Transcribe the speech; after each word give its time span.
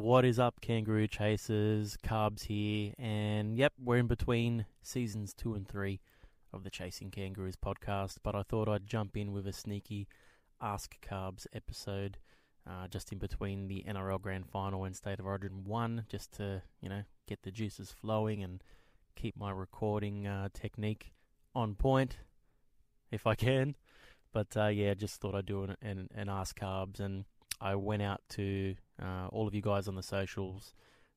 What 0.00 0.24
is 0.24 0.38
up, 0.38 0.62
Kangaroo 0.62 1.06
Chasers? 1.06 1.98
Carbs 2.02 2.44
here, 2.44 2.94
and 2.98 3.54
yep, 3.54 3.74
we're 3.78 3.98
in 3.98 4.06
between 4.06 4.64
seasons 4.80 5.34
two 5.34 5.52
and 5.52 5.68
three 5.68 6.00
of 6.54 6.64
the 6.64 6.70
Chasing 6.70 7.10
Kangaroos 7.10 7.56
podcast. 7.56 8.16
But 8.22 8.34
I 8.34 8.42
thought 8.42 8.66
I'd 8.66 8.86
jump 8.86 9.14
in 9.14 9.30
with 9.30 9.46
a 9.46 9.52
sneaky 9.52 10.08
Ask 10.58 10.96
Carbs 11.06 11.46
episode, 11.52 12.16
uh, 12.66 12.88
just 12.88 13.12
in 13.12 13.18
between 13.18 13.68
the 13.68 13.84
NRL 13.86 14.22
Grand 14.22 14.48
Final 14.48 14.84
and 14.84 14.96
State 14.96 15.20
of 15.20 15.26
Origin 15.26 15.64
one, 15.64 16.06
just 16.08 16.32
to 16.36 16.62
you 16.80 16.88
know 16.88 17.02
get 17.28 17.42
the 17.42 17.50
juices 17.50 17.92
flowing 17.92 18.42
and 18.42 18.64
keep 19.16 19.36
my 19.36 19.50
recording 19.50 20.26
uh, 20.26 20.48
technique 20.54 21.12
on 21.54 21.74
point, 21.74 22.16
if 23.12 23.26
I 23.26 23.34
can. 23.34 23.76
But 24.32 24.56
uh, 24.56 24.68
yeah, 24.68 24.94
just 24.94 25.20
thought 25.20 25.34
I'd 25.34 25.44
do 25.44 25.64
an, 25.64 25.76
an, 25.82 26.08
an 26.14 26.30
Ask 26.30 26.58
Carbs, 26.58 27.00
and 27.00 27.26
I 27.60 27.74
went 27.74 28.00
out 28.00 28.22
to 28.30 28.76
uh, 29.00 29.28
all 29.28 29.46
of 29.46 29.54
you 29.54 29.62
guys 29.62 29.88
on 29.88 29.94
the 29.94 30.02
socials 30.02 30.74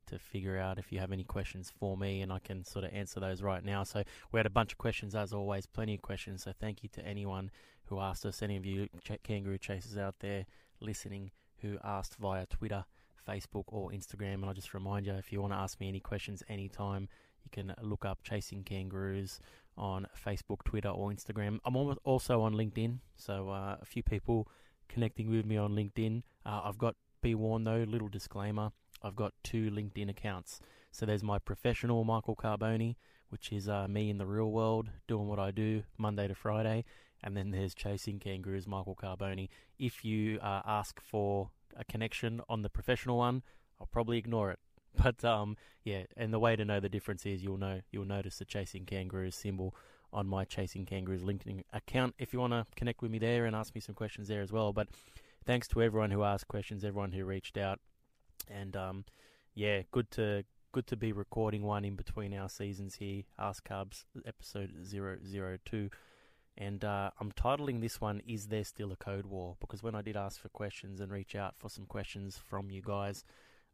to 0.07 0.20
figure 0.20 0.57
out 0.57 0.78
if 0.78 0.91
you 0.91 1.00
have 1.00 1.11
any 1.11 1.24
questions 1.24 1.71
for 1.79 1.97
me, 1.97 2.21
and 2.21 2.32
I 2.32 2.39
can 2.39 2.64
sort 2.65 2.86
of 2.86 2.91
answer 2.93 3.19
those 3.19 3.41
right 3.41 3.64
now. 3.64 3.83
So 3.83 4.04
we 4.32 4.39
had 4.39 4.46
a 4.46 4.50
bunch 4.50 4.74
of 4.74 4.78
questions, 4.78 5.15
as 5.15 5.33
always, 5.33 5.65
plenty 5.65 5.96
of 5.96 6.01
questions. 6.01 6.43
So 6.43 6.51
thank 6.60 6.83
you 6.83 6.89
to 6.89 7.05
anyone 7.05 7.51
who 7.86 8.00
asked 8.00 8.25
us, 8.25 8.41
any 8.41 8.57
of 8.57 8.65
you 8.65 8.88
ch- 9.04 9.24
kangaroo 9.24 9.57
chasers 9.57 9.97
out 9.97 10.15
there 10.19 10.46
listening 10.82 11.32
who 11.61 11.77
asked 11.83 12.15
via 12.18 12.46
Twitter, 12.46 12.83
Facebook, 13.27 13.64
or 13.68 13.91
Instagram. 13.91 14.36
And 14.36 14.46
I'll 14.46 14.54
just 14.54 14.74
remind 14.74 15.05
you, 15.05 15.13
if 15.13 15.32
you 15.32 15.41
want 15.41 15.54
to 15.54 15.57
ask 15.57 15.79
me 15.79 15.88
any 15.88 16.02
questions 16.02 16.43
anytime, 16.50 17.07
you 17.43 17.50
can 17.52 17.74
look 17.82 18.05
up 18.05 18.24
Chasing 18.24 18.63
Kangaroos 18.63 19.39
on 19.77 20.07
Facebook, 20.25 20.63
Twitter, 20.65 20.89
or 20.89 21.11
Instagram. 21.11 21.60
I'm 21.65 21.75
also 22.04 22.41
on 22.41 22.54
LinkedIn, 22.54 23.00
so 23.15 23.50
uh, 23.50 23.77
a 23.82 23.86
few 23.86 24.04
people 24.04 24.47
connecting 24.89 25.29
with 25.29 25.46
me 25.46 25.57
on 25.57 25.71
LinkedIn. 25.71 26.24
Uh, 26.46 26.61
I've 26.65 26.77
got, 26.77 26.96
be 27.23 27.33
warned 27.33 27.65
though, 27.65 27.86
little 27.87 28.09
disclaimer, 28.09 28.71
I've 29.01 29.15
got 29.15 29.33
two 29.43 29.71
LinkedIn 29.71 30.09
accounts. 30.09 30.59
So 30.91 31.05
there's 31.05 31.23
my 31.23 31.39
professional 31.39 32.03
Michael 32.03 32.36
Carboni, 32.36 32.97
which 33.30 33.52
is 33.52 33.67
uh, 33.67 33.88
me 33.88 34.09
in 34.09 34.17
the 34.19 34.25
real 34.27 34.52
world 34.52 34.89
doing 35.07 35.27
what 35.27 35.39
I 35.39 35.49
do 35.49 35.83
Monday 35.97 36.27
to 36.27 36.35
Friday. 36.35 36.83
And 37.23 37.35
then 37.35 37.52
there's 37.52 37.73
Chasing 37.73 38.19
Kangaroos, 38.19 38.67
Michael 38.67 38.97
Carboni. 39.02 39.47
If 39.80 40.03
you 40.03 40.38
uh, 40.39 40.61
ask 40.65 41.02
for 41.02 41.49
a 41.75 41.85
connection 41.85 42.41
on 42.49 42.61
the 42.61 42.69
professional 42.69 43.17
one, 43.17 43.41
I'll 43.80 43.87
probably 43.87 44.17
ignore 44.17 44.52
it. 44.52 44.59
But 45.03 45.25
um, 45.25 45.58
yeah, 45.83 46.03
and 46.15 46.31
the 46.31 46.37
way 46.37 46.55
to 46.55 46.63
know 46.63 46.80
the 46.80 46.87
difference 46.87 47.25
is 47.25 47.43
you'll 47.43 47.58
know 47.58 47.81
you'll 47.89 48.05
notice 48.05 48.37
the 48.37 48.45
Chasing 48.45 48.85
Kangaroos 48.85 49.33
symbol 49.33 49.73
on 50.11 50.27
my 50.27 50.45
Chasing 50.45 50.85
Kangaroos 50.85 51.23
LinkedIn 51.23 51.63
account 51.73 52.13
if 52.19 52.31
you 52.31 52.39
want 52.39 52.53
to 52.53 52.67
connect 52.75 53.02
with 53.02 53.09
me 53.09 53.17
there 53.17 53.45
and 53.45 53.55
ask 53.55 53.73
me 53.73 53.81
some 53.81 53.95
questions 53.95 54.27
there 54.27 54.43
as 54.43 54.52
well. 54.52 54.71
But 54.71 54.89
thanks 55.45 55.67
to 55.69 55.81
everyone 55.81 56.11
who 56.11 56.23
asked 56.23 56.47
questions, 56.47 56.83
everyone 56.83 57.11
who 57.11 57.25
reached 57.25 57.58
out, 57.58 57.80
and 58.49 58.75
um, 58.75 59.05
yeah, 59.53 59.81
good 59.91 60.09
to 60.11 60.44
good 60.72 60.88
to 60.88 60.97
be 60.97 61.11
recording 61.11 61.63
one 61.63 61.86
in 61.86 61.95
between 61.95 62.33
our 62.33 62.49
seasons 62.49 62.95
here. 62.95 63.23
Ask 63.38 63.67
Carbs 63.67 64.05
episode 64.25 64.71
002. 64.89 65.89
And 66.58 66.83
uh, 66.86 67.11
I'm 67.19 67.31
titling 67.31 67.81
this 67.81 67.99
one 67.99 68.21
"Is 68.27 68.47
There 68.47 68.64
Still 68.64 68.91
a 68.91 68.95
Code 68.95 69.25
War?" 69.25 69.55
because 69.59 69.83
when 69.83 69.95
I 69.95 70.02
did 70.02 70.16
ask 70.16 70.39
for 70.39 70.49
questions 70.49 70.99
and 70.99 71.11
reach 71.11 71.36
out 71.36 71.55
for 71.58 71.69
some 71.69 71.86
questions 71.86 72.38
from 72.38 72.69
you 72.69 72.81
guys, 72.83 73.23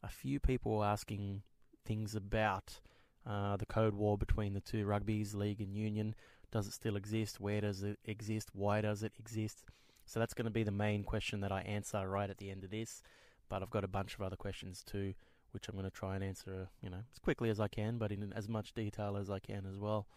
a 0.02 0.10
few 0.10 0.40
people 0.40 0.78
were 0.78 0.86
asking 0.86 1.44
things 1.86 2.16
about 2.16 2.80
uh, 3.28 3.58
the 3.58 3.66
code 3.66 3.94
war 3.94 4.18
between 4.18 4.54
the 4.54 4.62
two 4.62 4.86
rugby's 4.86 5.36
league 5.36 5.62
and 5.62 5.76
union. 5.76 6.16
Does 6.52 6.68
it 6.68 6.74
still 6.74 6.96
exist? 6.96 7.40
Where 7.40 7.62
does 7.62 7.84
it 7.84 8.00
exist? 8.06 8.50
Why 8.54 8.82
does 8.82 9.04
it 9.04 9.14
exist? 9.20 9.64
So 10.10 10.20
that's 10.20 10.34
going 10.34 10.46
to 10.46 10.52
be 10.52 10.64
the 10.64 10.72
main 10.72 11.04
question 11.04 11.42
that 11.42 11.52
I 11.52 11.62
answer 11.62 12.10
right 12.10 12.30
at 12.30 12.40
the 12.40 12.50
end 12.50 12.64
of 12.64 12.72
this. 12.72 13.04
But 13.48 13.62
I've 13.62 13.70
got 13.70 13.84
a 13.84 13.88
bunch 13.88 14.16
of 14.16 14.22
other 14.22 14.36
questions 14.36 14.84
too, 14.84 15.14
which 15.52 15.70
I'm 15.70 15.76
going 15.76 15.86
to 15.86 15.92
try 15.92 16.16
and 16.16 16.24
answer, 16.24 16.68
you 16.82 16.90
know, 16.90 17.04
as 17.12 17.20
quickly 17.20 17.52
as 17.52 17.60
I 17.60 17.68
can, 17.68 18.00
but 18.00 18.12
in 18.12 18.34
as 18.36 18.50
much 18.50 18.74
detail 18.74 19.18
as 19.18 19.30
I 19.30 19.38
can 19.38 19.68
as 19.70 19.78
well. 19.78 20.08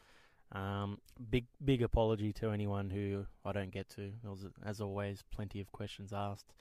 Um, 0.52 0.98
big 1.30 1.46
big 1.62 1.82
apology 1.82 2.32
to 2.34 2.50
anyone 2.50 2.90
who 2.90 3.26
I 3.44 3.52
don't 3.52 3.70
get 3.70 3.88
to. 3.90 4.12
There 4.22 4.30
was, 4.30 4.46
as 4.64 4.80
always, 4.80 5.24
plenty 5.30 5.60
of 5.60 5.72
questions 5.72 6.12
asked. 6.12 6.54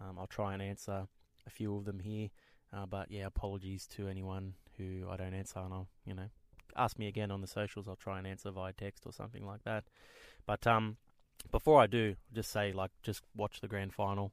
Um, 0.00 0.16
I'll 0.16 0.26
try 0.28 0.52
and 0.52 0.62
answer 0.62 1.06
a 1.46 1.50
few 1.50 1.76
of 1.76 1.84
them 1.84 1.98
here. 1.98 2.28
Uh, 2.72 2.86
but 2.86 3.10
yeah, 3.10 3.26
apologies 3.26 3.86
to 3.88 4.06
anyone 4.06 4.54
who 4.76 5.06
I 5.10 5.16
don't 5.16 5.34
answer, 5.34 5.58
and 5.60 5.72
I'll 5.74 5.88
you 6.04 6.14
know 6.14 6.30
ask 6.76 6.98
me 6.98 7.08
again 7.08 7.32
on 7.32 7.40
the 7.40 7.46
socials. 7.48 7.88
I'll 7.88 7.96
try 7.96 8.18
and 8.18 8.26
answer 8.26 8.50
via 8.50 8.72
text 8.72 9.04
or 9.04 9.12
something 9.12 9.44
like 9.44 9.64
that. 9.64 9.84
But 10.46 10.66
um, 10.66 10.96
before 11.50 11.80
I 11.80 11.86
do, 11.86 12.16
just 12.32 12.50
say 12.50 12.72
like 12.72 12.90
just 13.02 13.22
watch 13.34 13.60
the 13.60 13.68
grand 13.68 13.92
final, 13.94 14.32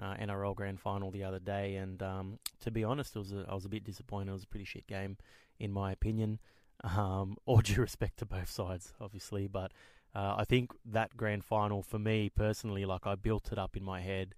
uh, 0.00 0.14
NRL 0.14 0.54
grand 0.54 0.80
final 0.80 1.10
the 1.10 1.24
other 1.24 1.38
day, 1.38 1.76
and 1.76 2.02
um, 2.02 2.38
to 2.60 2.70
be 2.70 2.84
honest, 2.84 3.16
it 3.16 3.20
was 3.20 3.32
a, 3.32 3.46
I 3.48 3.54
was 3.54 3.64
a 3.64 3.68
bit 3.68 3.84
disappointed. 3.84 4.30
It 4.30 4.34
was 4.34 4.44
a 4.44 4.48
pretty 4.48 4.64
shit 4.64 4.86
game, 4.86 5.16
in 5.58 5.72
my 5.72 5.92
opinion. 5.92 6.38
Um, 6.82 7.36
all 7.44 7.58
due 7.58 7.82
respect 7.82 8.20
to 8.20 8.24
both 8.24 8.48
sides, 8.48 8.94
obviously, 9.02 9.46
but 9.46 9.70
uh, 10.14 10.36
I 10.38 10.44
think 10.44 10.72
that 10.86 11.14
grand 11.14 11.44
final 11.44 11.82
for 11.82 11.98
me 11.98 12.30
personally, 12.30 12.86
like 12.86 13.06
I 13.06 13.16
built 13.16 13.52
it 13.52 13.58
up 13.58 13.76
in 13.76 13.84
my 13.84 14.00
head. 14.00 14.34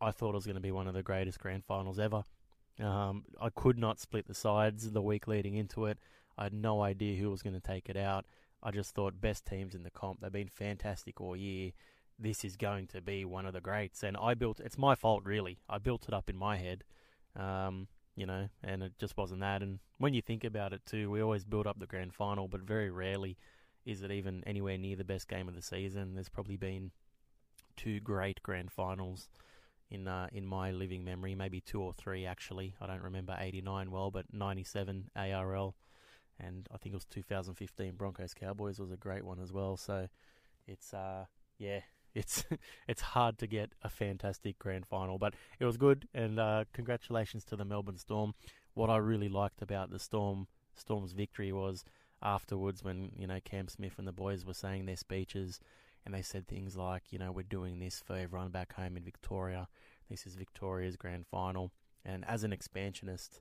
I 0.00 0.10
thought 0.10 0.30
it 0.30 0.36
was 0.36 0.46
going 0.46 0.56
to 0.56 0.62
be 0.62 0.70
one 0.70 0.88
of 0.88 0.94
the 0.94 1.02
greatest 1.02 1.38
grand 1.38 1.64
finals 1.64 1.98
ever. 1.98 2.24
Um, 2.80 3.24
I 3.40 3.50
could 3.50 3.78
not 3.78 4.00
split 4.00 4.26
the 4.26 4.34
sides 4.34 4.90
the 4.90 5.02
week 5.02 5.26
leading 5.26 5.56
into 5.56 5.86
it. 5.86 5.98
I 6.36 6.44
had 6.44 6.54
no 6.54 6.80
idea 6.80 7.20
who 7.20 7.30
was 7.30 7.42
going 7.42 7.54
to 7.54 7.60
take 7.60 7.88
it 7.88 7.96
out. 7.96 8.24
I 8.62 8.70
just 8.70 8.94
thought 8.94 9.20
best 9.20 9.46
teams 9.46 9.74
in 9.74 9.82
the 9.82 9.90
comp. 9.90 10.20
They've 10.20 10.32
been 10.32 10.48
fantastic 10.48 11.20
all 11.20 11.36
year. 11.36 11.72
This 12.18 12.44
is 12.44 12.56
going 12.56 12.88
to 12.88 13.00
be 13.00 13.24
one 13.24 13.46
of 13.46 13.52
the 13.52 13.60
greats. 13.60 14.02
And 14.02 14.16
I 14.16 14.34
built. 14.34 14.60
It's 14.60 14.78
my 14.78 14.94
fault, 14.94 15.22
really. 15.24 15.58
I 15.68 15.78
built 15.78 16.08
it 16.08 16.14
up 16.14 16.28
in 16.28 16.36
my 16.36 16.56
head. 16.56 16.84
Um, 17.36 17.86
you 18.16 18.26
know, 18.26 18.48
and 18.64 18.82
it 18.82 18.92
just 18.98 19.16
wasn't 19.16 19.40
that. 19.40 19.62
And 19.62 19.78
when 19.98 20.12
you 20.12 20.20
think 20.20 20.42
about 20.42 20.72
it 20.72 20.82
too, 20.84 21.08
we 21.08 21.22
always 21.22 21.44
build 21.44 21.68
up 21.68 21.78
the 21.78 21.86
grand 21.86 22.12
final, 22.12 22.48
but 22.48 22.62
very 22.62 22.90
rarely 22.90 23.38
is 23.86 24.02
it 24.02 24.10
even 24.10 24.42
anywhere 24.44 24.76
near 24.76 24.96
the 24.96 25.04
best 25.04 25.28
game 25.28 25.48
of 25.48 25.54
the 25.54 25.62
season. 25.62 26.14
There's 26.14 26.28
probably 26.28 26.56
been 26.56 26.90
two 27.76 28.00
great 28.00 28.42
grand 28.42 28.72
finals 28.72 29.30
in 29.90 30.06
uh, 30.08 30.26
in 30.32 30.46
my 30.46 30.70
living 30.70 31.04
memory, 31.04 31.34
maybe 31.34 31.60
two 31.60 31.80
or 31.80 31.92
three 31.92 32.26
actually. 32.26 32.74
I 32.80 32.86
don't 32.86 33.02
remember 33.02 33.36
'89 33.38 33.90
well, 33.90 34.10
but 34.10 34.26
'97 34.32 35.10
ARL, 35.16 35.74
and 36.40 36.68
I 36.72 36.76
think 36.76 36.92
it 36.92 36.96
was 36.96 37.04
2015 37.06 37.94
Broncos 37.96 38.34
Cowboys 38.34 38.78
was 38.78 38.92
a 38.92 38.96
great 38.96 39.24
one 39.24 39.40
as 39.40 39.52
well. 39.52 39.76
So 39.76 40.08
it's 40.66 40.94
uh 40.94 41.24
yeah, 41.58 41.80
it's 42.14 42.44
it's 42.86 43.02
hard 43.02 43.38
to 43.38 43.46
get 43.46 43.70
a 43.82 43.88
fantastic 43.88 44.58
grand 44.58 44.86
final, 44.86 45.18
but 45.18 45.34
it 45.58 45.64
was 45.64 45.76
good. 45.76 46.08
And 46.14 46.38
uh, 46.38 46.64
congratulations 46.72 47.44
to 47.46 47.56
the 47.56 47.64
Melbourne 47.64 47.98
Storm. 47.98 48.34
What 48.74 48.90
I 48.90 48.96
really 48.98 49.28
liked 49.28 49.62
about 49.62 49.90
the 49.90 49.98
Storm 49.98 50.46
Storm's 50.74 51.12
victory 51.12 51.52
was 51.52 51.84
afterwards 52.22 52.82
when 52.82 53.12
you 53.16 53.26
know 53.26 53.38
Cam 53.44 53.68
Smith 53.68 53.94
and 53.98 54.06
the 54.06 54.12
boys 54.12 54.44
were 54.44 54.54
saying 54.54 54.86
their 54.86 54.96
speeches 54.96 55.60
and 56.04 56.14
they 56.14 56.22
said 56.22 56.48
things 56.48 56.74
like, 56.74 57.02
you 57.10 57.18
know, 57.18 57.30
we're 57.30 57.42
doing 57.42 57.78
this 57.80 58.00
for 58.00 58.16
everyone 58.16 58.48
back 58.48 58.72
home 58.72 58.96
in 58.96 59.02
Victoria. 59.02 59.68
This 60.08 60.26
is 60.26 60.36
Victoria's 60.36 60.96
grand 60.96 61.26
final. 61.26 61.70
And 62.02 62.24
as 62.26 62.44
an 62.44 62.52
expansionist, 62.52 63.40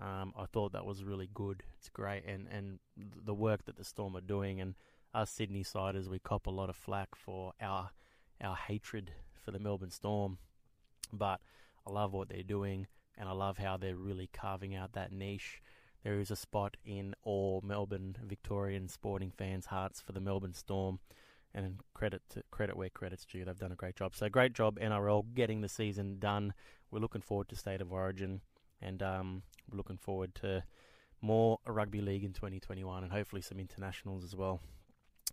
um, 0.00 0.32
I 0.36 0.46
thought 0.46 0.72
that 0.72 0.84
was 0.84 1.04
really 1.04 1.28
good. 1.32 1.62
It's 1.78 1.88
great, 1.88 2.24
and 2.26 2.48
and 2.50 2.78
the 2.96 3.34
work 3.34 3.64
that 3.66 3.76
the 3.76 3.84
Storm 3.84 4.16
are 4.16 4.20
doing, 4.20 4.60
and 4.60 4.74
us 5.12 5.30
Sydney 5.30 5.62
siders, 5.62 6.08
we 6.08 6.18
cop 6.18 6.46
a 6.46 6.50
lot 6.50 6.68
of 6.68 6.76
flack 6.76 7.14
for 7.14 7.52
our 7.60 7.90
our 8.42 8.56
hatred 8.56 9.12
for 9.44 9.52
the 9.52 9.58
Melbourne 9.58 9.90
Storm, 9.90 10.38
but 11.12 11.40
I 11.86 11.92
love 11.92 12.12
what 12.12 12.28
they're 12.28 12.42
doing, 12.42 12.86
and 13.16 13.28
I 13.28 13.32
love 13.32 13.58
how 13.58 13.76
they're 13.76 13.96
really 13.96 14.28
carving 14.32 14.74
out 14.74 14.94
that 14.94 15.12
niche. 15.12 15.62
There 16.02 16.18
is 16.20 16.30
a 16.30 16.36
spot 16.36 16.76
in 16.84 17.14
all 17.22 17.62
Melbourne 17.64 18.16
Victorian 18.22 18.88
sporting 18.88 19.30
fans' 19.30 19.66
hearts 19.66 20.00
for 20.00 20.12
the 20.12 20.20
Melbourne 20.20 20.52
Storm 20.54 20.98
and 21.54 21.78
credit 21.94 22.20
to, 22.30 22.42
credit 22.50 22.76
where 22.76 22.90
credit's 22.90 23.24
due. 23.24 23.44
They've 23.44 23.58
done 23.58 23.72
a 23.72 23.76
great 23.76 23.96
job. 23.96 24.14
So 24.14 24.28
great 24.28 24.52
job 24.52 24.78
NRL 24.78 25.34
getting 25.34 25.60
the 25.60 25.68
season 25.68 26.18
done. 26.18 26.52
We're 26.90 26.98
looking 26.98 27.22
forward 27.22 27.48
to 27.50 27.56
State 27.56 27.80
of 27.80 27.92
Origin, 27.92 28.40
and 28.82 29.02
um, 29.02 29.42
looking 29.74 29.98
forward 29.98 30.34
to 30.36 30.64
more 31.20 31.58
rugby 31.66 32.00
league 32.00 32.24
in 32.24 32.32
2021, 32.32 33.02
and 33.02 33.12
hopefully 33.12 33.42
some 33.42 33.58
internationals 33.58 34.24
as 34.24 34.34
well. 34.34 34.60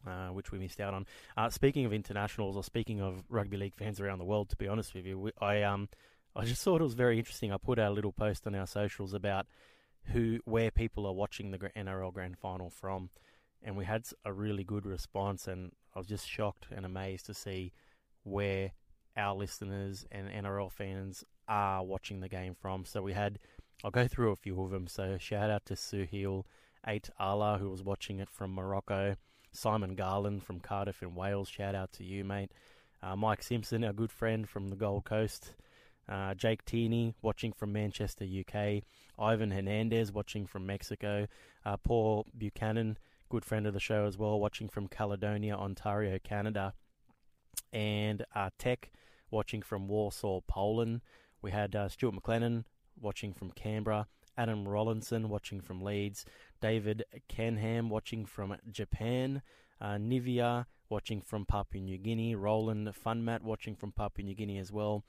Uh, 0.07 0.29
which 0.29 0.51
we 0.51 0.57
missed 0.57 0.79
out 0.79 0.95
on. 0.95 1.05
Uh, 1.37 1.47
speaking 1.47 1.85
of 1.85 1.93
internationals, 1.93 2.57
or 2.57 2.63
speaking 2.63 2.99
of 2.99 3.23
rugby 3.29 3.55
league 3.55 3.75
fans 3.75 3.99
around 3.99 4.17
the 4.17 4.25
world, 4.25 4.49
to 4.49 4.55
be 4.55 4.67
honest 4.67 4.95
with 4.95 5.05
you, 5.05 5.19
we, 5.19 5.31
I 5.39 5.61
um, 5.61 5.89
I 6.35 6.45
just 6.45 6.63
thought 6.63 6.81
it 6.81 6.85
was 6.85 6.93
very 6.93 7.19
interesting. 7.19 7.51
I 7.51 7.57
put 7.57 7.77
out 7.77 7.91
a 7.91 7.93
little 7.93 8.13
post 8.13 8.47
on 8.47 8.55
our 8.55 8.65
socials 8.65 9.13
about 9.13 9.47
who, 10.05 10.39
where 10.45 10.71
people 10.71 11.05
are 11.05 11.13
watching 11.13 11.51
the 11.51 11.57
NRL 11.57 12.13
Grand 12.13 12.37
Final 12.37 12.69
from, 12.69 13.09
and 13.61 13.75
we 13.75 13.85
had 13.85 14.05
a 14.23 14.31
really 14.31 14.63
good 14.63 14.85
response. 14.85 15.47
And 15.47 15.71
I 15.93 15.99
was 15.99 16.07
just 16.07 16.27
shocked 16.27 16.67
and 16.71 16.85
amazed 16.85 17.25
to 17.27 17.33
see 17.33 17.73
where 18.23 18.71
our 19.17 19.35
listeners 19.35 20.05
and 20.11 20.29
NRL 20.29 20.71
fans 20.71 21.25
are 21.47 21.83
watching 21.83 22.21
the 22.21 22.29
game 22.29 22.55
from. 22.55 22.85
So 22.85 23.01
we 23.01 23.13
had, 23.13 23.39
I'll 23.83 23.91
go 23.91 24.07
through 24.07 24.31
a 24.31 24.35
few 24.35 24.61
of 24.61 24.71
them. 24.71 24.87
So 24.87 25.17
shout 25.19 25.49
out 25.49 25.65
to 25.65 25.73
Suhail, 25.73 26.43
8 26.85 27.09
Allah, 27.19 27.57
who 27.59 27.69
was 27.69 27.83
watching 27.83 28.19
it 28.19 28.29
from 28.29 28.53
Morocco. 28.53 29.15
Simon 29.51 29.95
Garland 29.95 30.43
from 30.43 30.59
Cardiff 30.59 31.01
in 31.01 31.15
Wales, 31.15 31.49
shout 31.49 31.75
out 31.75 31.91
to 31.93 32.03
you, 32.03 32.23
mate. 32.23 32.51
Uh, 33.03 33.15
Mike 33.15 33.43
Simpson, 33.43 33.83
our 33.83 33.91
good 33.91 34.11
friend 34.11 34.47
from 34.47 34.69
the 34.69 34.75
Gold 34.75 35.03
Coast. 35.03 35.55
Uh, 36.07 36.33
Jake 36.33 36.63
Tierney 36.63 37.15
watching 37.21 37.51
from 37.51 37.73
Manchester, 37.73 38.25
UK. 38.25 38.83
Ivan 39.17 39.51
Hernandez 39.51 40.11
watching 40.11 40.45
from 40.45 40.65
Mexico. 40.65 41.27
Uh, 41.65 41.77
Paul 41.77 42.27
Buchanan, 42.37 42.97
good 43.29 43.43
friend 43.43 43.65
of 43.65 43.73
the 43.73 43.79
show 43.79 44.05
as 44.05 44.17
well, 44.17 44.39
watching 44.39 44.69
from 44.69 44.87
Caledonia, 44.87 45.55
Ontario, 45.55 46.17
Canada. 46.23 46.73
And 47.73 48.25
uh, 48.35 48.51
Tech 48.57 48.91
watching 49.31 49.61
from 49.61 49.87
Warsaw, 49.87 50.41
Poland. 50.47 51.01
We 51.41 51.51
had 51.51 51.75
uh, 51.75 51.89
Stuart 51.89 52.15
McLennan 52.15 52.65
watching 52.99 53.33
from 53.33 53.51
Canberra. 53.51 54.07
Adam 54.37 54.65
Rollinson 54.65 55.25
watching 55.25 55.61
from 55.61 55.81
Leeds. 55.81 56.25
David 56.61 57.03
Canham 57.29 57.89
watching 57.89 58.25
from 58.25 58.55
Japan. 58.71 59.41
Uh, 59.79 59.95
Nivea 59.95 60.65
watching 60.89 61.21
from 61.21 61.45
Papua 61.45 61.83
New 61.83 61.97
Guinea. 61.97 62.35
Roland 62.35 62.89
Funmat 62.93 63.41
watching 63.41 63.75
from 63.75 63.91
Papua 63.91 64.25
New 64.25 64.35
Guinea 64.35 64.57
as 64.57 64.71
well. 64.71 65.03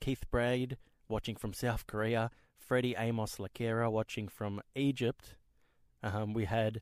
Keith 0.00 0.24
Braid 0.30 0.76
watching 1.08 1.36
from 1.36 1.52
South 1.52 1.86
Korea. 1.86 2.30
Freddie 2.58 2.94
Amos 2.96 3.36
Lakera 3.36 3.90
watching 3.90 4.28
from 4.28 4.60
Egypt. 4.74 5.34
Um, 6.02 6.34
we 6.34 6.46
had 6.46 6.80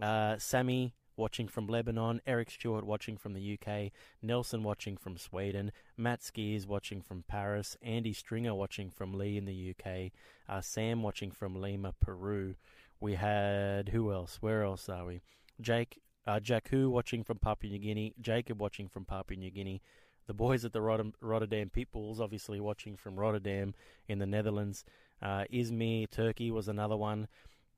uh, 0.00 0.36
Sammy 0.38 0.94
watching 1.20 1.46
from 1.46 1.68
Lebanon, 1.68 2.20
Eric 2.26 2.50
Stewart 2.50 2.84
watching 2.84 3.16
from 3.16 3.34
the 3.34 3.58
UK, 3.58 3.92
Nelson 4.22 4.64
watching 4.64 4.96
from 4.96 5.16
Sweden, 5.16 5.70
Matt 5.96 6.20
Skiers 6.20 6.66
watching 6.66 7.02
from 7.02 7.22
Paris, 7.28 7.76
Andy 7.82 8.12
Stringer 8.12 8.54
watching 8.54 8.90
from 8.90 9.12
Leigh 9.12 9.36
in 9.36 9.44
the 9.44 9.74
UK, 9.74 10.10
uh, 10.48 10.60
Sam 10.60 11.02
watching 11.02 11.30
from 11.30 11.60
Lima, 11.60 11.94
Peru. 12.00 12.56
We 12.98 13.14
had 13.14 13.90
who 13.90 14.12
else? 14.12 14.38
Where 14.40 14.64
else 14.64 14.88
are 14.88 15.04
we? 15.04 15.20
Jake, 15.60 16.00
uh, 16.26 16.40
Jakku 16.40 16.90
watching 16.90 17.22
from 17.22 17.38
Papua 17.38 17.70
New 17.70 17.78
Guinea, 17.78 18.14
Jacob 18.20 18.60
watching 18.60 18.88
from 18.88 19.04
Papua 19.04 19.38
New 19.38 19.50
Guinea. 19.50 19.82
The 20.26 20.34
boys 20.34 20.64
at 20.64 20.72
the 20.72 20.80
Rotterdam, 20.80 21.12
Rotterdam 21.20 21.70
Pitbulls 21.70 22.20
obviously 22.20 22.60
watching 22.60 22.96
from 22.96 23.18
Rotterdam 23.18 23.74
in 24.08 24.18
the 24.18 24.26
Netherlands. 24.26 24.84
Uh, 25.20 25.44
Izmir, 25.52 26.10
Turkey 26.10 26.50
was 26.50 26.68
another 26.68 26.96
one. 26.96 27.28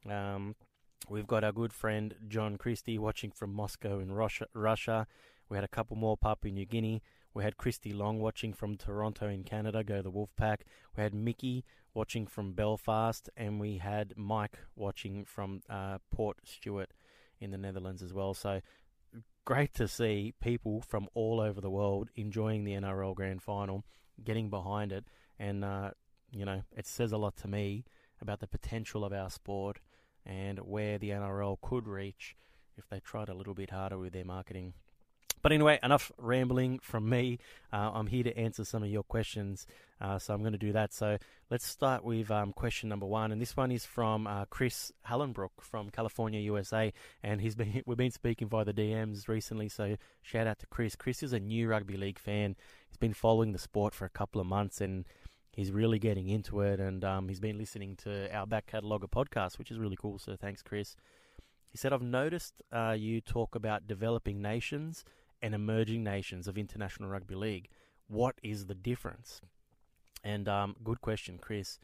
Um, 0.08 0.54
We've 1.08 1.26
got 1.26 1.44
our 1.44 1.52
good 1.52 1.72
friend 1.72 2.14
John 2.28 2.56
Christie 2.56 2.98
watching 2.98 3.32
from 3.32 3.52
Moscow 3.52 3.98
in 3.98 4.12
Russia. 4.12 4.46
Russia. 4.54 5.06
We 5.48 5.56
had 5.56 5.64
a 5.64 5.68
couple 5.68 5.96
more 5.96 6.16
Papua 6.16 6.52
New 6.52 6.64
Guinea. 6.64 7.02
We 7.34 7.42
had 7.42 7.56
Christy 7.56 7.92
Long 7.92 8.20
watching 8.20 8.52
from 8.52 8.76
Toronto 8.76 9.28
in 9.28 9.42
Canada. 9.42 9.82
Go 9.82 10.00
the 10.00 10.10
Wolfpack. 10.10 10.58
We 10.96 11.02
had 11.02 11.14
Mickey 11.14 11.64
watching 11.94 12.26
from 12.26 12.52
Belfast, 12.52 13.28
and 13.36 13.58
we 13.58 13.78
had 13.78 14.14
Mike 14.16 14.58
watching 14.76 15.24
from 15.24 15.62
uh, 15.68 15.98
Port 16.10 16.38
Stewart 16.44 16.92
in 17.40 17.50
the 17.50 17.58
Netherlands 17.58 18.02
as 18.02 18.12
well. 18.12 18.32
So 18.32 18.60
great 19.44 19.74
to 19.74 19.88
see 19.88 20.34
people 20.40 20.80
from 20.80 21.08
all 21.14 21.40
over 21.40 21.60
the 21.60 21.70
world 21.70 22.10
enjoying 22.14 22.64
the 22.64 22.72
NRL 22.72 23.14
Grand 23.14 23.42
Final, 23.42 23.84
getting 24.22 24.50
behind 24.50 24.92
it, 24.92 25.04
and 25.38 25.64
uh, 25.64 25.90
you 26.30 26.44
know 26.44 26.62
it 26.76 26.86
says 26.86 27.12
a 27.12 27.18
lot 27.18 27.36
to 27.38 27.48
me 27.48 27.84
about 28.20 28.40
the 28.40 28.46
potential 28.46 29.04
of 29.04 29.12
our 29.12 29.28
sport 29.28 29.80
and 30.26 30.58
where 30.60 30.98
the 30.98 31.10
NRL 31.10 31.58
could 31.60 31.86
reach 31.86 32.36
if 32.76 32.88
they 32.88 33.00
tried 33.00 33.28
a 33.28 33.34
little 33.34 33.54
bit 33.54 33.70
harder 33.70 33.98
with 33.98 34.12
their 34.12 34.24
marketing. 34.24 34.74
But 35.42 35.50
anyway, 35.50 35.80
enough 35.82 36.12
rambling 36.18 36.78
from 36.78 37.08
me. 37.08 37.40
Uh, 37.72 37.90
I'm 37.92 38.06
here 38.06 38.22
to 38.22 38.36
answer 38.38 38.64
some 38.64 38.84
of 38.84 38.88
your 38.88 39.02
questions, 39.02 39.66
uh, 40.00 40.18
so 40.20 40.32
I'm 40.32 40.40
going 40.40 40.52
to 40.52 40.58
do 40.58 40.72
that. 40.72 40.94
So 40.94 41.18
let's 41.50 41.66
start 41.66 42.04
with 42.04 42.30
um, 42.30 42.52
question 42.52 42.88
number 42.88 43.06
one, 43.06 43.32
and 43.32 43.42
this 43.42 43.56
one 43.56 43.72
is 43.72 43.84
from 43.84 44.28
uh, 44.28 44.44
Chris 44.44 44.92
Hallenbrook 45.08 45.50
from 45.60 45.90
California, 45.90 46.38
USA, 46.40 46.92
and 47.24 47.40
he's 47.40 47.56
been 47.56 47.82
we've 47.86 47.98
been 47.98 48.12
speaking 48.12 48.48
via 48.48 48.64
the 48.64 48.72
DMs 48.72 49.26
recently. 49.26 49.68
So 49.68 49.96
shout 50.22 50.46
out 50.46 50.60
to 50.60 50.66
Chris. 50.68 50.94
Chris 50.94 51.24
is 51.24 51.32
a 51.32 51.40
new 51.40 51.68
rugby 51.68 51.96
league 51.96 52.20
fan. 52.20 52.54
He's 52.88 52.96
been 52.96 53.14
following 53.14 53.50
the 53.50 53.58
sport 53.58 53.94
for 53.94 54.04
a 54.04 54.10
couple 54.10 54.40
of 54.40 54.46
months, 54.46 54.80
and 54.80 55.04
he's 55.52 55.70
really 55.70 55.98
getting 55.98 56.28
into 56.28 56.60
it, 56.60 56.80
and 56.80 57.04
um, 57.04 57.28
he's 57.28 57.40
been 57.40 57.58
listening 57.58 57.96
to 57.96 58.34
our 58.34 58.46
back 58.46 58.66
catalogue 58.66 59.04
of 59.04 59.10
podcasts, 59.10 59.58
which 59.58 59.70
is 59.70 59.78
really 59.78 59.96
cool. 59.96 60.18
So 60.18 60.36
thanks, 60.36 60.62
Chris. 60.62 60.96
He 61.70 61.78
said, 61.78 61.92
I've 61.92 62.02
noticed 62.02 62.62
uh, 62.70 62.94
you 62.98 63.20
talk 63.20 63.54
about 63.54 63.86
developing 63.86 64.42
nations 64.42 65.04
and 65.40 65.54
emerging 65.54 66.04
nations 66.04 66.46
of 66.46 66.58
International 66.58 67.08
Rugby 67.08 67.34
League. 67.34 67.68
What 68.08 68.36
is 68.42 68.66
the 68.66 68.74
difference? 68.74 69.40
And 70.22 70.48
um, 70.48 70.76
good 70.84 71.00
question, 71.00 71.38
Chris. 71.40 71.78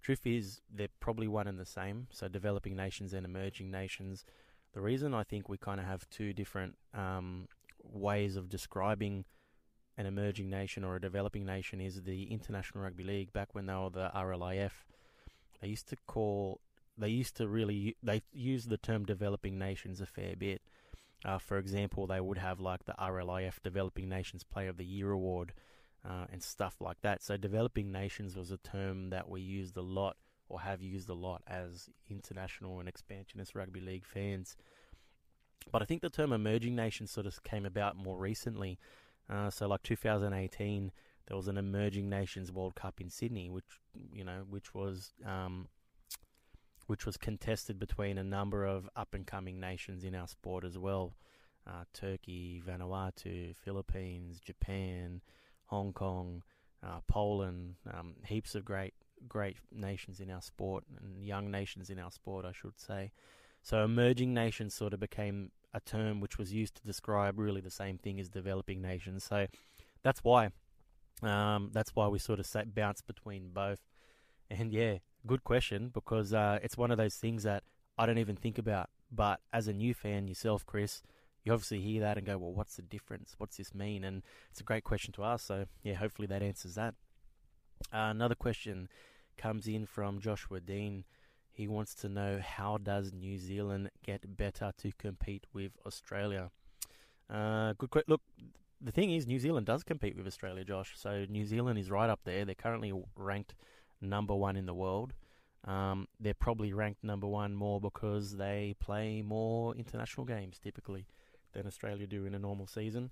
Truth 0.00 0.26
is, 0.26 0.60
they're 0.72 0.88
probably 1.00 1.28
one 1.28 1.46
and 1.46 1.58
the 1.58 1.66
same. 1.66 2.08
So, 2.10 2.28
developing 2.28 2.74
nations 2.74 3.12
and 3.12 3.24
emerging 3.24 3.70
nations. 3.70 4.24
The 4.74 4.80
reason 4.80 5.12
I 5.12 5.22
think 5.22 5.48
we 5.48 5.58
kind 5.58 5.78
of 5.78 5.86
have 5.86 6.08
two 6.08 6.32
different 6.32 6.76
um, 6.94 7.48
ways 7.82 8.36
of 8.36 8.48
describing 8.48 9.24
an 9.96 10.06
emerging 10.06 10.48
nation 10.48 10.84
or 10.84 10.96
a 10.96 11.00
developing 11.00 11.44
nation 11.44 11.80
is 11.80 12.02
the 12.02 12.24
International 12.24 12.84
Rugby 12.84 13.04
League. 13.04 13.32
Back 13.32 13.54
when 13.54 13.66
they 13.66 13.74
were 13.74 13.90
the 13.90 14.10
RLIF, 14.14 14.72
they 15.60 15.68
used 15.68 15.88
to 15.88 15.96
call, 16.06 16.60
they 16.96 17.08
used 17.08 17.36
to 17.36 17.48
really, 17.48 17.96
they 18.02 18.22
used 18.32 18.68
the 18.68 18.78
term 18.78 19.04
developing 19.04 19.58
nations 19.58 20.00
a 20.00 20.06
fair 20.06 20.34
bit. 20.36 20.62
Uh, 21.24 21.38
for 21.38 21.58
example, 21.58 22.06
they 22.06 22.20
would 22.20 22.38
have 22.38 22.58
like 22.58 22.84
the 22.84 22.94
RLIF 22.98 23.62
Developing 23.62 24.08
Nations 24.08 24.42
Player 24.42 24.70
of 24.70 24.76
the 24.76 24.84
Year 24.84 25.12
award 25.12 25.52
uh, 26.04 26.24
and 26.32 26.42
stuff 26.42 26.76
like 26.80 27.00
that. 27.02 27.22
So, 27.22 27.36
developing 27.36 27.92
nations 27.92 28.36
was 28.36 28.50
a 28.50 28.56
term 28.56 29.10
that 29.10 29.28
we 29.28 29.40
used 29.40 29.76
a 29.76 29.82
lot 29.82 30.16
or 30.48 30.60
have 30.60 30.82
used 30.82 31.08
a 31.08 31.14
lot 31.14 31.42
as 31.46 31.88
international 32.10 32.80
and 32.80 32.88
expansionist 32.88 33.54
rugby 33.54 33.80
league 33.80 34.04
fans. 34.04 34.56
But 35.70 35.80
I 35.80 35.84
think 35.84 36.02
the 36.02 36.10
term 36.10 36.32
emerging 36.32 36.74
nations 36.74 37.10
sort 37.10 37.26
of 37.26 37.42
came 37.44 37.64
about 37.64 37.96
more 37.96 38.18
recently. 38.18 38.78
Uh, 39.30 39.50
so, 39.50 39.66
like 39.66 39.82
2018, 39.82 40.92
there 41.26 41.36
was 41.36 41.48
an 41.48 41.56
Emerging 41.56 42.08
Nations 42.08 42.52
World 42.52 42.74
Cup 42.74 43.00
in 43.00 43.10
Sydney, 43.10 43.48
which 43.48 43.80
you 44.12 44.24
know, 44.24 44.44
which 44.48 44.74
was 44.74 45.12
um, 45.24 45.68
which 46.86 47.06
was 47.06 47.16
contested 47.16 47.78
between 47.78 48.18
a 48.18 48.24
number 48.24 48.64
of 48.64 48.88
up 48.96 49.14
and 49.14 49.26
coming 49.26 49.60
nations 49.60 50.04
in 50.04 50.14
our 50.14 50.28
sport 50.28 50.64
as 50.64 50.76
well. 50.76 51.16
Uh, 51.66 51.84
Turkey, 51.94 52.60
Vanuatu, 52.66 53.54
Philippines, 53.56 54.40
Japan, 54.40 55.20
Hong 55.66 55.92
Kong, 55.92 56.42
uh, 56.84 57.00
Poland, 57.06 57.76
um, 57.92 58.14
heaps 58.26 58.54
of 58.54 58.64
great 58.64 58.94
great 59.28 59.56
nations 59.70 60.18
in 60.18 60.30
our 60.30 60.42
sport 60.42 60.84
and 61.00 61.24
young 61.24 61.50
nations 61.50 61.90
in 61.90 61.98
our 61.98 62.10
sport, 62.10 62.44
I 62.44 62.52
should 62.52 62.78
say. 62.80 63.12
So 63.62 63.84
emerging 63.84 64.34
nations 64.34 64.74
sort 64.74 64.92
of 64.92 64.98
became 64.98 65.52
a 65.74 65.80
term 65.80 66.20
which 66.20 66.38
was 66.38 66.52
used 66.52 66.74
to 66.76 66.82
describe 66.82 67.38
really 67.38 67.60
the 67.60 67.70
same 67.70 67.98
thing 67.98 68.20
as 68.20 68.28
developing 68.28 68.82
nations. 68.82 69.24
So 69.24 69.46
that's 70.02 70.22
why 70.22 70.50
um, 71.22 71.70
that's 71.72 71.94
why 71.94 72.08
we 72.08 72.18
sort 72.18 72.40
of 72.40 72.46
sat, 72.46 72.74
bounce 72.74 73.00
between 73.00 73.50
both. 73.52 73.80
And 74.50 74.72
yeah, 74.72 74.98
good 75.26 75.44
question 75.44 75.90
because 75.92 76.32
uh, 76.32 76.58
it's 76.62 76.76
one 76.76 76.90
of 76.90 76.98
those 76.98 77.14
things 77.14 77.44
that 77.44 77.62
I 77.96 78.06
don't 78.06 78.18
even 78.18 78.36
think 78.36 78.58
about. 78.58 78.90
But 79.10 79.40
as 79.52 79.68
a 79.68 79.72
new 79.72 79.94
fan 79.94 80.26
yourself, 80.26 80.66
Chris, 80.66 81.02
you 81.44 81.52
obviously 81.52 81.80
hear 81.80 82.00
that 82.00 82.16
and 82.16 82.26
go, 82.26 82.38
well, 82.38 82.52
what's 82.52 82.76
the 82.76 82.82
difference? 82.82 83.34
What's 83.38 83.56
this 83.56 83.74
mean? 83.74 84.04
And 84.04 84.22
it's 84.50 84.60
a 84.60 84.64
great 84.64 84.84
question 84.84 85.12
to 85.14 85.24
ask. 85.24 85.46
So 85.46 85.66
yeah, 85.82 85.94
hopefully 85.94 86.26
that 86.28 86.42
answers 86.42 86.74
that. 86.74 86.94
Uh, 87.92 88.10
another 88.10 88.34
question 88.34 88.88
comes 89.36 89.66
in 89.66 89.86
from 89.86 90.20
Joshua 90.20 90.60
Dean. 90.60 91.04
He 91.52 91.68
wants 91.68 91.94
to 91.96 92.08
know 92.08 92.40
how 92.42 92.78
does 92.78 93.12
New 93.12 93.38
Zealand 93.38 93.90
get 94.04 94.36
better 94.36 94.72
to 94.78 94.90
compete 94.98 95.46
with 95.52 95.72
Australia? 95.86 96.50
Uh, 97.28 97.74
good 97.74 97.90
question. 97.90 98.10
Look, 98.10 98.22
the 98.80 98.92
thing 98.92 99.12
is, 99.12 99.26
New 99.26 99.38
Zealand 99.38 99.66
does 99.66 99.84
compete 99.84 100.16
with 100.16 100.26
Australia, 100.26 100.64
Josh. 100.64 100.94
So 100.96 101.26
New 101.28 101.44
Zealand 101.44 101.78
is 101.78 101.90
right 101.90 102.08
up 102.08 102.20
there. 102.24 102.44
They're 102.44 102.54
currently 102.54 102.92
ranked 103.16 103.54
number 104.00 104.34
one 104.34 104.56
in 104.56 104.66
the 104.66 104.74
world. 104.74 105.12
Um, 105.64 106.08
they're 106.18 106.34
probably 106.34 106.72
ranked 106.72 107.04
number 107.04 107.26
one 107.26 107.54
more 107.54 107.80
because 107.80 108.36
they 108.36 108.74
play 108.80 109.22
more 109.22 109.74
international 109.76 110.26
games 110.26 110.58
typically 110.58 111.06
than 111.52 111.66
Australia 111.66 112.06
do 112.06 112.24
in 112.26 112.34
a 112.34 112.38
normal 112.38 112.66
season. 112.66 113.10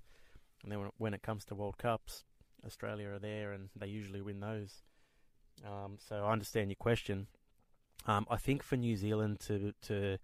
And 0.63 0.71
then 0.71 0.89
when 0.97 1.13
it 1.13 1.21
comes 1.21 1.45
to 1.45 1.55
World 1.55 1.77
Cups, 1.77 2.25
Australia 2.65 3.09
are 3.09 3.19
there 3.19 3.53
and 3.53 3.69
they 3.75 3.87
usually 3.87 4.21
win 4.21 4.39
those. 4.39 4.81
Um, 5.65 5.97
so 5.99 6.25
I 6.25 6.31
understand 6.31 6.69
your 6.69 6.75
question. 6.75 7.27
Um, 8.07 8.25
I 8.29 8.37
think 8.37 8.63
for 8.63 8.77
New 8.77 8.95
Zealand 8.95 9.39
to 9.41 9.73
to 9.83 10.17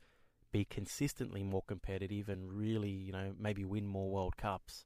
be 0.52 0.66
consistently 0.66 1.44
more 1.44 1.64
competitive 1.68 2.30
and 2.30 2.52
really, 2.52 2.90
you 2.90 3.12
know, 3.12 3.34
maybe 3.38 3.66
win 3.66 3.86
more 3.86 4.10
World 4.10 4.38
Cups 4.38 4.86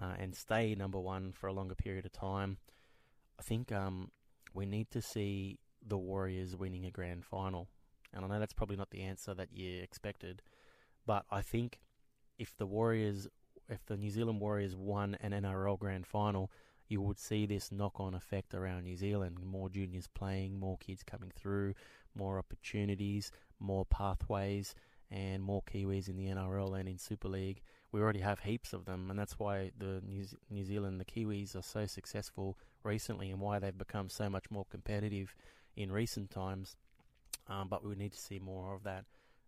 uh, 0.00 0.14
and 0.18 0.34
stay 0.34 0.74
number 0.74 0.98
one 0.98 1.32
for 1.32 1.46
a 1.46 1.52
longer 1.52 1.74
period 1.74 2.04
of 2.04 2.12
time, 2.12 2.58
I 3.38 3.42
think 3.42 3.72
um, 3.72 4.10
we 4.54 4.66
need 4.66 4.90
to 4.90 5.00
see 5.00 5.58
the 5.86 5.96
Warriors 5.96 6.56
winning 6.56 6.84
a 6.84 6.90
grand 6.90 7.24
final. 7.24 7.68
And 8.12 8.24
I 8.24 8.28
know 8.28 8.40
that's 8.40 8.54
probably 8.54 8.76
not 8.76 8.90
the 8.90 9.02
answer 9.02 9.34
that 9.34 9.48
you 9.52 9.80
expected, 9.82 10.42
but 11.06 11.24
I 11.30 11.42
think 11.42 11.78
if 12.38 12.56
the 12.56 12.66
Warriors, 12.66 13.28
if 13.68 13.84
the 13.86 13.96
New 13.96 14.10
Zealand 14.10 14.40
Warriors 14.40 14.74
won 14.74 15.16
an 15.20 15.32
NRL 15.32 15.78
grand 15.78 16.06
final, 16.06 16.50
you 16.88 17.02
would 17.02 17.18
see 17.18 17.44
this 17.44 17.70
knock 17.70 18.00
on 18.00 18.14
effect 18.14 18.54
around 18.54 18.84
New 18.84 18.96
Zealand. 18.96 19.38
More 19.44 19.68
juniors 19.68 20.08
playing, 20.08 20.58
more 20.58 20.78
kids 20.78 21.02
coming 21.02 21.30
through, 21.36 21.74
more 22.14 22.38
opportunities, 22.38 23.30
more 23.60 23.84
pathways, 23.84 24.74
and 25.10 25.42
more 25.42 25.62
Kiwis 25.62 26.08
in 26.08 26.16
the 26.16 26.26
NRL 26.26 26.78
and 26.78 26.88
in 26.88 26.98
Super 26.98 27.28
League, 27.28 27.62
we 27.92 28.00
already 28.00 28.20
have 28.20 28.40
heaps 28.40 28.72
of 28.72 28.84
them, 28.84 29.10
and 29.10 29.18
that's 29.18 29.38
why 29.38 29.70
the 29.78 30.02
New, 30.06 30.24
Ze- 30.24 30.36
New 30.50 30.64
Zealand, 30.64 31.00
the 31.00 31.04
Kiwis, 31.04 31.56
are 31.56 31.62
so 31.62 31.86
successful 31.86 32.58
recently, 32.84 33.30
and 33.30 33.40
why 33.40 33.58
they've 33.58 33.76
become 33.76 34.10
so 34.10 34.28
much 34.28 34.50
more 34.50 34.66
competitive 34.70 35.34
in 35.76 35.90
recent 35.90 36.30
times. 36.30 36.76
Um, 37.48 37.68
but 37.68 37.82
we 37.82 37.94
need 37.94 38.12
to 38.12 38.18
see 38.18 38.38
more 38.38 38.74
of 38.74 38.82
that. 38.84 39.04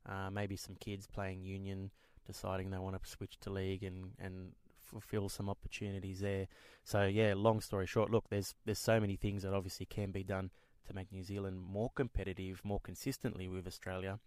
Uh, 0.09 0.31
maybe 0.31 0.57
some 0.57 0.77
kids 0.77 1.07
playing 1.07 1.43
union, 1.43 1.91
deciding 2.27 2.71
they 2.71 2.79
want 2.79 3.01
to 3.01 3.09
switch 3.09 3.39
to 3.41 3.51
league 3.51 3.83
and 3.83 4.13
and 4.19 4.53
fulfill 4.83 5.29
some 5.29 5.51
opportunities 5.51 6.21
there. 6.21 6.49
So 6.85 7.05
yeah, 7.05 7.35
long 7.37 7.61
story 7.61 7.87
short, 7.87 8.11
look, 8.11 8.25
there's 8.31 8.55
there's 8.65 8.79
so 8.79 8.99
many 8.99 9.17
things 9.17 9.43
that 9.43 9.53
obviously 9.53 9.85
can 9.85 10.11
be 10.11 10.25
done 10.25 10.51
to 10.87 10.95
make 10.95 11.13
New 11.13 11.23
Zealand 11.23 11.61
more 11.61 11.91
competitive, 11.95 12.61
more 12.65 12.81
consistently 12.81 13.49
with 13.49 13.67
Australia. 13.67 14.19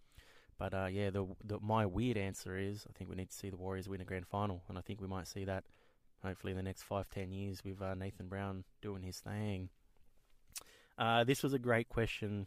But 0.58 0.74
uh, 0.74 0.86
yeah, 0.90 1.10
the, 1.10 1.26
the 1.44 1.58
my 1.60 1.84
weird 1.86 2.16
answer 2.16 2.56
is 2.56 2.86
I 2.88 2.92
think 2.96 3.10
we 3.10 3.16
need 3.16 3.30
to 3.30 3.36
see 3.36 3.50
the 3.50 3.56
Warriors 3.56 3.88
win 3.88 4.00
a 4.00 4.04
grand 4.04 4.26
final, 4.26 4.62
and 4.68 4.78
I 4.78 4.80
think 4.80 5.00
we 5.00 5.08
might 5.08 5.26
see 5.26 5.44
that 5.44 5.64
hopefully 6.22 6.52
in 6.52 6.56
the 6.56 6.62
next 6.62 6.82
five 6.82 7.08
ten 7.08 7.32
years 7.32 7.62
with 7.64 7.82
uh, 7.82 7.94
Nathan 7.94 8.28
Brown 8.28 8.64
doing 8.80 9.02
his 9.02 9.18
thing. 9.18 9.68
Uh, 10.96 11.24
this 11.24 11.42
was 11.42 11.52
a 11.52 11.58
great 11.58 11.88
question 11.88 12.46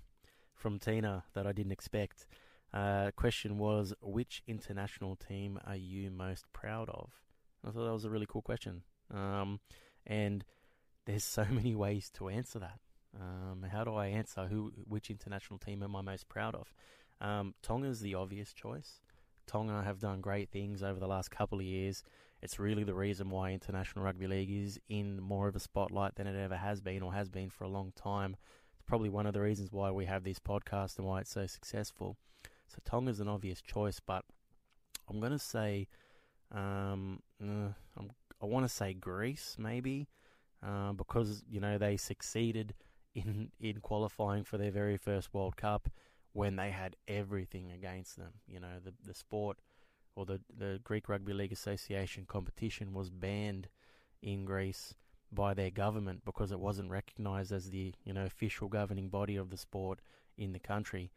from 0.54 0.80
Tina 0.80 1.24
that 1.34 1.46
I 1.46 1.52
didn't 1.52 1.74
expect. 1.74 2.28
Uh, 2.74 3.12
question 3.16 3.58
was, 3.58 3.94
which 4.02 4.42
international 4.48 5.16
team 5.16 5.60
are 5.66 5.76
you 5.76 6.12
most 6.12 6.46
proud 6.54 6.90
of? 6.90 7.12
I 7.66 7.72
thought 7.72 7.86
that 7.86 7.94
was 7.94 8.06
a 8.06 8.10
really 8.10 8.26
cool 8.28 8.42
question. 8.42 8.84
Um, 9.14 9.60
and 10.06 10.44
there's 11.06 11.24
so 11.24 11.46
many 11.50 11.76
ways 11.76 12.10
to 12.16 12.30
answer 12.30 12.60
that. 12.60 12.80
Um, 13.20 13.66
how 13.72 13.84
do 13.84 13.96
I 13.96 14.08
answer 14.08 14.48
who, 14.48 14.72
which 14.88 15.10
international 15.10 15.60
team 15.60 15.82
am 15.84 15.96
I 15.96 16.02
most 16.02 16.30
proud 16.30 16.56
of? 16.56 16.74
Um, 17.20 17.56
Tonga's 17.62 18.00
the 18.02 18.16
obvious 18.16 18.54
choice. 18.54 19.02
Tonga 19.48 19.82
have 19.84 20.00
done 20.00 20.22
great 20.22 20.50
things 20.50 20.84
over 20.84 21.00
the 21.00 21.08
last 21.08 21.32
couple 21.32 21.60
of 21.60 21.66
years. 21.66 22.04
It's 22.42 22.60
really 22.60 22.84
the 22.84 22.94
reason 22.94 23.30
why 23.30 23.52
International 23.52 24.06
Rugby 24.06 24.28
League 24.28 24.52
is 24.52 24.80
in 24.90 25.20
more 25.22 25.48
of 25.48 25.56
a 25.56 25.60
spotlight 25.60 26.16
than 26.16 26.28
it 26.28 26.40
ever 26.40 26.58
has 26.58 26.82
been 26.82 27.02
or 27.02 27.14
has 27.14 27.30
been 27.30 27.50
for 27.50 27.64
a 27.64 27.70
long 27.70 27.94
time. 27.96 28.36
It's 28.74 28.84
probably 28.86 29.10
one 29.10 29.26
of 29.26 29.34
the 29.34 29.42
reasons 29.42 29.72
why 29.72 29.90
we 29.90 30.06
have 30.06 30.24
this 30.24 30.38
podcast 30.38 30.98
and 30.98 31.08
why 31.08 31.22
it's 31.22 31.32
so 31.32 31.48
successful. 31.48 32.18
So 32.68 32.78
Tonga's 32.86 33.20
an 33.20 33.28
obvious 33.28 33.62
choice, 33.62 34.00
but 34.00 34.24
I'm 35.10 35.20
going 35.20 35.32
to 35.32 35.40
say, 35.40 35.88
um, 36.52 37.22
uh, 37.42 37.70
i 38.42 38.46
want 38.46 38.66
to 38.66 38.70
say 38.70 38.94
Greece 38.94 39.56
maybe, 39.58 40.08
uh, 40.66 40.92
because 40.94 41.44
you 41.50 41.60
know 41.60 41.78
they 41.78 41.98
succeeded 41.98 42.76
in 43.16 43.52
in 43.60 43.80
qualifying 43.82 44.44
for 44.44 44.58
their 44.58 44.72
very 44.72 44.98
first 44.98 45.34
World 45.34 45.58
Cup 45.58 45.90
when 46.34 46.56
they 46.56 46.72
had 46.72 46.96
everything 47.08 47.72
against 47.72 48.18
them. 48.18 48.34
You 48.48 48.60
know, 48.60 48.80
the 48.84 48.94
the 49.04 49.14
sport 49.14 49.58
or 50.16 50.26
the 50.26 50.42
the 50.56 50.80
Greek 50.84 51.10
Rugby 51.10 51.34
League 51.34 51.52
Association 51.52 52.26
competition 52.28 52.94
was 52.94 53.10
banned 53.10 53.68
in 54.22 54.46
Greece 54.46 54.94
by 55.32 55.54
their 55.54 55.70
government 55.70 56.22
because 56.26 56.52
it 56.52 56.60
wasn't 56.60 56.90
recognised 56.90 57.52
as 57.52 57.70
the 57.70 57.94
you 58.04 58.14
know 58.14 58.26
official 58.26 58.68
governing 58.68 59.10
body 59.10 59.36
of 59.36 59.50
the 59.50 59.58
sport 59.58 60.00
in 60.38 60.54
the 60.54 60.60
country. 60.60 61.12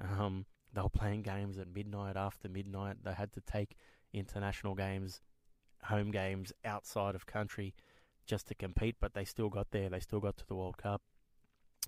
Um, 0.00 0.46
they 0.72 0.82
were 0.82 0.90
playing 0.90 1.22
games 1.22 1.58
at 1.58 1.74
midnight 1.74 2.16
after 2.16 2.48
midnight. 2.48 2.96
They 3.02 3.14
had 3.14 3.32
to 3.32 3.40
take 3.40 3.76
international 4.12 4.74
games, 4.74 5.20
home 5.84 6.10
games 6.10 6.52
outside 6.64 7.14
of 7.14 7.26
country 7.26 7.74
just 8.26 8.48
to 8.48 8.54
compete, 8.54 8.96
but 9.00 9.14
they 9.14 9.24
still 9.24 9.48
got 9.48 9.70
there. 9.70 9.88
They 9.88 10.00
still 10.00 10.20
got 10.20 10.36
to 10.38 10.46
the 10.46 10.54
World 10.54 10.76
Cup. 10.76 11.00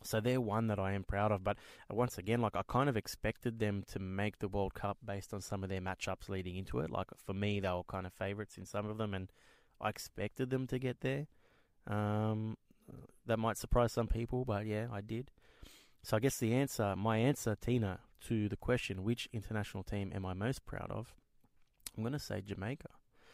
So 0.02 0.20
they're 0.20 0.40
one 0.40 0.68
that 0.68 0.78
I 0.78 0.92
am 0.92 1.04
proud 1.04 1.32
of. 1.32 1.42
But 1.42 1.56
uh, 1.90 1.94
once 1.94 2.18
again, 2.18 2.40
like 2.40 2.56
I 2.56 2.62
kind 2.66 2.88
of 2.88 2.96
expected 2.96 3.58
them 3.58 3.84
to 3.88 3.98
make 3.98 4.38
the 4.38 4.48
World 4.48 4.74
Cup 4.74 4.98
based 5.04 5.34
on 5.34 5.40
some 5.40 5.62
of 5.62 5.68
their 5.68 5.80
matchups 5.80 6.28
leading 6.28 6.56
into 6.56 6.80
it. 6.80 6.90
Like 6.90 7.08
for 7.24 7.34
me, 7.34 7.60
they 7.60 7.68
were 7.68 7.82
kind 7.84 8.06
of 8.06 8.12
favourites 8.12 8.58
in 8.58 8.66
some 8.66 8.86
of 8.88 8.98
them, 8.98 9.14
and 9.14 9.30
I 9.80 9.88
expected 9.88 10.50
them 10.50 10.66
to 10.68 10.78
get 10.78 11.00
there. 11.00 11.26
Um, 11.86 12.56
that 13.26 13.38
might 13.38 13.56
surprise 13.56 13.92
some 13.92 14.08
people, 14.08 14.44
but 14.44 14.66
yeah, 14.66 14.86
I 14.92 15.00
did. 15.00 15.30
So 16.02 16.16
I 16.16 16.20
guess 16.20 16.38
the 16.38 16.54
answer, 16.54 16.94
my 16.96 17.18
answer, 17.18 17.56
Tina, 17.60 18.00
to 18.26 18.48
the 18.48 18.56
question, 18.56 19.04
which 19.04 19.28
international 19.32 19.82
team 19.82 20.12
am 20.14 20.24
I 20.24 20.32
most 20.32 20.64
proud 20.64 20.90
of? 20.90 21.14
I'm 21.96 22.02
going 22.02 22.12
to 22.12 22.18
say 22.18 22.40
Jamaica, 22.40 22.88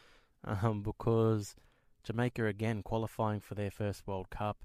um, 0.44 0.82
because 0.82 1.54
Jamaica 2.04 2.46
again 2.46 2.82
qualifying 2.82 3.40
for 3.40 3.54
their 3.54 3.70
first 3.70 4.06
World 4.06 4.30
Cup 4.30 4.64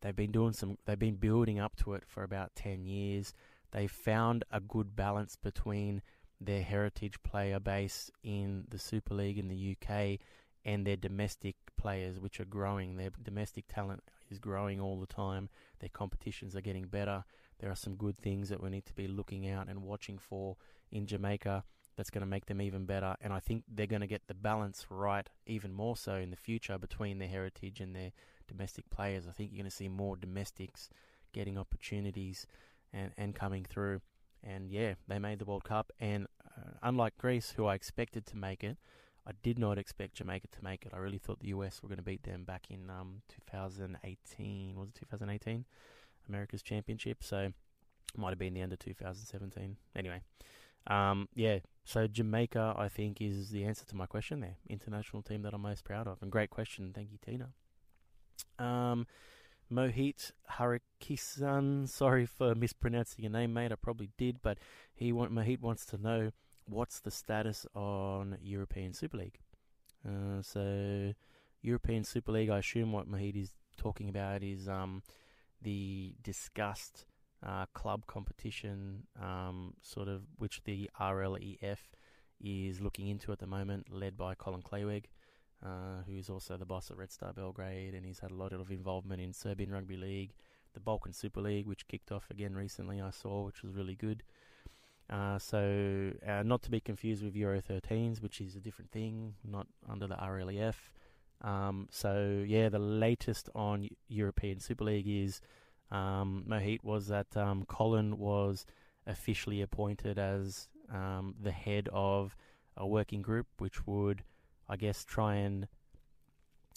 They've 0.00 0.16
been 0.16 0.32
doing 0.32 0.52
some. 0.52 0.78
They've 0.86 0.98
been 0.98 1.16
building 1.16 1.58
up 1.58 1.76
to 1.76 1.94
it 1.94 2.04
for 2.06 2.22
about 2.22 2.54
ten 2.54 2.86
years. 2.86 3.34
They've 3.72 3.90
found 3.90 4.44
a 4.50 4.60
good 4.60 4.96
balance 4.96 5.36
between 5.36 6.02
their 6.40 6.62
heritage 6.62 7.22
player 7.22 7.60
base 7.60 8.10
in 8.22 8.64
the 8.68 8.78
Super 8.78 9.14
League 9.14 9.38
in 9.38 9.48
the 9.48 9.76
UK 9.76 10.18
and 10.64 10.86
their 10.86 10.96
domestic 10.96 11.56
players, 11.76 12.18
which 12.18 12.40
are 12.40 12.44
growing. 12.44 12.96
Their 12.96 13.10
domestic 13.22 13.66
talent 13.68 14.02
is 14.30 14.38
growing 14.38 14.80
all 14.80 14.98
the 14.98 15.06
time. 15.06 15.48
Their 15.80 15.90
competitions 15.90 16.56
are 16.56 16.60
getting 16.60 16.86
better. 16.86 17.24
There 17.58 17.70
are 17.70 17.76
some 17.76 17.96
good 17.96 18.18
things 18.18 18.48
that 18.48 18.62
we 18.62 18.70
need 18.70 18.86
to 18.86 18.94
be 18.94 19.08
looking 19.08 19.48
out 19.48 19.68
and 19.68 19.82
watching 19.82 20.18
for 20.18 20.56
in 20.90 21.06
Jamaica 21.06 21.64
that's 21.96 22.10
going 22.10 22.22
to 22.22 22.26
make 22.26 22.46
them 22.46 22.62
even 22.62 22.86
better. 22.86 23.16
And 23.20 23.32
I 23.32 23.40
think 23.40 23.64
they're 23.68 23.86
going 23.86 24.00
to 24.00 24.06
get 24.06 24.26
the 24.26 24.34
balance 24.34 24.86
right 24.88 25.28
even 25.46 25.72
more 25.72 25.96
so 25.96 26.14
in 26.14 26.30
the 26.30 26.36
future 26.36 26.78
between 26.78 27.18
their 27.18 27.28
heritage 27.28 27.80
and 27.80 27.94
their 27.94 28.12
domestic 28.50 28.88
players. 28.90 29.26
I 29.28 29.32
think 29.32 29.50
you're 29.50 29.62
going 29.62 29.70
to 29.70 29.76
see 29.76 29.88
more 29.88 30.16
domestics 30.16 30.90
getting 31.32 31.56
opportunities 31.58 32.46
and, 32.92 33.12
and 33.16 33.34
coming 33.34 33.64
through. 33.64 34.00
And 34.42 34.70
yeah, 34.70 34.94
they 35.06 35.18
made 35.18 35.38
the 35.38 35.44
World 35.44 35.64
Cup. 35.64 35.92
And 36.00 36.26
uh, 36.44 36.70
unlike 36.82 37.16
Greece, 37.18 37.54
who 37.56 37.66
I 37.66 37.74
expected 37.74 38.26
to 38.26 38.36
make 38.36 38.64
it, 38.64 38.76
I 39.26 39.32
did 39.42 39.58
not 39.58 39.78
expect 39.78 40.14
Jamaica 40.14 40.48
to 40.52 40.64
make 40.64 40.86
it. 40.86 40.92
I 40.94 40.98
really 40.98 41.18
thought 41.18 41.40
the 41.40 41.48
US 41.48 41.82
were 41.82 41.88
going 41.88 41.98
to 41.98 42.02
beat 42.02 42.22
them 42.22 42.44
back 42.44 42.66
in 42.70 42.90
um, 42.90 43.22
2018. 43.46 44.76
Was 44.76 44.88
it 44.88 44.94
2018? 45.10 45.64
America's 46.28 46.62
Championship. 46.62 47.22
So 47.22 47.52
might 48.16 48.30
have 48.30 48.38
been 48.38 48.54
the 48.54 48.60
end 48.60 48.72
of 48.72 48.78
2017. 48.78 49.76
Anyway, 49.94 50.20
um, 50.86 51.28
yeah. 51.34 51.58
So 51.84 52.06
Jamaica, 52.06 52.74
I 52.76 52.88
think, 52.88 53.20
is 53.20 53.50
the 53.50 53.64
answer 53.64 53.84
to 53.86 53.96
my 53.96 54.06
question 54.06 54.40
there. 54.40 54.56
International 54.68 55.22
team 55.22 55.42
that 55.42 55.54
I'm 55.54 55.62
most 55.62 55.84
proud 55.84 56.06
of. 56.06 56.22
And 56.22 56.30
great 56.30 56.50
question. 56.50 56.92
Thank 56.94 57.10
you, 57.12 57.18
Tina. 57.24 57.50
Um, 58.60 59.06
Mohit 59.72 60.32
Harikisan, 60.58 61.88
sorry 61.88 62.26
for 62.26 62.54
mispronouncing 62.54 63.24
your 63.24 63.32
name, 63.32 63.54
mate. 63.54 63.72
I 63.72 63.76
probably 63.76 64.10
did, 64.18 64.42
but 64.42 64.58
he 64.94 65.12
want, 65.12 65.32
Mohit 65.32 65.60
wants 65.60 65.86
to 65.86 65.98
know 65.98 66.30
what's 66.66 67.00
the 67.00 67.10
status 67.10 67.66
on 67.74 68.36
European 68.42 68.92
Super 68.92 69.16
League. 69.18 69.38
Uh, 70.06 70.42
so, 70.42 71.14
European 71.62 72.04
Super 72.04 72.32
League, 72.32 72.50
I 72.50 72.58
assume 72.58 72.92
what 72.92 73.10
Mohit 73.10 73.40
is 73.40 73.52
talking 73.76 74.08
about 74.08 74.42
is 74.42 74.68
um, 74.68 75.02
the 75.62 76.14
discussed 76.22 77.06
uh, 77.46 77.66
club 77.74 78.06
competition, 78.06 79.06
um, 79.20 79.74
sort 79.82 80.08
of 80.08 80.22
which 80.38 80.62
the 80.64 80.90
RLEF 81.00 81.78
is 82.42 82.80
looking 82.80 83.08
into 83.08 83.32
at 83.32 83.38
the 83.38 83.46
moment, 83.46 83.86
led 83.92 84.16
by 84.16 84.34
Colin 84.34 84.62
Clayweg 84.62 85.04
uh, 85.64 86.02
who's 86.06 86.30
also 86.30 86.56
the 86.56 86.64
boss 86.64 86.90
at 86.90 86.96
Red 86.96 87.12
Star 87.12 87.32
Belgrade, 87.32 87.94
and 87.94 88.04
he's 88.04 88.20
had 88.20 88.30
a 88.30 88.34
lot 88.34 88.52
of 88.52 88.70
involvement 88.70 89.20
in 89.20 89.32
Serbian 89.32 89.70
Rugby 89.70 89.96
League, 89.96 90.32
the 90.74 90.80
Balkan 90.80 91.12
Super 91.12 91.40
League, 91.40 91.66
which 91.66 91.88
kicked 91.88 92.12
off 92.12 92.30
again 92.30 92.54
recently, 92.54 93.00
I 93.00 93.10
saw, 93.10 93.44
which 93.44 93.62
was 93.62 93.74
really 93.74 93.96
good. 93.96 94.22
Uh, 95.08 95.38
so, 95.38 96.12
uh, 96.26 96.42
not 96.44 96.62
to 96.62 96.70
be 96.70 96.80
confused 96.80 97.24
with 97.24 97.34
Euro 97.34 97.60
13s, 97.60 98.22
which 98.22 98.40
is 98.40 98.54
a 98.54 98.60
different 98.60 98.92
thing, 98.92 99.34
not 99.44 99.66
under 99.88 100.06
the 100.06 100.14
RLEF. 100.14 100.74
Um, 101.42 101.88
so, 101.90 102.44
yeah, 102.46 102.68
the 102.68 102.78
latest 102.78 103.48
on 103.54 103.88
European 104.08 104.60
Super 104.60 104.84
League 104.84 105.08
is 105.08 105.40
um, 105.90 106.44
Mohit 106.48 106.84
was 106.84 107.08
that 107.08 107.36
um, 107.36 107.64
Colin 107.66 108.18
was 108.18 108.66
officially 109.06 109.60
appointed 109.62 110.18
as 110.18 110.68
um, 110.92 111.34
the 111.40 111.50
head 111.50 111.88
of 111.92 112.36
a 112.76 112.86
working 112.86 113.22
group 113.22 113.46
which 113.58 113.86
would 113.86 114.22
I 114.70 114.76
guess, 114.76 115.04
try 115.04 115.34
and 115.34 115.66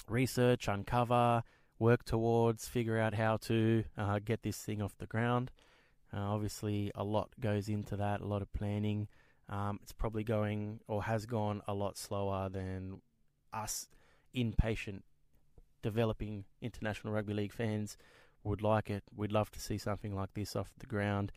research, 0.10 0.68
uncover, 0.68 1.44
work 1.78 2.04
towards, 2.04 2.68
figure 2.68 3.00
out 3.00 3.14
how 3.14 3.38
to 3.38 3.84
uh, 3.98 4.20
get 4.26 4.42
this 4.42 4.58
thing 4.58 4.82
off 4.82 4.98
the 4.98 5.06
ground. 5.06 5.52
Uh, 6.12 6.22
obviously, 6.22 6.92
a 6.96 7.04
lot 7.04 7.30
goes 7.40 7.70
into 7.70 7.96
that, 7.98 8.20
a 8.20 8.26
lot 8.26 8.42
of 8.42 8.52
planning. 8.52 9.08
Um, 9.48 9.80
it's 9.84 9.94
probably 9.94 10.24
going 10.24 10.80
or 10.88 11.04
has 11.04 11.26
gone 11.26 11.62
a 11.68 11.74
lot 11.74 11.98
slower 11.98 12.50
than 12.50 13.02
us 13.54 13.88
impatient 14.34 15.04
developing 15.84 16.46
international 16.62 17.14
rugby 17.14 17.34
league 17.34 17.54
fans 17.54 17.98
would 18.44 18.62
like 18.62 18.90
it. 18.90 19.04
We'd 19.16 19.32
love 19.32 19.52
to 19.52 19.60
see 19.60 19.78
something 19.78 20.16
like 20.16 20.34
this 20.34 20.56
off 20.56 20.72
the 20.80 20.88
ground, 20.88 21.32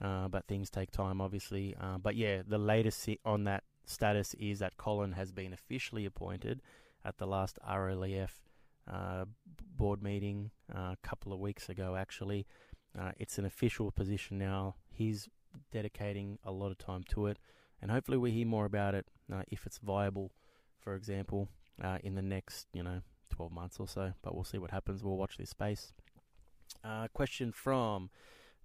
uh, 0.00 0.28
but 0.28 0.46
things 0.46 0.70
take 0.70 0.90
time, 0.90 1.20
obviously. 1.20 1.76
Uh, 1.80 1.98
but 1.98 2.16
yeah, 2.16 2.42
the 2.46 2.58
latest 2.58 3.08
on 3.24 3.44
that 3.44 3.62
status 3.84 4.34
is 4.34 4.58
that 4.60 4.76
Colin 4.76 5.12
has 5.12 5.32
been 5.32 5.52
officially 5.52 6.04
appointed 6.04 6.60
at 7.04 7.18
the 7.18 7.26
last 7.26 7.58
RLEF 7.68 8.30
uh, 8.90 9.24
board 9.76 10.02
meeting 10.02 10.50
uh, 10.74 10.92
a 10.92 10.98
couple 11.02 11.32
of 11.32 11.40
weeks 11.40 11.68
ago, 11.68 11.96
actually. 11.96 12.46
Uh, 12.98 13.12
it's 13.18 13.38
an 13.38 13.44
official 13.44 13.90
position 13.90 14.38
now. 14.38 14.74
He's 14.90 15.28
dedicating 15.70 16.38
a 16.44 16.52
lot 16.52 16.70
of 16.70 16.78
time 16.78 17.04
to 17.10 17.26
it, 17.26 17.38
and 17.80 17.90
hopefully, 17.90 18.18
we 18.18 18.30
hear 18.30 18.46
more 18.46 18.64
about 18.64 18.94
it 18.94 19.06
uh, 19.32 19.42
if 19.48 19.66
it's 19.66 19.78
viable 19.78 20.32
for 20.82 20.96
example, 20.96 21.48
in 22.02 22.14
the 22.14 22.22
next, 22.22 22.66
you 22.72 22.82
know, 22.82 23.00
12 23.30 23.52
months 23.52 23.78
or 23.80 23.88
so. 23.88 24.12
But 24.22 24.34
we'll 24.34 24.44
see 24.44 24.58
what 24.58 24.70
happens. 24.70 25.02
We'll 25.02 25.16
watch 25.16 25.36
this 25.38 25.50
space. 25.50 25.92
Uh, 26.84 27.08
question 27.12 27.52
from 27.52 28.10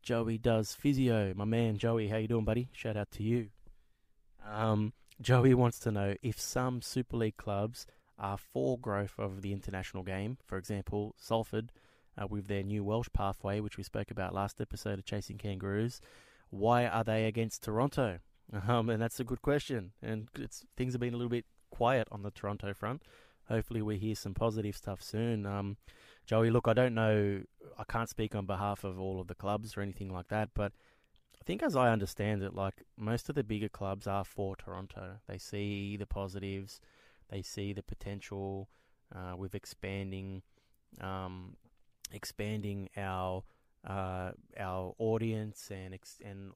Joey 0.01 0.37
Does 0.37 0.73
Physio. 0.73 1.33
My 1.35 1.45
man, 1.45 1.77
Joey, 1.77 2.07
how 2.07 2.17
you 2.17 2.27
doing, 2.27 2.45
buddy? 2.45 2.69
Shout 2.71 2.97
out 2.97 3.11
to 3.11 3.23
you. 3.23 3.49
Um, 4.47 4.93
Joey 5.21 5.53
wants 5.53 5.79
to 5.79 5.91
know 5.91 6.15
if 6.21 6.39
some 6.39 6.81
Super 6.81 7.17
League 7.17 7.37
clubs 7.37 7.85
are 8.19 8.37
for 8.37 8.77
growth 8.77 9.15
of 9.17 9.41
the 9.41 9.51
international 9.51 10.03
game. 10.03 10.37
For 10.45 10.57
example, 10.57 11.15
Salford, 11.17 11.71
uh, 12.17 12.27
with 12.27 12.47
their 12.47 12.63
new 12.63 12.83
Welsh 12.83 13.09
pathway, 13.13 13.59
which 13.59 13.77
we 13.77 13.83
spoke 13.83 14.11
about 14.11 14.33
last 14.33 14.61
episode 14.61 14.99
of 14.99 15.05
Chasing 15.05 15.37
Kangaroos. 15.37 16.01
Why 16.49 16.85
are 16.85 17.03
they 17.03 17.25
against 17.25 17.63
Toronto? 17.63 18.19
Um, 18.65 18.89
and 18.89 19.01
that's 19.01 19.19
a 19.19 19.25
good 19.25 19.41
question. 19.41 19.91
And 20.01 20.29
things 20.77 20.93
have 20.93 21.01
been 21.01 21.13
a 21.13 21.17
little 21.17 21.29
bit 21.29 21.43
quiet 21.69 22.07
on 22.13 22.23
the 22.23 22.31
Toronto 22.31 22.73
front. 22.73 23.01
Hopefully, 23.49 23.81
we 23.81 23.97
hear 23.97 24.15
some 24.15 24.33
positive 24.33 24.77
stuff 24.77 25.03
soon. 25.03 25.45
Um, 25.45 25.75
Joey, 26.25 26.49
look, 26.49 26.65
I 26.65 26.71
don't 26.71 26.95
know, 26.95 27.41
I 27.77 27.83
can't 27.83 28.07
speak 28.07 28.35
on 28.35 28.45
behalf 28.45 28.85
of 28.85 29.01
all 29.01 29.19
of 29.19 29.27
the 29.27 29.35
clubs 29.35 29.75
or 29.75 29.81
anything 29.81 30.13
like 30.13 30.29
that, 30.29 30.51
but 30.53 30.71
think 31.47 31.63
as 31.63 31.77
I 31.77 31.91
understand 31.91 32.43
it, 32.43 32.53
like 32.53 32.83
most 32.97 33.29
of 33.29 33.35
the 33.35 33.43
bigger 33.43 33.69
clubs 33.69 34.05
are 34.05 34.25
for 34.25 34.57
Toronto. 34.57 35.19
They 35.29 35.37
see 35.37 35.95
the 35.95 36.05
positives, 36.05 36.81
they 37.29 37.41
see 37.41 37.71
the 37.71 37.81
potential 37.81 38.67
uh, 39.15 39.37
with 39.37 39.55
expanding, 39.55 40.41
um, 40.99 41.55
expanding 42.11 42.89
our 42.97 43.43
uh, 43.87 44.31
our 44.59 44.93
audience 44.99 45.71
and 45.71 45.93
ex- 45.93 46.19
and 46.25 46.51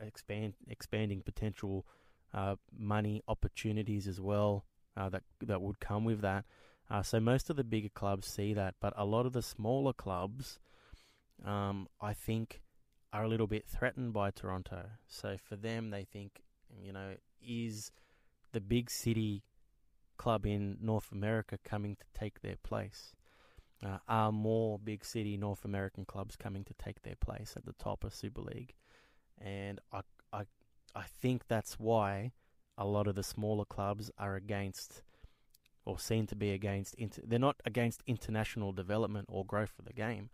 expand 0.00 0.54
expanding 0.68 1.20
potential 1.20 1.84
uh, 2.32 2.56
money 2.78 3.22
opportunities 3.28 4.08
as 4.08 4.22
well 4.22 4.64
uh, 4.96 5.10
that 5.10 5.22
that 5.42 5.60
would 5.60 5.80
come 5.80 6.04
with 6.06 6.22
that. 6.22 6.46
Uh, 6.90 7.02
so 7.02 7.20
most 7.20 7.50
of 7.50 7.56
the 7.56 7.64
bigger 7.64 7.90
clubs 7.90 8.26
see 8.26 8.54
that, 8.54 8.74
but 8.80 8.94
a 8.96 9.04
lot 9.04 9.26
of 9.26 9.34
the 9.34 9.42
smaller 9.42 9.92
clubs, 9.92 10.58
um, 11.44 11.86
I 12.00 12.14
think, 12.14 12.62
are 13.12 13.24
a 13.24 13.28
little 13.28 13.46
bit 13.46 13.66
threatened 13.66 14.12
by 14.12 14.30
Toronto. 14.30 14.90
So 15.08 15.36
for 15.36 15.56
them, 15.56 15.90
they 15.90 16.04
think, 16.04 16.42
you 16.82 16.92
know, 16.92 17.14
is 17.46 17.90
the 18.52 18.60
big 18.60 18.90
city 18.90 19.42
club 20.16 20.46
in 20.46 20.76
North 20.80 21.10
America 21.12 21.58
coming 21.64 21.96
to 21.96 22.04
take 22.18 22.42
their 22.42 22.56
place? 22.62 23.14
Uh, 23.84 23.98
are 24.08 24.30
more 24.30 24.78
big 24.78 25.04
city 25.04 25.36
North 25.36 25.64
American 25.64 26.04
clubs 26.04 26.36
coming 26.36 26.64
to 26.64 26.74
take 26.74 27.02
their 27.02 27.16
place 27.16 27.54
at 27.56 27.64
the 27.64 27.72
top 27.72 28.04
of 28.04 28.14
Super 28.14 28.42
League? 28.42 28.74
And 29.40 29.80
I, 29.92 30.02
I, 30.32 30.42
I 30.94 31.04
think 31.20 31.48
that's 31.48 31.80
why 31.80 32.32
a 32.76 32.86
lot 32.86 33.06
of 33.06 33.14
the 33.14 33.22
smaller 33.22 33.64
clubs 33.64 34.10
are 34.18 34.36
against 34.36 35.02
or 35.86 35.98
seem 35.98 36.26
to 36.26 36.36
be 36.36 36.50
against 36.50 36.94
inter- 36.96 37.22
they're 37.26 37.38
not 37.38 37.56
against 37.64 38.02
international 38.06 38.72
development 38.72 39.26
or 39.30 39.44
growth 39.44 39.72
of 39.78 39.86
the 39.86 39.92
game. 39.92 40.30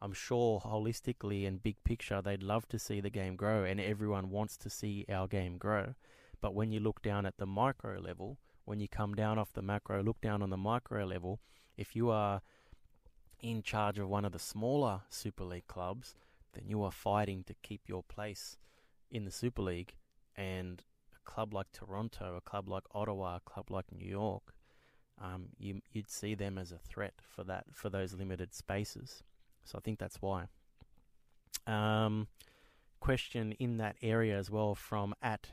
I'm 0.00 0.12
sure 0.12 0.60
holistically 0.60 1.46
and 1.46 1.62
big 1.62 1.82
picture 1.84 2.22
they'd 2.22 2.42
love 2.42 2.68
to 2.68 2.78
see 2.78 3.00
the 3.00 3.10
game 3.10 3.36
grow 3.36 3.64
and 3.64 3.80
everyone 3.80 4.30
wants 4.30 4.56
to 4.58 4.70
see 4.70 5.04
our 5.08 5.26
game 5.26 5.58
grow. 5.58 5.94
But 6.40 6.54
when 6.54 6.70
you 6.70 6.80
look 6.80 7.02
down 7.02 7.26
at 7.26 7.38
the 7.38 7.46
micro 7.46 7.98
level, 7.98 8.38
when 8.64 8.80
you 8.80 8.88
come 8.88 9.14
down 9.14 9.38
off 9.38 9.52
the 9.52 9.62
macro, 9.62 10.02
look 10.02 10.20
down 10.20 10.42
on 10.42 10.50
the 10.50 10.56
micro 10.56 11.04
level, 11.04 11.40
if 11.76 11.96
you 11.96 12.10
are 12.10 12.42
in 13.40 13.62
charge 13.62 13.98
of 13.98 14.08
one 14.08 14.24
of 14.24 14.32
the 14.32 14.38
smaller 14.38 15.02
Super 15.08 15.44
League 15.44 15.66
clubs, 15.66 16.14
then 16.52 16.64
you 16.68 16.82
are 16.82 16.92
fighting 16.92 17.44
to 17.44 17.54
keep 17.62 17.88
your 17.88 18.02
place 18.02 18.58
in 19.10 19.24
the 19.24 19.30
Super 19.30 19.62
League 19.62 19.94
and 20.36 20.82
a 21.14 21.30
club 21.30 21.54
like 21.54 21.72
Toronto, 21.72 22.36
a 22.36 22.40
club 22.40 22.68
like 22.68 22.84
Ottawa, 22.94 23.36
a 23.36 23.40
club 23.40 23.70
like 23.70 23.86
New 23.92 24.08
York, 24.08 24.54
um, 25.20 25.46
you, 25.58 25.80
you'd 25.92 26.10
see 26.10 26.34
them 26.34 26.58
as 26.58 26.70
a 26.72 26.78
threat 26.78 27.14
for 27.34 27.44
that 27.44 27.64
for 27.72 27.90
those 27.90 28.14
limited 28.14 28.54
spaces. 28.54 29.22
So 29.68 29.76
I 29.76 29.80
think 29.82 29.98
that's 29.98 30.22
why. 30.22 30.46
Um, 31.66 32.28
question 33.00 33.52
in 33.58 33.76
that 33.76 33.96
area 34.00 34.38
as 34.38 34.50
well 34.50 34.74
from 34.74 35.14
at 35.22 35.48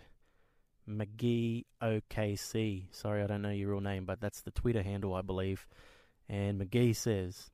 McGee 0.90 1.66
OKC. 1.82 2.86
Sorry, 2.92 3.22
I 3.22 3.28
don't 3.28 3.42
know 3.42 3.50
your 3.50 3.72
real 3.72 3.82
name, 3.82 4.06
but 4.06 4.22
that's 4.22 4.42
the 4.42 4.52
Twitter 4.52 4.84
handle, 4.84 5.14
I 5.14 5.22
believe. 5.22 5.68
And 6.30 6.62
McGee 6.62 6.96
says, 6.96 7.52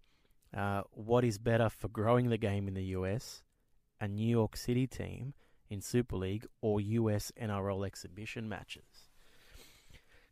uh, 0.56 0.84
"What 0.92 1.24
is 1.24 1.40
better 1.40 1.70
for 1.70 1.88
growing 1.88 2.30
the 2.30 2.38
game 2.38 2.68
in 2.68 2.76
the 2.76 2.94
US? 2.98 3.42
A 4.00 4.08
New 4.08 4.28
York 4.28 4.56
City 4.56 4.86
team 4.86 5.34
in 5.70 5.82
Super 5.82 6.16
League 6.16 6.46
or 6.62 6.80
US 6.80 7.32
NRL 7.36 7.86
exhibition 7.86 8.48
matches? 8.48 9.10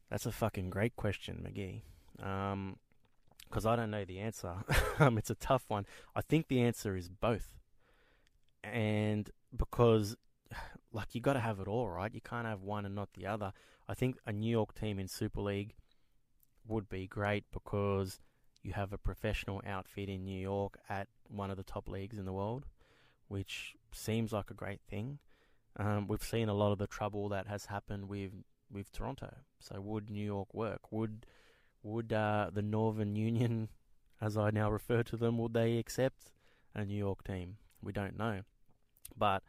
That's 0.09 0.25
a 0.25 0.31
fucking 0.31 0.69
great 0.69 0.95
question, 0.95 1.43
McGee. 1.43 1.81
Um, 2.23 2.77
because 3.49 3.65
I 3.65 3.75
don't 3.75 3.91
know 3.91 4.05
the 4.05 4.19
answer. 4.19 4.53
um, 4.99 5.17
it's 5.17 5.29
a 5.29 5.35
tough 5.35 5.65
one. 5.67 5.85
I 6.15 6.21
think 6.21 6.47
the 6.47 6.61
answer 6.61 6.95
is 6.95 7.09
both, 7.09 7.55
and 8.63 9.29
because 9.55 10.15
like 10.93 11.15
you 11.15 11.21
got 11.21 11.33
to 11.33 11.39
have 11.39 11.59
it 11.59 11.67
all, 11.67 11.89
right? 11.89 12.13
You 12.13 12.21
can't 12.21 12.47
have 12.47 12.61
one 12.61 12.85
and 12.85 12.95
not 12.95 13.09
the 13.13 13.25
other. 13.27 13.53
I 13.87 13.93
think 13.93 14.17
a 14.25 14.31
New 14.31 14.49
York 14.51 14.75
team 14.79 14.99
in 14.99 15.07
Super 15.07 15.41
League 15.41 15.73
would 16.67 16.87
be 16.89 17.07
great 17.07 17.45
because 17.51 18.19
you 18.61 18.73
have 18.73 18.93
a 18.93 18.97
professional 18.97 19.61
outfit 19.65 20.09
in 20.09 20.23
New 20.23 20.39
York 20.39 20.77
at 20.89 21.07
one 21.27 21.49
of 21.49 21.57
the 21.57 21.63
top 21.63 21.87
leagues 21.87 22.17
in 22.17 22.25
the 22.25 22.33
world, 22.33 22.65
which 23.27 23.75
seems 23.91 24.31
like 24.31 24.51
a 24.51 24.53
great 24.53 24.81
thing. 24.89 25.19
Um, 25.77 26.07
we've 26.07 26.23
seen 26.23 26.49
a 26.49 26.53
lot 26.53 26.71
of 26.71 26.77
the 26.77 26.87
trouble 26.87 27.29
that 27.29 27.47
has 27.47 27.65
happened 27.65 28.09
with 28.09 28.31
with 28.71 28.91
Toronto. 28.91 29.33
So 29.59 29.81
would 29.81 30.09
New 30.09 30.25
York 30.25 30.53
work? 30.53 30.91
Would 30.91 31.25
would 31.83 32.11
uh, 32.13 32.49
the 32.53 32.61
Northern 32.61 33.15
Union, 33.15 33.69
as 34.21 34.37
I 34.37 34.49
now 34.51 34.71
refer 34.71 35.03
to 35.03 35.17
them, 35.17 35.37
would 35.37 35.53
they 35.53 35.77
accept 35.77 36.31
a 36.75 36.85
New 36.85 36.97
York 36.97 37.23
team? 37.23 37.57
We 37.81 37.91
don't 37.91 38.17
know. 38.17 38.41
But 39.17 39.43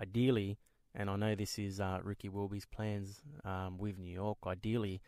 ideally, 0.00 0.58
and 0.94 1.08
I 1.08 1.16
know 1.16 1.34
this 1.34 1.58
is 1.58 1.80
uh, 1.80 2.00
Ricky 2.02 2.28
Wilby's 2.28 2.66
plans 2.66 3.22
um, 3.44 3.78
with 3.78 3.98
New 3.98 4.12
York. 4.12 4.38
Ideally, 4.46 5.00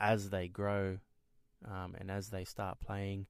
as 0.00 0.30
they 0.30 0.48
grow 0.48 0.98
um, 1.66 1.94
and 1.98 2.10
as 2.10 2.30
they 2.30 2.44
start 2.44 2.78
playing 2.80 3.26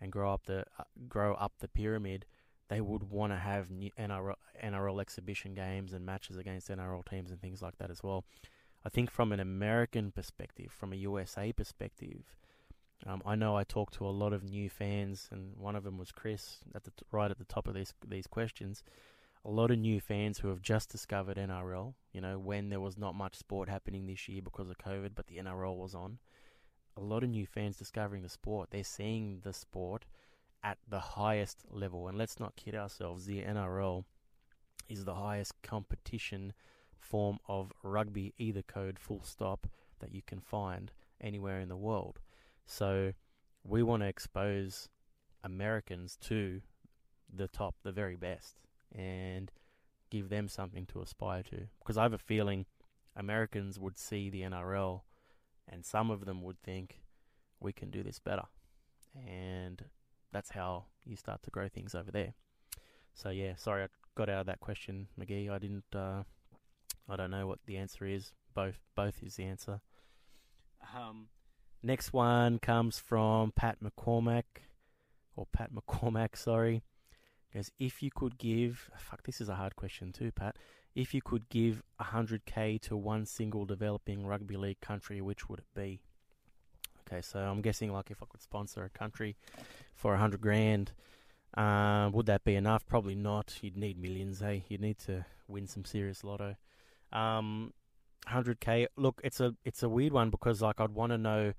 and 0.00 0.10
grow 0.10 0.32
up 0.32 0.44
the 0.46 0.64
uh, 0.78 0.84
grow 1.08 1.34
up 1.34 1.52
the 1.60 1.68
pyramid, 1.68 2.26
they 2.68 2.80
would 2.80 3.10
want 3.10 3.32
to 3.32 3.38
have 3.38 3.68
NRL, 3.68 4.34
NRL 4.62 5.00
exhibition 5.00 5.54
games 5.54 5.92
and 5.92 6.06
matches 6.06 6.36
against 6.36 6.68
NRL 6.68 7.08
teams 7.08 7.30
and 7.30 7.40
things 7.40 7.62
like 7.62 7.76
that 7.78 7.90
as 7.90 8.02
well. 8.02 8.24
I 8.84 8.88
think 8.88 9.10
from 9.10 9.32
an 9.32 9.40
American 9.40 10.10
perspective, 10.10 10.72
from 10.72 10.92
a 10.92 10.96
USA 10.96 11.52
perspective, 11.52 12.36
um, 13.06 13.22
I 13.24 13.34
know 13.34 13.56
I 13.56 13.64
talked 13.64 13.94
to 13.94 14.06
a 14.06 14.10
lot 14.10 14.32
of 14.32 14.44
new 14.44 14.68
fans, 14.68 15.28
and 15.30 15.56
one 15.56 15.76
of 15.76 15.84
them 15.84 15.98
was 15.98 16.12
Chris 16.12 16.58
at 16.74 16.84
the 16.84 16.90
t- 16.90 17.04
right 17.10 17.30
at 17.30 17.38
the 17.38 17.44
top 17.44 17.66
of 17.66 17.74
these 17.74 17.94
these 18.06 18.26
questions. 18.26 18.82
A 19.44 19.50
lot 19.50 19.72
of 19.72 19.78
new 19.78 20.00
fans 20.00 20.38
who 20.38 20.48
have 20.48 20.62
just 20.62 20.88
discovered 20.88 21.36
NRL. 21.36 21.94
You 22.12 22.20
know, 22.20 22.38
when 22.38 22.68
there 22.68 22.80
was 22.80 22.96
not 22.96 23.16
much 23.16 23.34
sport 23.34 23.68
happening 23.68 24.06
this 24.06 24.28
year 24.28 24.40
because 24.40 24.70
of 24.70 24.78
COVID, 24.78 25.10
but 25.16 25.26
the 25.26 25.38
NRL 25.38 25.76
was 25.76 25.94
on. 25.94 26.18
A 26.96 27.00
lot 27.00 27.24
of 27.24 27.30
new 27.30 27.46
fans 27.46 27.76
discovering 27.76 28.22
the 28.22 28.28
sport. 28.28 28.70
They're 28.70 28.84
seeing 28.84 29.40
the 29.42 29.52
sport 29.52 30.04
at 30.62 30.78
the 30.88 31.00
highest 31.00 31.64
level. 31.70 32.08
And 32.08 32.16
let's 32.16 32.38
not 32.38 32.56
kid 32.56 32.74
ourselves, 32.74 33.26
the 33.26 33.42
NRL 33.42 34.04
is 34.88 35.04
the 35.04 35.14
highest 35.14 35.54
competition 35.62 36.52
form 37.02 37.38
of 37.48 37.72
rugby, 37.82 38.32
either 38.38 38.62
code, 38.62 38.98
full 38.98 39.22
stop, 39.22 39.66
that 40.00 40.14
you 40.14 40.22
can 40.26 40.40
find 40.40 40.92
anywhere 41.20 41.60
in 41.60 41.68
the 41.68 41.76
world. 41.76 42.20
So 42.64 43.12
we 43.64 43.82
want 43.82 44.02
to 44.02 44.08
expose 44.08 44.88
Americans 45.44 46.16
to 46.22 46.60
the 47.32 47.48
top, 47.48 47.74
the 47.82 47.92
very 47.92 48.16
best, 48.16 48.56
and 48.94 49.50
give 50.10 50.28
them 50.28 50.48
something 50.48 50.86
to 50.86 51.00
aspire 51.00 51.42
to. 51.44 51.68
Because 51.78 51.96
I 51.96 52.02
have 52.02 52.12
a 52.12 52.18
feeling 52.18 52.66
Americans 53.16 53.78
would 53.78 53.98
see 53.98 54.30
the 54.30 54.42
NRL 54.42 55.02
and 55.68 55.84
some 55.84 56.10
of 56.10 56.24
them 56.24 56.42
would 56.42 56.60
think 56.62 57.00
we 57.60 57.72
can 57.72 57.90
do 57.90 58.02
this 58.02 58.18
better. 58.18 58.44
And 59.26 59.84
that's 60.32 60.50
how 60.50 60.86
you 61.04 61.16
start 61.16 61.42
to 61.42 61.50
grow 61.50 61.68
things 61.68 61.94
over 61.94 62.10
there. 62.10 62.34
So 63.14 63.30
yeah, 63.30 63.54
sorry 63.56 63.84
I 63.84 63.88
got 64.14 64.28
out 64.28 64.40
of 64.40 64.46
that 64.46 64.60
question, 64.60 65.08
McGee. 65.20 65.50
I 65.50 65.58
didn't. 65.58 65.84
Uh, 65.94 66.22
I 67.08 67.16
don't 67.16 67.30
know 67.30 67.46
what 67.46 67.58
the 67.66 67.76
answer 67.76 68.06
is. 68.06 68.32
Both 68.54 68.78
both 68.94 69.22
is 69.22 69.36
the 69.36 69.44
answer. 69.44 69.80
Um, 70.94 71.28
next 71.82 72.12
one 72.12 72.58
comes 72.58 72.98
from 72.98 73.52
Pat 73.52 73.78
McCormack, 73.82 74.44
or 75.36 75.46
Pat 75.52 75.70
McCormack. 75.72 76.36
Sorry, 76.36 76.82
goes 77.52 77.70
if 77.78 78.02
you 78.02 78.10
could 78.14 78.38
give. 78.38 78.90
Fuck, 78.96 79.22
this 79.24 79.40
is 79.40 79.48
a 79.48 79.54
hard 79.54 79.76
question 79.76 80.12
too, 80.12 80.32
Pat. 80.32 80.56
If 80.94 81.14
you 81.14 81.22
could 81.22 81.48
give 81.48 81.82
100k 82.00 82.80
to 82.82 82.96
one 82.96 83.24
single 83.24 83.64
developing 83.64 84.26
rugby 84.26 84.58
league 84.58 84.80
country, 84.80 85.22
which 85.22 85.48
would 85.48 85.60
it 85.60 85.74
be? 85.74 86.00
Okay, 87.06 87.22
so 87.22 87.38
I'm 87.40 87.62
guessing 87.62 87.92
like 87.92 88.10
if 88.10 88.22
I 88.22 88.26
could 88.28 88.42
sponsor 88.42 88.84
a 88.84 88.90
country 88.90 89.36
for 89.94 90.14
a 90.14 90.18
hundred 90.18 90.42
grand, 90.42 90.92
uh, 91.54 92.10
would 92.12 92.26
that 92.26 92.44
be 92.44 92.54
enough? 92.54 92.86
Probably 92.86 93.14
not. 93.14 93.58
You'd 93.62 93.76
need 93.76 93.98
millions. 93.98 94.40
Hey, 94.40 94.64
you'd 94.68 94.80
need 94.80 94.98
to 95.00 95.24
win 95.48 95.66
some 95.66 95.84
serious 95.84 96.24
lotto. 96.24 96.56
Um, 97.12 97.72
100k. 98.28 98.86
Look, 98.96 99.20
it's 99.24 99.40
a 99.40 99.54
it's 99.64 99.82
a 99.82 99.88
weird 99.88 100.12
one 100.12 100.30
because 100.30 100.62
like 100.62 100.80
I'd 100.80 100.92
want 100.92 101.12
to 101.12 101.18
know, 101.18 101.52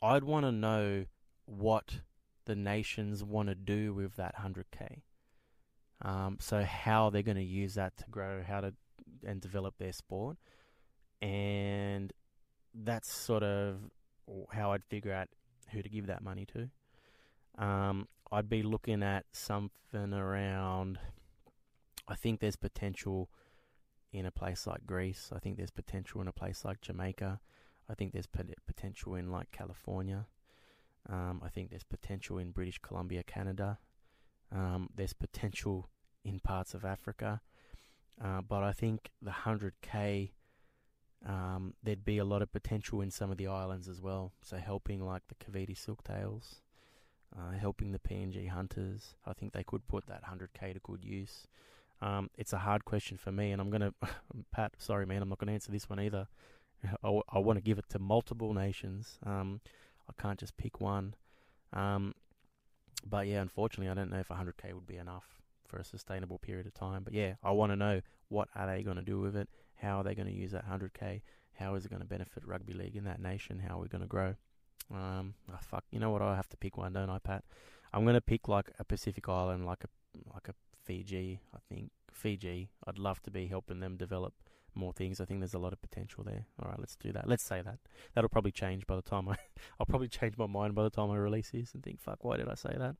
I'd 0.00 0.24
want 0.24 0.46
to 0.46 0.52
know 0.52 1.04
what 1.46 2.00
the 2.44 2.54
nations 2.54 3.22
want 3.22 3.48
to 3.48 3.54
do 3.54 3.94
with 3.94 4.16
that 4.16 4.34
100k. 4.36 5.02
Um, 6.02 6.38
so 6.40 6.64
how 6.64 7.10
they're 7.10 7.22
going 7.22 7.36
to 7.36 7.42
use 7.42 7.74
that 7.74 7.96
to 7.98 8.04
grow, 8.10 8.42
how 8.42 8.60
to 8.60 8.74
and 9.24 9.40
develop 9.40 9.74
their 9.78 9.92
sport, 9.92 10.36
and 11.20 12.12
that's 12.74 13.12
sort 13.12 13.42
of 13.42 13.76
how 14.50 14.72
I'd 14.72 14.84
figure 14.84 15.12
out 15.12 15.28
who 15.70 15.82
to 15.82 15.88
give 15.88 16.06
that 16.06 16.22
money 16.22 16.46
to. 16.46 16.68
Um, 17.62 18.08
I'd 18.30 18.48
be 18.48 18.62
looking 18.62 19.02
at 19.02 19.26
something 19.32 20.12
around. 20.12 20.98
I 22.08 22.14
think 22.14 22.40
there's 22.40 22.56
potential 22.56 23.30
in 24.12 24.26
a 24.26 24.30
place 24.30 24.66
like 24.66 24.86
Greece. 24.86 25.30
I 25.34 25.38
think 25.38 25.56
there's 25.56 25.70
potential 25.70 26.20
in 26.20 26.28
a 26.28 26.32
place 26.32 26.64
like 26.64 26.80
Jamaica. 26.80 27.40
I 27.88 27.94
think 27.94 28.12
there's 28.12 28.28
potential 28.66 29.14
in 29.14 29.30
like 29.30 29.50
California. 29.50 30.26
Um, 31.08 31.42
I 31.44 31.48
think 31.48 31.70
there's 31.70 31.82
potential 31.82 32.38
in 32.38 32.52
British 32.52 32.78
Columbia, 32.78 33.22
Canada. 33.22 33.78
Um, 34.54 34.90
there's 34.94 35.12
potential 35.12 35.88
in 36.24 36.40
parts 36.40 36.74
of 36.74 36.84
Africa. 36.84 37.40
Uh, 38.22 38.40
but 38.42 38.62
I 38.62 38.72
think 38.72 39.10
the 39.20 39.30
100k, 39.30 40.30
um, 41.26 41.74
there'd 41.82 42.04
be 42.04 42.18
a 42.18 42.24
lot 42.24 42.42
of 42.42 42.52
potential 42.52 43.00
in 43.00 43.10
some 43.10 43.30
of 43.30 43.38
the 43.38 43.46
islands 43.46 43.88
as 43.88 44.00
well. 44.00 44.32
So 44.42 44.58
helping 44.58 45.04
like 45.04 45.22
the 45.28 45.34
Kaiviti 45.34 45.76
Silktails, 45.76 46.60
uh, 47.36 47.52
helping 47.58 47.92
the 47.92 47.98
PNG 47.98 48.48
Hunters. 48.48 49.14
I 49.24 49.32
think 49.32 49.52
they 49.52 49.64
could 49.64 49.88
put 49.88 50.06
that 50.06 50.22
100k 50.24 50.74
to 50.74 50.80
good 50.80 51.04
use. 51.04 51.48
Um, 52.02 52.28
it's 52.36 52.52
a 52.52 52.58
hard 52.58 52.84
question 52.84 53.16
for 53.16 53.30
me, 53.30 53.52
and 53.52 53.60
I'm 53.60 53.70
gonna, 53.70 53.94
Pat. 54.52 54.72
Sorry, 54.78 55.06
man, 55.06 55.22
I'm 55.22 55.28
not 55.28 55.38
gonna 55.38 55.52
answer 55.52 55.70
this 55.70 55.88
one 55.88 56.00
either. 56.00 56.26
I, 57.04 57.20
I 57.30 57.38
want 57.38 57.58
to 57.58 57.62
give 57.62 57.78
it 57.78 57.88
to 57.90 57.98
multiple 57.98 58.52
nations. 58.52 59.18
Um, 59.24 59.60
I 60.08 60.20
can't 60.20 60.38
just 60.38 60.56
pick 60.56 60.80
one. 60.80 61.14
Um, 61.72 62.14
but 63.08 63.26
yeah, 63.26 63.40
unfortunately, 63.40 63.90
I 63.90 63.94
don't 63.94 64.10
know 64.10 64.18
if 64.18 64.28
100k 64.28 64.72
would 64.74 64.86
be 64.86 64.96
enough 64.96 65.40
for 65.66 65.78
a 65.78 65.84
sustainable 65.84 66.38
period 66.38 66.66
of 66.66 66.74
time. 66.74 67.02
But 67.04 67.14
yeah, 67.14 67.34
I 67.42 67.52
want 67.52 67.72
to 67.72 67.76
know 67.76 68.00
what 68.28 68.48
are 68.54 68.66
they 68.66 68.82
going 68.82 68.96
to 68.96 69.02
do 69.02 69.20
with 69.20 69.36
it? 69.36 69.48
How 69.76 69.98
are 69.98 70.04
they 70.04 70.14
going 70.14 70.28
to 70.28 70.34
use 70.34 70.52
that 70.52 70.68
100k? 70.68 71.22
How 71.54 71.74
is 71.74 71.84
it 71.84 71.90
going 71.90 72.02
to 72.02 72.08
benefit 72.08 72.44
rugby 72.46 72.72
league 72.72 72.96
in 72.96 73.04
that 73.04 73.20
nation? 73.20 73.60
How 73.66 73.78
are 73.78 73.82
we 73.82 73.88
going 73.88 74.02
to 74.02 74.08
grow? 74.08 74.34
Um, 74.92 75.34
oh, 75.50 75.58
fuck, 75.60 75.84
you 75.90 75.98
know 75.98 76.10
what? 76.10 76.22
I 76.22 76.36
have 76.36 76.48
to 76.50 76.56
pick 76.56 76.76
one, 76.76 76.92
don't 76.92 77.10
I, 77.10 77.18
Pat? 77.18 77.44
I'm 77.92 78.04
going 78.04 78.14
to 78.14 78.20
pick 78.20 78.48
like 78.48 78.70
a 78.78 78.84
Pacific 78.84 79.28
island, 79.28 79.66
like 79.66 79.84
a 79.84 79.88
like 80.34 80.48
a 80.48 80.54
Fiji. 80.84 81.40
I 81.54 81.58
think 81.68 81.90
Fiji. 82.12 82.70
I'd 82.86 82.98
love 82.98 83.22
to 83.22 83.30
be 83.30 83.46
helping 83.46 83.80
them 83.80 83.96
develop 83.96 84.34
more 84.74 84.92
things. 84.92 85.20
I 85.20 85.24
think 85.24 85.40
there's 85.40 85.54
a 85.54 85.58
lot 85.58 85.72
of 85.72 85.82
potential 85.82 86.24
there. 86.24 86.46
All 86.62 86.70
right, 86.70 86.78
let's 86.78 86.96
do 86.96 87.12
that. 87.12 87.28
Let's 87.28 87.44
say 87.44 87.62
that. 87.62 87.78
That'll 88.14 88.30
probably 88.30 88.52
change 88.52 88.86
by 88.86 88.96
the 88.96 89.02
time 89.02 89.28
I. 89.28 89.36
I'll 89.80 89.86
probably 89.86 90.08
change 90.08 90.36
my 90.36 90.46
mind 90.46 90.74
by 90.74 90.82
the 90.82 90.90
time 90.90 91.10
I 91.10 91.16
release 91.16 91.50
this 91.50 91.74
and 91.74 91.82
think, 91.82 92.00
fuck, 92.00 92.24
why 92.24 92.36
did 92.36 92.48
I 92.48 92.54
say 92.54 92.74
that? 92.78 92.96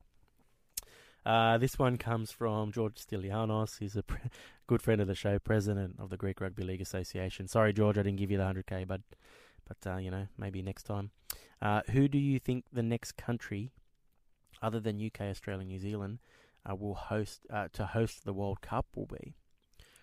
Uh, 1.24 1.56
this 1.56 1.78
one 1.78 1.96
comes 1.98 2.32
from 2.32 2.72
George 2.72 2.96
Stylianos. 2.96 3.78
He's 3.78 3.96
a 3.96 4.02
pre- 4.02 4.30
good 4.66 4.82
friend 4.82 5.00
of 5.00 5.06
the 5.06 5.14
show, 5.14 5.38
president 5.38 5.96
of 5.98 6.10
the 6.10 6.16
Greek 6.16 6.40
Rugby 6.40 6.64
League 6.64 6.80
Association. 6.80 7.46
Sorry, 7.46 7.72
George, 7.72 7.96
I 7.96 8.02
didn't 8.02 8.18
give 8.18 8.30
you 8.30 8.38
the 8.38 8.44
100k, 8.44 8.86
but 8.86 9.02
but 9.68 9.90
uh, 9.90 9.96
you 9.98 10.10
know 10.10 10.26
maybe 10.36 10.62
next 10.62 10.82
time. 10.82 11.10
Uh, 11.60 11.82
who 11.90 12.08
do 12.08 12.18
you 12.18 12.40
think 12.40 12.64
the 12.72 12.82
next 12.82 13.12
country, 13.16 13.70
other 14.60 14.80
than 14.80 15.00
UK, 15.00 15.22
Australia, 15.22 15.64
New 15.64 15.78
Zealand, 15.78 16.18
uh, 16.68 16.74
will 16.74 16.94
host 16.94 17.46
uh, 17.52 17.68
to 17.72 17.86
host 17.86 18.24
the 18.24 18.32
World 18.32 18.60
Cup 18.60 18.86
will 18.94 19.06
be? 19.06 19.34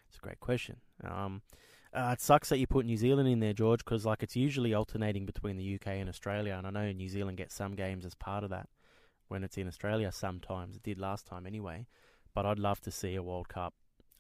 It's 0.08 0.18
a 0.18 0.22
great 0.22 0.40
question. 0.40 0.78
Um, 1.04 1.42
uh, 1.94 2.12
it 2.14 2.22
sucks 2.22 2.50
that 2.50 2.60
you 2.60 2.68
put 2.68 2.86
New 2.86 2.98
Zealand 2.98 3.28
in 3.28 3.40
there, 3.40 3.54
George, 3.54 3.84
because 3.84 4.06
like 4.06 4.22
it's 4.22 4.36
usually 4.36 4.74
alternating 4.74 5.26
between 5.26 5.58
the 5.58 5.76
UK 5.76 5.88
and 5.88 6.10
Australia, 6.10 6.56
and 6.58 6.68
I 6.68 6.70
know 6.70 6.92
New 6.92 7.10
Zealand 7.10 7.38
gets 7.38 7.56
some 7.56 7.76
games 7.76 8.06
as 8.06 8.14
part 8.14 8.44
of 8.44 8.50
that 8.52 8.70
when 9.28 9.44
it's 9.44 9.58
in 9.58 9.68
Australia. 9.68 10.12
Sometimes 10.12 10.76
it 10.76 10.84
did 10.84 11.00
last 11.00 11.26
time 11.26 11.48
anyway, 11.48 11.88
but 12.36 12.46
I'd 12.46 12.60
love 12.60 12.82
to 12.82 12.92
see 12.92 13.16
a 13.16 13.24
World 13.24 13.50
Cup 13.50 13.74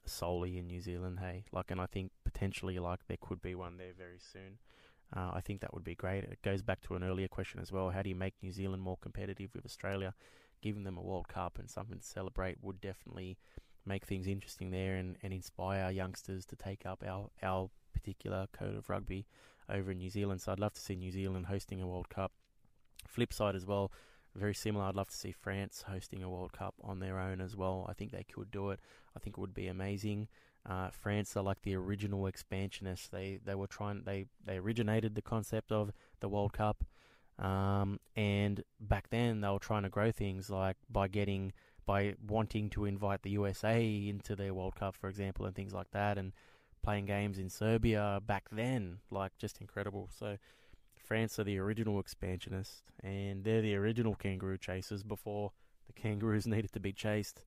solely 0.06 0.58
in 0.58 0.68
New 0.68 0.82
Zealand. 0.82 1.20
Hey, 1.20 1.46
like, 1.52 1.70
and 1.70 1.80
I 1.80 1.86
think 1.86 2.12
potentially 2.24 2.80
like 2.80 3.02
there 3.08 3.18
could 3.22 3.42
be 3.42 3.54
one 3.54 3.78
there 3.78 3.94
very 3.96 4.20
soon. 4.20 4.58
Uh, 5.16 5.32
I 5.34 5.42
think 5.42 5.62
that 5.62 5.74
would 5.74 5.84
be 5.84 5.96
great. 5.96 6.24
It 6.24 6.42
goes 6.44 6.62
back 6.62 6.82
to 6.82 6.96
an 6.96 7.04
earlier 7.04 7.28
question 7.28 7.60
as 7.60 7.72
well. 7.72 7.90
How 7.90 8.02
do 8.02 8.10
you 8.10 8.16
make 8.16 8.36
New 8.42 8.52
Zealand 8.52 8.84
more 8.84 8.98
competitive 9.02 9.50
with 9.56 9.66
Australia? 9.66 10.14
Giving 10.62 10.84
them 10.84 10.98
a 10.98 11.02
World 11.02 11.28
Cup 11.28 11.58
and 11.58 11.70
something 11.70 12.00
to 12.00 12.06
celebrate 12.06 12.58
would 12.62 12.82
definitely 12.82 13.38
make 13.86 14.06
things 14.06 14.28
interesting 14.28 14.72
there 14.72 14.96
and, 14.96 15.18
and 15.24 15.34
inspire 15.34 15.90
youngsters 15.90 16.46
to 16.46 16.56
take 16.56 16.86
up 16.86 17.04
our, 17.08 17.30
our 17.42 17.70
particular 17.94 18.48
code 18.52 18.76
of 18.76 18.90
rugby 18.90 19.26
over 19.70 19.92
in 19.92 19.98
New 19.98 20.10
Zealand. 20.10 20.42
So 20.42 20.52
I'd 20.52 20.60
love 20.60 20.74
to 20.74 20.82
see 20.82 20.96
New 20.96 21.12
Zealand 21.12 21.46
hosting 21.46 21.82
a 21.82 21.88
World 21.88 22.10
Cup. 22.10 22.32
Flip 23.08 23.32
side 23.32 23.56
as 23.56 23.66
well, 23.66 23.92
very 24.36 24.54
similar. 24.54 24.86
I'd 24.86 24.96
love 24.96 25.10
to 25.10 25.16
see 25.16 25.32
France 25.32 25.86
hosting 25.88 26.24
a 26.24 26.30
World 26.30 26.54
Cup 26.54 26.76
on 26.84 27.00
their 27.00 27.20
own 27.20 27.42
as 27.42 27.56
well. 27.56 27.86
I 27.90 27.94
think 27.94 28.12
they 28.12 28.24
could 28.24 28.52
do 28.52 28.70
it. 28.72 28.80
I 29.16 29.20
think 29.20 29.38
it 29.38 29.42
would 29.42 29.54
be 29.54 29.68
amazing. 29.68 30.28
Uh, 30.70 30.90
France 30.92 31.36
are 31.38 31.44
like 31.44 31.62
the 31.62 31.76
original 31.76 32.28
expansionists. 32.28 33.08
They 33.08 33.40
they 33.44 33.56
were 33.56 33.68
trying 33.68 34.04
they 34.06 34.26
they 34.46 34.58
originated 34.58 35.16
the 35.16 35.22
concept 35.22 35.72
of 35.72 35.92
the 36.20 36.30
World 36.30 36.54
Cup, 36.54 36.84
um, 37.40 38.00
and 38.16 38.64
back 38.80 39.10
then 39.10 39.42
they 39.42 39.50
were 39.50 39.60
trying 39.60 39.84
to 39.84 39.90
grow 39.90 40.12
things 40.12 40.50
like 40.50 40.78
by 40.90 41.08
getting 41.08 41.54
by 41.86 42.14
wanting 42.28 42.70
to 42.70 42.86
invite 42.86 43.24
the 43.24 43.32
USA 43.32 43.84
into 44.08 44.36
their 44.36 44.54
World 44.54 44.76
Cup, 44.76 44.96
for 44.96 45.10
example, 45.10 45.46
and 45.48 45.56
things 45.56 45.74
like 45.74 45.90
that, 45.92 46.20
and 46.20 46.34
playing 46.84 47.06
games 47.06 47.40
in 47.40 47.50
Serbia 47.50 48.22
back 48.26 48.48
then, 48.52 49.00
like 49.10 49.32
just 49.40 49.60
incredible. 49.60 50.08
So 50.16 50.38
France 50.96 51.40
are 51.40 51.44
the 51.44 51.58
original 51.58 52.00
expansionists, 52.00 52.84
and 53.02 53.44
they're 53.44 53.62
the 53.62 53.76
original 53.76 54.14
kangaroo 54.14 54.58
chasers 54.58 55.02
before 55.02 55.52
the 55.88 55.94
kangaroos 55.94 56.46
needed 56.48 56.72
to 56.74 56.80
be 56.80 56.94
chased. 56.94 57.44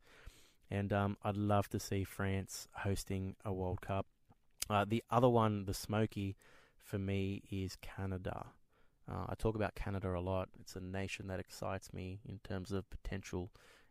And 0.71 0.93
um, 0.93 1.19
I'd 1.23 1.37
love 1.37 1.69
to 1.69 1.79
see 1.79 2.03
France 2.03 2.67
hosting 2.79 3.37
a 3.45 3.53
World 3.53 3.83
Cup. 3.83 4.07
Uh, 4.69 4.87
the 4.89 5.05
other 5.11 5.29
one, 5.29 5.67
the 5.67 5.75
Smoky, 5.75 6.35
for 6.83 6.99
me 6.99 7.43
is 7.51 7.77
Canada. 7.83 8.47
Uh, 9.11 9.27
I 9.29 9.35
talk 9.35 9.55
about 9.55 9.75
Canada 9.75 10.17
a 10.17 10.21
lot. 10.21 10.49
It's 10.61 10.77
a 10.77 10.81
nation 10.81 11.27
that 11.29 11.41
excites 11.41 11.93
me 11.93 12.21
in 12.29 12.39
terms 12.45 12.73
of 12.73 12.89
potential 12.91 13.51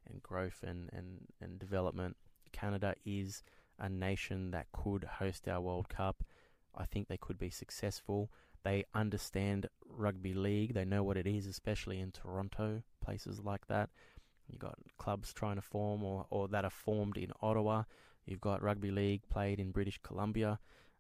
and 0.10 0.22
growth 0.24 0.64
and, 0.66 0.90
and, 0.94 1.28
and 1.42 1.60
development. 1.60 2.18
Canada 2.52 2.96
is 3.06 3.44
a 3.80 3.90
nation 3.90 4.52
that 4.52 4.68
could 4.72 5.04
host 5.04 5.48
our 5.48 5.62
World 5.62 5.90
Cup. 5.90 6.24
I 6.76 6.86
think 6.86 7.08
they 7.08 7.18
could 7.18 7.38
be 7.38 7.50
successful. 7.50 8.32
They 8.64 8.86
understand 8.94 9.68
rugby 9.88 10.34
league. 10.34 10.74
They 10.74 10.86
know 10.86 11.04
what 11.04 11.18
it 11.18 11.28
is, 11.28 11.46
especially 11.46 12.00
in 12.00 12.12
Toronto, 12.12 12.84
places 13.04 13.42
like 13.44 13.68
that. 13.68 13.90
You've 14.48 14.60
got 14.60 14.78
clubs 14.98 15.34
trying 15.34 15.56
to 15.56 15.62
form 15.62 16.04
or, 16.04 16.26
or 16.30 16.48
that 16.50 16.66
are 16.66 16.70
formed 16.70 17.18
in 17.18 17.32
Ottawa. 17.42 17.84
You've 18.26 18.42
got 18.42 18.62
rugby 18.62 18.92
league 18.92 19.22
played 19.30 19.60
in 19.60 19.72
British 19.72 20.00
Columbia. 20.04 20.60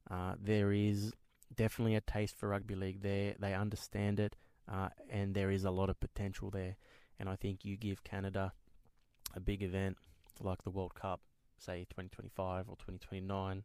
Uh, 0.09 0.33
there 0.41 0.71
is 0.71 1.13
definitely 1.55 1.95
a 1.95 2.01
taste 2.01 2.35
for 2.37 2.49
rugby 2.49 2.75
league 2.75 3.01
there. 3.01 3.35
They 3.39 3.53
understand 3.53 4.19
it, 4.19 4.35
uh, 4.71 4.89
and 5.09 5.33
there 5.33 5.51
is 5.51 5.65
a 5.65 5.71
lot 5.71 5.89
of 5.89 5.99
potential 5.99 6.49
there. 6.49 6.77
And 7.19 7.29
I 7.29 7.35
think 7.35 7.65
you 7.65 7.77
give 7.77 8.03
Canada 8.03 8.53
a 9.35 9.39
big 9.39 9.63
event 9.63 9.97
like 10.39 10.63
the 10.63 10.71
World 10.71 10.95
Cup, 10.95 11.21
say 11.57 11.85
2025 11.89 12.67
or 12.67 12.75
2029, 12.77 13.63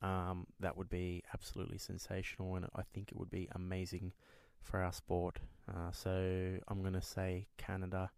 um, 0.00 0.46
that 0.58 0.76
would 0.76 0.88
be 0.88 1.22
absolutely 1.32 1.78
sensational, 1.78 2.56
and 2.56 2.66
I 2.74 2.82
think 2.92 3.12
it 3.12 3.18
would 3.18 3.30
be 3.30 3.48
amazing 3.52 4.12
for 4.60 4.80
our 4.80 4.92
sport. 4.92 5.38
Uh, 5.68 5.92
so 5.92 6.58
I'm 6.66 6.80
going 6.80 6.94
to 6.94 7.02
say 7.02 7.46
Canada 7.56 8.10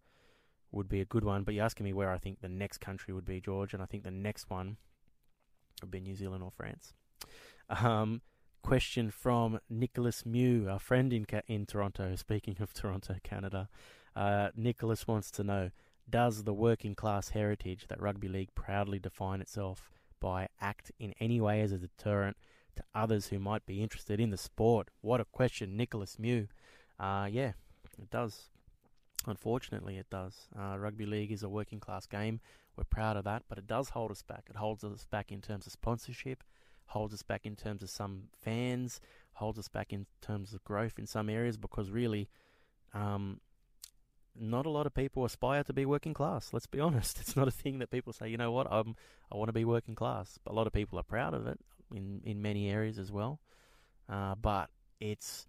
would 0.72 0.88
be 0.88 1.00
a 1.00 1.04
good 1.04 1.24
one. 1.24 1.42
But 1.42 1.54
you're 1.54 1.64
asking 1.64 1.84
me 1.84 1.92
where 1.92 2.10
I 2.10 2.18
think 2.18 2.40
the 2.40 2.48
next 2.48 2.78
country 2.78 3.14
would 3.14 3.24
be, 3.24 3.40
George, 3.40 3.74
and 3.74 3.82
I 3.82 3.86
think 3.86 4.04
the 4.04 4.10
next 4.10 4.50
one 4.50 4.76
would 5.80 5.90
be 5.90 6.00
New 6.00 6.14
Zealand 6.14 6.42
or 6.42 6.50
France. 6.50 6.92
Um, 7.70 8.20
question 8.64 9.10
from 9.10 9.60
Nicholas 9.68 10.24
Mew, 10.24 10.66
our 10.70 10.78
friend 10.78 11.12
in 11.12 11.26
in 11.46 11.66
Toronto. 11.66 12.16
Speaking 12.16 12.56
of 12.60 12.72
Toronto, 12.74 13.16
Canada, 13.22 13.68
uh, 14.16 14.48
Nicholas 14.56 15.06
wants 15.06 15.30
to 15.32 15.44
know: 15.44 15.70
Does 16.08 16.44
the 16.44 16.54
working 16.54 16.94
class 16.94 17.28
heritage 17.28 17.86
that 17.88 18.00
rugby 18.00 18.26
league 18.26 18.54
proudly 18.54 18.98
define 18.98 19.42
itself 19.42 19.90
by 20.18 20.48
act 20.62 20.90
in 20.98 21.14
any 21.20 21.42
way 21.42 21.60
as 21.60 21.72
a 21.72 21.78
deterrent 21.78 22.38
to 22.76 22.82
others 22.94 23.26
who 23.26 23.38
might 23.38 23.66
be 23.66 23.82
interested 23.82 24.18
in 24.18 24.30
the 24.30 24.38
sport? 24.38 24.88
What 25.02 25.20
a 25.20 25.26
question, 25.26 25.76
Nicholas 25.76 26.18
Mew. 26.18 26.48
Uh, 26.98 27.28
yeah, 27.30 27.52
it 27.98 28.10
does. 28.10 28.48
Unfortunately, 29.26 29.98
it 29.98 30.08
does. 30.08 30.48
Uh, 30.58 30.78
rugby 30.78 31.04
league 31.04 31.32
is 31.32 31.42
a 31.42 31.50
working 31.50 31.80
class 31.80 32.06
game. 32.06 32.40
We're 32.76 32.84
proud 32.84 33.18
of 33.18 33.24
that, 33.24 33.42
but 33.46 33.58
it 33.58 33.66
does 33.66 33.90
hold 33.90 34.10
us 34.10 34.22
back. 34.22 34.46
It 34.48 34.56
holds 34.56 34.84
us 34.84 35.06
back 35.10 35.30
in 35.30 35.42
terms 35.42 35.66
of 35.66 35.72
sponsorship, 35.72 36.42
holds 36.86 37.14
us 37.14 37.22
back 37.22 37.46
in 37.46 37.56
terms 37.56 37.82
of 37.82 37.90
some 37.90 38.24
fans, 38.40 39.00
holds 39.34 39.58
us 39.58 39.68
back 39.68 39.92
in 39.92 40.06
terms 40.20 40.52
of 40.54 40.62
growth 40.64 40.98
in 40.98 41.06
some 41.06 41.28
areas 41.28 41.56
because 41.56 41.90
really, 41.90 42.28
um, 42.92 43.40
not 44.36 44.66
a 44.66 44.70
lot 44.70 44.86
of 44.86 44.94
people 44.94 45.24
aspire 45.24 45.62
to 45.64 45.72
be 45.72 45.86
working 45.86 46.14
class. 46.14 46.52
Let's 46.52 46.66
be 46.66 46.80
honest. 46.86 47.20
It's 47.20 47.36
not 47.36 47.48
a 47.48 47.52
thing 47.52 47.78
that 47.78 47.90
people 47.90 48.12
say, 48.12 48.28
you 48.28 48.36
know 48.36 48.52
what, 48.52 48.66
I'm, 48.70 48.96
I 49.32 49.36
want 49.36 49.48
to 49.48 49.52
be 49.52 49.64
working 49.64 49.94
class. 49.94 50.38
But 50.44 50.52
a 50.52 50.54
lot 50.54 50.66
of 50.66 50.72
people 50.72 50.98
are 50.98 51.04
proud 51.04 51.34
of 51.34 51.46
it 51.46 51.58
in, 51.94 52.20
in 52.24 52.42
many 52.42 52.70
areas 52.70 52.98
as 52.98 53.10
well. 53.12 53.40
uh, 54.08 54.34
but 54.34 54.70
it's 55.00 55.46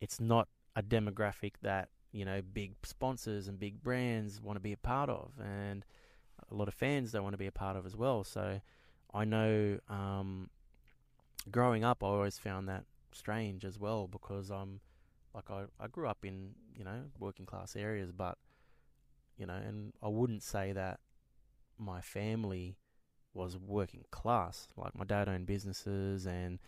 it's 0.00 0.20
not 0.20 0.48
a 0.76 0.82
demographic 0.82 1.52
that 1.62 1.88
you 2.12 2.24
know 2.24 2.40
big 2.52 2.72
sponsors 2.84 3.48
and 3.48 3.58
big 3.58 3.82
brands 3.82 4.40
want 4.40 4.56
to 4.56 4.60
be 4.60 4.72
a 4.72 4.76
part 4.76 5.10
of, 5.10 5.32
and 5.38 5.84
a 6.50 6.54
lot 6.54 6.68
of 6.68 6.74
fans 6.74 7.12
don't 7.12 7.22
want 7.22 7.34
to 7.34 7.38
be 7.38 7.46
a 7.46 7.52
part 7.52 7.76
of 7.76 7.86
as 7.86 7.96
well. 7.96 8.24
So 8.24 8.60
I 9.12 9.24
know 9.24 9.78
um, 9.88 10.48
growing 11.50 11.84
up, 11.84 12.02
I 12.02 12.06
always 12.06 12.38
found 12.38 12.68
that 12.68 12.84
strange 13.12 13.64
as 13.64 13.78
well 13.78 14.06
because 14.06 14.50
I'm 14.50 14.80
like 15.34 15.50
I, 15.50 15.64
I 15.78 15.88
grew 15.88 16.08
up 16.08 16.24
in 16.24 16.50
you 16.76 16.84
know 16.84 17.02
working 17.18 17.46
class 17.46 17.76
areas, 17.76 18.12
but 18.12 18.38
you 19.36 19.46
know, 19.46 19.54
and 19.54 19.92
I 20.02 20.08
wouldn't 20.08 20.42
say 20.42 20.72
that 20.72 21.00
my 21.78 22.00
family 22.00 22.76
was 23.32 23.56
working 23.56 24.04
class. 24.10 24.68
Like 24.76 24.94
my 24.96 25.04
dad 25.04 25.28
owned 25.28 25.46
businesses, 25.46 26.26
and 26.26 26.58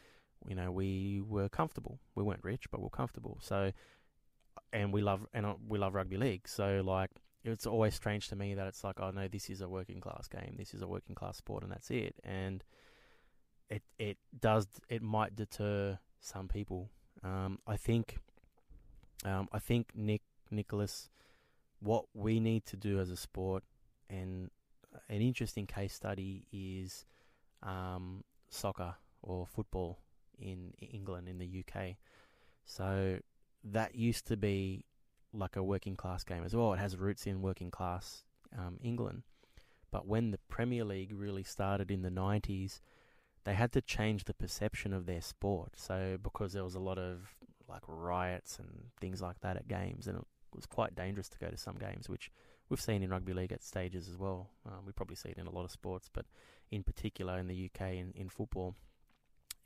you 0.47 0.55
know 0.55 0.71
we 0.71 1.21
were 1.27 1.49
comfortable. 1.49 1.99
We 2.15 2.23
weren't 2.23 2.45
rich, 2.45 2.71
but 2.71 2.81
we 2.81 2.87
are 2.87 2.91
comfortable. 2.91 3.39
So, 3.41 3.73
and 4.73 4.93
we 4.93 5.03
love 5.03 5.27
and 5.35 5.47
uh, 5.47 5.55
we 5.69 5.79
love 5.79 5.95
rugby 5.95 6.17
league. 6.17 6.49
So 6.49 6.83
like 6.85 7.11
it's 7.45 7.67
always 7.67 7.95
strange 7.95 8.29
to 8.29 8.37
me 8.37 8.55
that 8.55 8.69
it's 8.69 8.85
like, 8.85 9.01
oh 9.01 9.11
no, 9.11 9.27
this 9.29 9.51
is 9.51 9.61
a 9.61 9.69
working 9.69 10.01
class 10.01 10.29
game. 10.29 10.55
This 10.57 10.75
is 10.75 10.83
a 10.83 10.87
working 10.87 11.15
class 11.15 11.37
sport, 11.37 11.63
and 11.65 11.73
that's 11.73 11.91
it. 11.91 12.15
And 12.25 12.63
it 13.70 13.83
it 13.98 14.18
does 14.38 14.66
it 14.88 15.03
might 15.03 15.37
deter 15.37 15.98
some 16.20 16.48
people. 16.48 16.90
Um, 17.22 17.59
I 17.66 17.77
think 17.77 18.18
um, 19.25 19.48
I 19.53 19.59
think 19.59 19.88
Nick 19.94 20.22
Nicholas, 20.51 21.09
what 21.81 22.05
we 22.14 22.40
need 22.40 22.66
to 22.66 22.77
do 22.77 23.01
as 23.01 23.11
a 23.11 23.16
sport, 23.16 23.62
and 24.11 24.51
an 25.09 25.20
interesting 25.20 25.66
case 25.66 25.94
study 25.94 26.44
is 26.53 27.05
um, 27.62 28.25
soccer 28.51 28.94
or 29.22 29.46
football 29.46 29.98
in 30.38 30.72
England 30.81 31.29
in 31.29 31.38
the 31.38 31.64
UK. 31.64 31.96
So 32.64 33.18
that 33.64 33.94
used 33.94 34.27
to 34.27 34.37
be 34.37 34.85
like 35.33 35.57
a 35.57 35.62
working 35.62 35.96
class 35.96 36.25
game 36.25 36.44
as 36.44 36.55
well. 36.55 36.72
It 36.72 36.79
has 36.79 36.96
roots 36.96 37.27
in 37.27 37.42
working 37.42 37.70
class 37.70 38.25
um, 38.57 38.79
England. 38.83 39.22
But 39.90 40.07
when 40.07 40.31
the 40.31 40.38
Premier 40.48 40.85
League 40.85 41.12
really 41.14 41.42
started 41.42 41.90
in 41.90 42.03
the 42.03 42.11
90s, 42.11 42.81
they 43.44 43.55
had 43.55 43.72
to 43.72 43.81
change 43.81 44.24
the 44.24 44.35
perception 44.35 44.92
of 44.92 45.07
their 45.07 45.20
sport. 45.20 45.72
So 45.76 46.18
because 46.22 46.52
there 46.52 46.64
was 46.64 46.74
a 46.74 46.81
lot 46.81 46.98
of 46.98 47.35
like 47.68 47.83
riots 47.87 48.59
and 48.59 48.68
things 49.00 49.20
like 49.20 49.40
that 49.40 49.57
at 49.57 49.68
games, 49.68 50.07
and 50.07 50.18
it 50.18 50.24
was 50.55 50.66
quite 50.66 50.94
dangerous 50.94 51.28
to 51.31 51.38
go 51.38 51.48
to 51.48 51.57
some 51.57 51.76
games, 51.76 52.09
which 52.09 52.31
we've 52.68 52.81
seen 52.81 53.02
in 53.02 53.11
rugby 53.11 53.33
league 53.33 53.52
at 53.52 53.62
stages 53.62 54.09
as 54.09 54.16
well. 54.16 54.50
Um, 54.66 54.85
we 54.87 54.92
probably 54.92 55.16
see 55.16 55.31
it 55.31 55.38
in 55.38 55.46
a 55.46 55.50
lot 55.50 55.64
of 55.64 55.70
sports, 55.70 56.09
but 56.12 56.26
in 56.70 56.83
particular 56.83 57.38
in 57.38 57.46
the 57.46 57.70
UK 57.70 57.94
in, 57.94 58.12
in 58.14 58.28
football. 58.28 58.74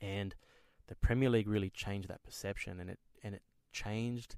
And 0.01 0.35
the 0.87 0.95
Premier 0.95 1.29
League 1.29 1.47
really 1.47 1.69
changed 1.69 2.07
that 2.09 2.23
perception, 2.23 2.79
and 2.79 2.89
it 2.89 2.99
and 3.23 3.35
it 3.35 3.41
changed 3.71 4.37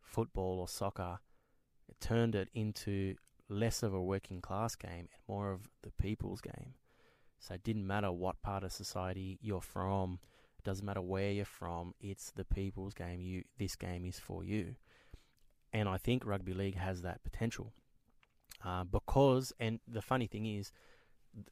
football 0.00 0.58
or 0.58 0.68
soccer. 0.68 1.18
It 1.88 2.00
turned 2.00 2.34
it 2.34 2.48
into 2.54 3.16
less 3.48 3.82
of 3.82 3.92
a 3.92 4.02
working 4.02 4.40
class 4.40 4.74
game 4.74 5.08
and 5.12 5.22
more 5.28 5.52
of 5.52 5.68
the 5.82 5.90
people's 5.90 6.40
game. 6.40 6.74
So 7.42 7.54
it 7.54 7.64
didn't 7.64 7.86
matter 7.86 8.12
what 8.12 8.40
part 8.40 8.62
of 8.62 8.72
society 8.72 9.36
you're 9.42 9.60
from. 9.60 10.20
It 10.58 10.64
doesn't 10.64 10.86
matter 10.86 11.02
where 11.02 11.32
you're 11.32 11.44
from. 11.44 11.92
It's 12.00 12.30
the 12.30 12.44
people's 12.44 12.94
game. 12.94 13.20
You 13.20 13.42
this 13.58 13.74
game 13.74 14.04
is 14.04 14.20
for 14.20 14.44
you, 14.44 14.76
and 15.72 15.88
I 15.88 15.98
think 15.98 16.24
rugby 16.24 16.54
league 16.54 16.76
has 16.76 17.02
that 17.02 17.24
potential. 17.24 17.72
Uh, 18.64 18.84
because, 18.84 19.52
and 19.58 19.80
the 19.88 20.00
funny 20.00 20.28
thing 20.28 20.46
is, 20.46 20.70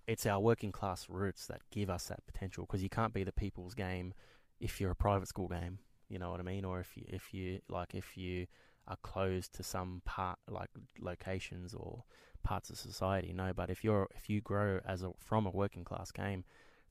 it's 0.06 0.26
our 0.26 0.38
working 0.38 0.70
class 0.70 1.08
roots 1.08 1.48
that 1.48 1.62
give 1.72 1.90
us 1.90 2.04
that 2.04 2.24
potential. 2.24 2.66
Because 2.66 2.84
you 2.84 2.88
can't 2.88 3.12
be 3.12 3.24
the 3.24 3.32
people's 3.32 3.74
game 3.74 4.14
if 4.60 4.80
you're 4.80 4.92
a 4.92 4.96
private 4.96 5.26
school 5.26 5.48
game. 5.48 5.80
You 6.08 6.20
know 6.20 6.30
what 6.30 6.38
I 6.38 6.44
mean? 6.44 6.64
Or 6.64 6.78
if 6.78 6.96
you, 6.96 7.04
if 7.08 7.34
you 7.34 7.62
like, 7.68 7.96
if 7.96 8.16
you 8.16 8.46
are 8.86 8.98
closed 9.02 9.54
to 9.54 9.64
some 9.64 10.02
part, 10.04 10.38
like 10.48 10.70
locations 11.00 11.74
or 11.74 12.04
parts 12.42 12.70
of 12.70 12.78
society. 12.78 13.32
No, 13.32 13.52
but 13.54 13.70
if 13.70 13.84
you're 13.84 14.08
if 14.16 14.28
you 14.28 14.40
grow 14.40 14.80
as 14.86 15.02
a 15.02 15.10
from 15.18 15.46
a 15.46 15.50
working 15.50 15.84
class 15.84 16.10
game, 16.10 16.44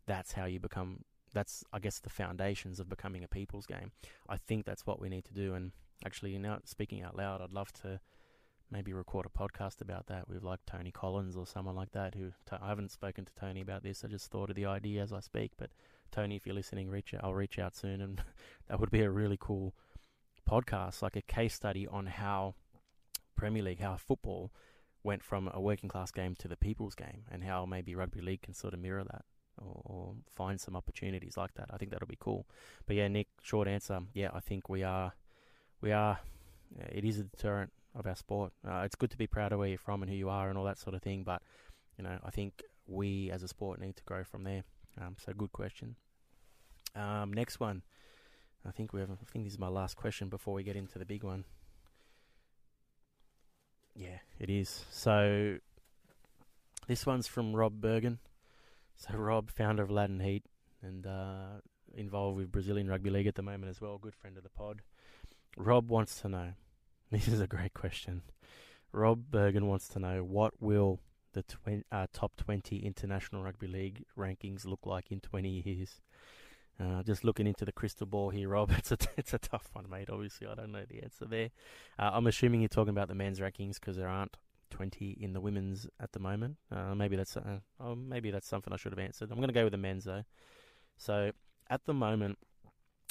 that's 0.05 0.33
how 0.33 0.45
you 0.45 0.59
become. 0.59 1.03
That's 1.33 1.63
I 1.71 1.79
guess 1.79 1.99
the 1.99 2.09
foundations 2.09 2.79
of 2.79 2.89
becoming 2.89 3.23
a 3.23 3.27
people's 3.27 3.65
game. 3.65 3.91
I 4.27 4.37
think 4.37 4.65
that's 4.65 4.85
what 4.85 4.99
we 4.99 5.09
need 5.09 5.25
to 5.25 5.33
do. 5.33 5.53
And 5.53 5.71
actually, 6.05 6.37
now 6.37 6.59
speaking 6.65 7.03
out 7.03 7.15
loud, 7.15 7.41
I'd 7.41 7.53
love 7.53 7.71
to 7.81 7.99
maybe 8.71 8.93
record 8.93 9.25
a 9.25 9.37
podcast 9.37 9.81
about 9.81 10.07
that 10.07 10.27
with 10.27 10.43
like 10.43 10.59
Tony 10.65 10.91
Collins 10.91 11.35
or 11.35 11.45
someone 11.45 11.75
like 11.75 11.91
that. 11.91 12.15
Who 12.15 12.31
I 12.51 12.69
haven't 12.69 12.91
spoken 12.91 13.25
to 13.25 13.33
Tony 13.35 13.61
about 13.61 13.83
this. 13.83 14.03
I 14.03 14.07
just 14.07 14.31
thought 14.31 14.49
of 14.49 14.55
the 14.55 14.65
idea 14.65 15.01
as 15.01 15.13
I 15.13 15.19
speak. 15.19 15.51
But 15.57 15.69
Tony, 16.11 16.35
if 16.35 16.45
you're 16.45 16.55
listening, 16.55 16.89
reach 16.89 17.13
out. 17.13 17.23
I'll 17.23 17.33
reach 17.33 17.59
out 17.59 17.75
soon, 17.75 18.01
and 18.01 18.21
that 18.67 18.79
would 18.79 18.91
be 18.91 19.01
a 19.01 19.11
really 19.11 19.37
cool 19.39 19.75
podcast, 20.49 21.01
like 21.01 21.15
a 21.15 21.21
case 21.21 21.53
study 21.53 21.87
on 21.87 22.07
how 22.07 22.55
Premier 23.35 23.63
League, 23.63 23.81
how 23.81 23.95
football 23.95 24.51
went 25.03 25.23
from 25.23 25.49
a 25.53 25.59
working 25.61 25.89
class 25.89 26.11
game 26.11 26.35
to 26.39 26.47
the 26.47 26.57
people's 26.57 26.95
game, 26.95 27.23
and 27.31 27.43
how 27.43 27.65
maybe 27.65 27.95
rugby 27.95 28.21
league 28.21 28.41
can 28.41 28.53
sort 28.53 28.73
of 28.73 28.79
mirror 28.79 29.03
that. 29.03 29.25
Or, 29.61 29.81
or 29.83 30.13
find 30.33 30.57
some 30.59 30.77
opportunities 30.77 31.35
like 31.35 31.53
that. 31.55 31.69
I 31.69 31.75
think 31.75 31.91
that'll 31.91 32.07
be 32.07 32.17
cool. 32.17 32.45
But 32.85 32.95
yeah, 32.95 33.09
Nick, 33.09 33.27
short 33.41 33.67
answer. 33.67 33.99
Yeah, 34.13 34.29
I 34.33 34.39
think 34.39 34.69
we 34.69 34.83
are, 34.83 35.11
we 35.81 35.91
are. 35.91 36.17
It 36.89 37.03
is 37.03 37.19
a 37.19 37.23
deterrent 37.23 37.73
of 37.93 38.07
our 38.07 38.15
sport. 38.15 38.53
Uh, 38.65 38.83
it's 38.85 38.95
good 38.95 39.11
to 39.11 39.17
be 39.17 39.27
proud 39.27 39.51
of 39.51 39.59
where 39.59 39.67
you're 39.67 39.77
from 39.77 40.01
and 40.01 40.09
who 40.09 40.15
you 40.15 40.29
are 40.29 40.47
and 40.47 40.57
all 40.57 40.63
that 40.63 40.79
sort 40.79 40.95
of 40.95 41.01
thing, 41.01 41.23
but 41.23 41.41
you 41.97 42.05
know, 42.05 42.17
I 42.23 42.29
think 42.31 42.63
we 42.87 43.29
as 43.31 43.43
a 43.43 43.49
sport 43.49 43.81
need 43.81 43.97
to 43.97 44.03
grow 44.03 44.23
from 44.23 44.43
there. 44.43 44.63
Um, 44.99 45.17
so 45.19 45.33
good 45.33 45.51
question. 45.51 45.95
Um, 46.95 47.33
next 47.33 47.59
one. 47.59 47.83
I 48.65 48.71
think 48.71 48.93
we 48.93 49.01
have. 49.01 49.09
I 49.11 49.25
think 49.31 49.45
this 49.45 49.53
is 49.53 49.59
my 49.59 49.67
last 49.67 49.95
question 49.95 50.29
before 50.29 50.53
we 50.53 50.63
get 50.63 50.75
into 50.75 50.99
the 50.99 51.05
big 51.05 51.23
one. 51.23 51.45
Yeah, 53.95 54.19
it 54.39 54.49
is. 54.49 54.85
So 54.91 55.57
this 56.87 57.05
one's 57.05 57.27
from 57.27 57.55
Rob 57.55 57.81
Bergen. 57.81 58.19
So 58.95 59.17
Rob, 59.17 59.49
founder 59.49 59.83
of 59.83 59.89
Aladdin 59.89 60.19
Heat 60.19 60.43
and 60.81 61.05
uh, 61.05 61.61
involved 61.95 62.37
with 62.37 62.51
Brazilian 62.51 62.89
Rugby 62.89 63.09
League 63.09 63.27
at 63.27 63.35
the 63.35 63.41
moment 63.41 63.69
as 63.69 63.79
well, 63.81 63.97
good 63.97 64.15
friend 64.15 64.37
of 64.37 64.43
the 64.43 64.49
pod. 64.49 64.81
Rob 65.57 65.89
wants 65.89 66.19
to 66.21 66.29
know 66.29 66.53
This 67.11 67.27
is 67.27 67.41
a 67.41 67.47
great 67.47 67.73
question. 67.73 68.21
Rob 68.91 69.31
Bergen 69.31 69.65
wants 69.65 69.87
to 69.89 69.99
know 69.99 70.23
what 70.23 70.53
will 70.61 70.99
the 71.33 71.43
uh, 71.91 72.05
top 72.13 72.35
20 72.37 72.77
International 72.77 73.41
Rugby 73.41 73.65
League 73.65 74.03
rankings 74.15 74.63
look 74.63 74.85
like 74.85 75.11
in 75.11 75.19
20 75.19 75.49
years? 75.49 76.01
Uh, 76.79 77.03
just 77.03 77.23
looking 77.23 77.45
into 77.45 77.65
the 77.65 77.71
crystal 77.71 78.07
ball 78.07 78.29
here, 78.29 78.49
Rob. 78.55 78.71
It's 78.77 78.91
a 78.91 78.97
it's 79.17 79.33
a 79.33 79.39
tough 79.39 79.69
one, 79.73 79.89
mate. 79.89 80.09
Obviously, 80.09 80.47
I 80.47 80.55
don't 80.55 80.71
know 80.71 80.85
the 80.87 81.03
answer 81.03 81.25
there. 81.25 81.49
Uh, 81.97 82.11
I'm 82.13 82.27
assuming 82.27 82.61
you're 82.61 82.69
talking 82.69 82.91
about 82.91 83.07
the 83.07 83.15
men's 83.15 83.39
rankings 83.39 83.75
because 83.75 83.97
there 83.97 84.07
aren't 84.07 84.37
20 84.69 85.17
in 85.19 85.33
the 85.33 85.41
women's 85.41 85.87
at 85.99 86.11
the 86.11 86.19
moment. 86.19 86.57
Uh, 86.71 86.95
maybe 86.95 87.15
that's 87.15 87.35
uh, 87.35 87.59
oh, 87.79 87.95
maybe 87.95 88.31
that's 88.31 88.47
something 88.47 88.71
I 88.73 88.77
should 88.77 88.91
have 88.91 88.99
answered. 88.99 89.31
I'm 89.31 89.37
going 89.37 89.49
to 89.49 89.53
go 89.53 89.63
with 89.63 89.71
the 89.71 89.77
men's 89.77 90.05
though. 90.05 90.23
So 90.97 91.31
at 91.69 91.85
the 91.85 91.93
moment, 91.93 92.37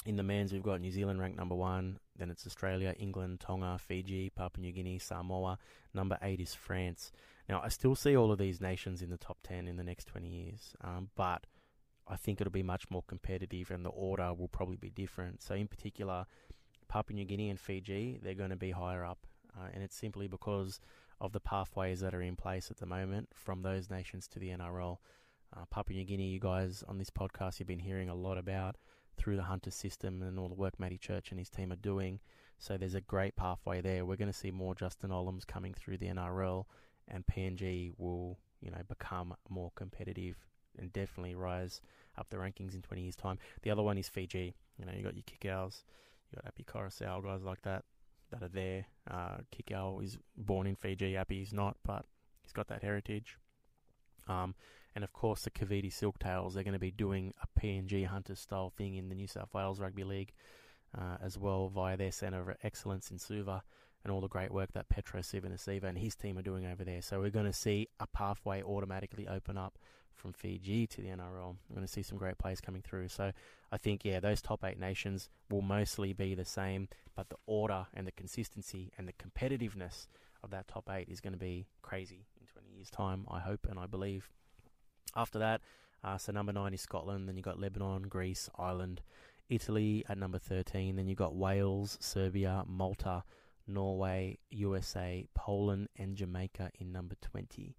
in 0.05 0.15
the 0.15 0.23
men's, 0.23 0.53
we've 0.53 0.63
got 0.63 0.79
New 0.79 0.91
Zealand 0.91 1.19
ranked 1.19 1.37
number 1.37 1.55
one. 1.55 1.99
Then 2.17 2.29
it's 2.29 2.47
Australia, 2.47 2.95
England, 2.97 3.39
Tonga, 3.39 3.77
Fiji, 3.79 4.29
Papua 4.29 4.61
New 4.61 4.71
Guinea, 4.71 4.99
Samoa. 4.99 5.57
Number 5.93 6.17
eight 6.21 6.39
is 6.39 6.53
France. 6.53 7.11
Now, 7.49 7.61
I 7.63 7.69
still 7.69 7.95
see 7.95 8.15
all 8.15 8.31
of 8.31 8.37
these 8.37 8.61
nations 8.61 9.01
in 9.01 9.09
the 9.09 9.17
top 9.17 9.39
10 9.43 9.67
in 9.67 9.75
the 9.75 9.83
next 9.83 10.05
20 10.05 10.27
years, 10.27 10.75
um, 10.81 11.09
but 11.15 11.45
I 12.09 12.15
think 12.15 12.41
it'll 12.41 12.51
be 12.51 12.63
much 12.63 12.89
more 12.89 13.03
competitive 13.07 13.69
and 13.71 13.85
the 13.85 13.89
order 13.89 14.33
will 14.33 14.47
probably 14.47 14.77
be 14.77 14.89
different. 14.89 15.41
So, 15.41 15.53
in 15.53 15.67
particular, 15.67 16.25
Papua 16.87 17.15
New 17.15 17.25
Guinea 17.25 17.49
and 17.49 17.59
Fiji, 17.59 18.19
they're 18.21 18.33
going 18.33 18.49
to 18.49 18.55
be 18.55 18.71
higher 18.71 19.05
up. 19.05 19.19
Uh, 19.55 19.67
and 19.73 19.83
it's 19.83 19.95
simply 19.95 20.27
because 20.27 20.79
of 21.21 21.31
the 21.33 21.39
pathways 21.39 21.99
that 21.99 22.13
are 22.15 22.21
in 22.21 22.35
place 22.35 22.71
at 22.71 22.77
the 22.77 22.85
moment 22.85 23.29
from 23.33 23.61
those 23.61 23.89
nations 23.89 24.27
to 24.29 24.39
the 24.39 24.49
NRL. 24.49 24.97
Uh, 25.55 25.65
Papua 25.69 25.97
New 25.97 26.05
Guinea, 26.05 26.29
you 26.29 26.39
guys 26.39 26.83
on 26.87 26.97
this 26.97 27.09
podcast, 27.09 27.59
you've 27.59 27.67
been 27.67 27.79
hearing 27.79 28.09
a 28.09 28.15
lot 28.15 28.37
about 28.37 28.77
through 29.17 29.35
the 29.35 29.43
Hunter 29.43 29.71
system 29.71 30.21
and 30.21 30.39
all 30.39 30.47
the 30.47 30.55
work 30.55 30.79
Matty 30.79 30.97
Church 30.97 31.31
and 31.31 31.39
his 31.39 31.49
team 31.49 31.71
are 31.71 31.77
doing. 31.77 32.19
So 32.57 32.77
there's 32.77 32.95
a 32.95 33.01
great 33.01 33.35
pathway 33.35 33.81
there. 33.81 34.05
We're 34.05 34.15
going 34.15 34.31
to 34.31 34.37
see 34.37 34.51
more 34.51 34.75
Justin 34.75 35.11
Olams 35.11 35.45
coming 35.45 35.73
through 35.73 35.97
the 35.97 36.07
NRL, 36.07 36.65
and 37.07 37.25
PNG 37.25 37.93
will, 37.97 38.37
you 38.61 38.69
know, 38.69 38.81
become 38.87 39.33
more 39.49 39.71
competitive 39.75 40.35
and 40.77 40.91
definitely 40.93 41.35
rise 41.35 41.81
up 42.17 42.29
the 42.29 42.37
rankings 42.37 42.75
in 42.75 42.81
20 42.81 43.01
years' 43.01 43.15
time. 43.15 43.39
The 43.63 43.71
other 43.71 43.83
one 43.83 43.97
is 43.97 44.09
Fiji. 44.09 44.55
You 44.77 44.85
know, 44.85 44.91
you 44.95 45.03
got 45.03 45.15
your 45.15 45.23
Kikau's, 45.23 45.83
you 46.31 46.37
got 46.37 46.47
Api 46.47 46.63
Koroisau, 46.63 47.23
guys 47.23 47.43
like 47.43 47.61
that 47.63 47.83
that 48.31 48.43
are 48.43 48.49
there. 48.49 48.85
Uh, 49.09 49.37
Kikau 49.51 50.03
is 50.03 50.17
born 50.37 50.67
in 50.67 50.75
Fiji. 50.75 51.17
Api 51.17 51.41
is 51.41 51.53
not, 51.53 51.77
but 51.83 52.05
he's 52.43 52.53
got 52.53 52.67
that 52.67 52.83
heritage. 52.83 53.37
Um, 54.27 54.55
and 54.95 55.03
of 55.03 55.13
course, 55.13 55.43
the 55.43 55.51
Kaiviti 55.51 55.91
Silktails, 55.91 56.53
they're 56.53 56.63
going 56.63 56.73
to 56.73 56.79
be 56.79 56.91
doing 56.91 57.33
a 57.41 57.59
PNG 57.59 58.05
Hunter 58.05 58.35
style 58.35 58.71
thing 58.75 58.95
in 58.95 59.09
the 59.09 59.15
New 59.15 59.27
South 59.27 59.53
Wales 59.53 59.79
Rugby 59.79 60.03
League 60.03 60.33
uh, 60.97 61.17
as 61.23 61.37
well 61.37 61.69
via 61.69 61.97
their 61.97 62.11
Centre 62.11 62.51
of 62.51 62.57
Excellence 62.63 63.11
in 63.11 63.19
Suva. 63.19 63.63
And 64.03 64.13
all 64.13 64.21
the 64.21 64.29
great 64.29 64.51
work 64.51 64.71
that 64.73 64.87
Petero 64.87 65.21
Civoniceva 65.21 65.83
and 65.83 65.97
his 65.97 66.15
team 66.15 66.37
are 66.37 66.41
doing 66.41 66.65
over 66.65 66.85
there. 66.85 67.01
So 67.01 67.19
we're 67.19 67.29
going 67.29 67.45
to 67.45 67.53
see 67.53 67.89
a 67.99 68.07
pathway 68.07 68.63
automatically 68.63 69.27
open 69.27 69.57
up 69.57 69.77
from 70.19 70.33
Fiji 70.33 70.85
to 70.87 71.01
the 71.01 71.07
NRL. 71.07 71.55
We're 71.69 71.75
going 71.75 71.87
to 71.87 71.91
see 71.91 72.03
some 72.03 72.17
great 72.17 72.37
players 72.37 72.61
coming 72.61 72.81
through. 72.81 73.07
So 73.07 73.31
I 73.71 73.77
think, 73.77 74.05
yeah, 74.05 74.19
those 74.19 74.41
top 74.41 74.63
eight 74.63 74.79
nations 74.79 75.29
will 75.49 75.61
mostly 75.61 76.13
be 76.13 76.35
the 76.35 76.45
same, 76.45 76.87
but 77.15 77.29
the 77.29 77.37
order 77.45 77.87
and 77.93 78.05
the 78.05 78.11
consistency 78.11 78.91
and 78.97 79.07
the 79.07 79.13
competitiveness 79.13 80.07
of 80.43 80.51
that 80.51 80.67
top 80.67 80.89
eight 80.91 81.09
is 81.09 81.19
going 81.19 81.33
to 81.33 81.39
be 81.39 81.65
crazy 81.81 82.25
in 82.39 82.47
20 82.47 82.69
years' 82.75 82.89
time, 82.89 83.25
I 83.29 83.39
hope 83.39 83.67
and 83.69 83.79
I 83.79 83.85
believe. 83.85 84.29
After 85.15 85.39
that, 85.39 85.61
uh, 86.03 86.17
so 86.17 86.31
number 86.31 86.53
nine 86.53 86.73
is 86.73 86.81
Scotland, 86.81 87.27
then 87.27 87.35
you've 87.35 87.45
got 87.45 87.59
Lebanon, 87.59 88.03
Greece, 88.03 88.49
Ireland, 88.57 89.01
Italy 89.49 90.05
at 90.07 90.17
number 90.17 90.37
13, 90.37 90.95
then 90.95 91.07
you've 91.07 91.17
got 91.17 91.35
Wales, 91.35 91.97
Serbia, 91.99 92.63
Malta, 92.67 93.23
Norway, 93.69 94.39
USA, 94.49 95.25
Poland, 95.35 95.89
and 95.97 96.15
Jamaica 96.15 96.71
in 96.79 96.91
number 96.91 97.15
20. 97.21 97.75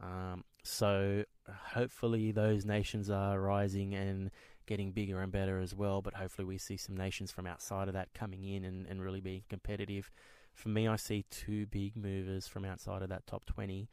Um, 0.00 0.44
so 0.62 1.24
hopefully 1.48 2.32
those 2.32 2.64
nations 2.64 3.10
are 3.10 3.40
rising 3.40 3.94
and 3.94 4.30
getting 4.66 4.92
bigger 4.92 5.20
and 5.20 5.32
better 5.32 5.60
as 5.60 5.74
well. 5.74 6.02
But 6.02 6.14
hopefully 6.14 6.46
we 6.46 6.58
see 6.58 6.76
some 6.76 6.96
nations 6.96 7.32
from 7.32 7.46
outside 7.46 7.88
of 7.88 7.94
that 7.94 8.14
coming 8.14 8.44
in 8.44 8.64
and, 8.64 8.86
and 8.86 9.02
really 9.02 9.20
being 9.20 9.42
competitive. 9.48 10.10
For 10.54 10.68
me, 10.68 10.86
I 10.88 10.96
see 10.96 11.24
two 11.30 11.66
big 11.66 11.96
movers 11.96 12.46
from 12.46 12.64
outside 12.64 13.02
of 13.02 13.08
that 13.08 13.26
top 13.26 13.44
20 13.46 13.88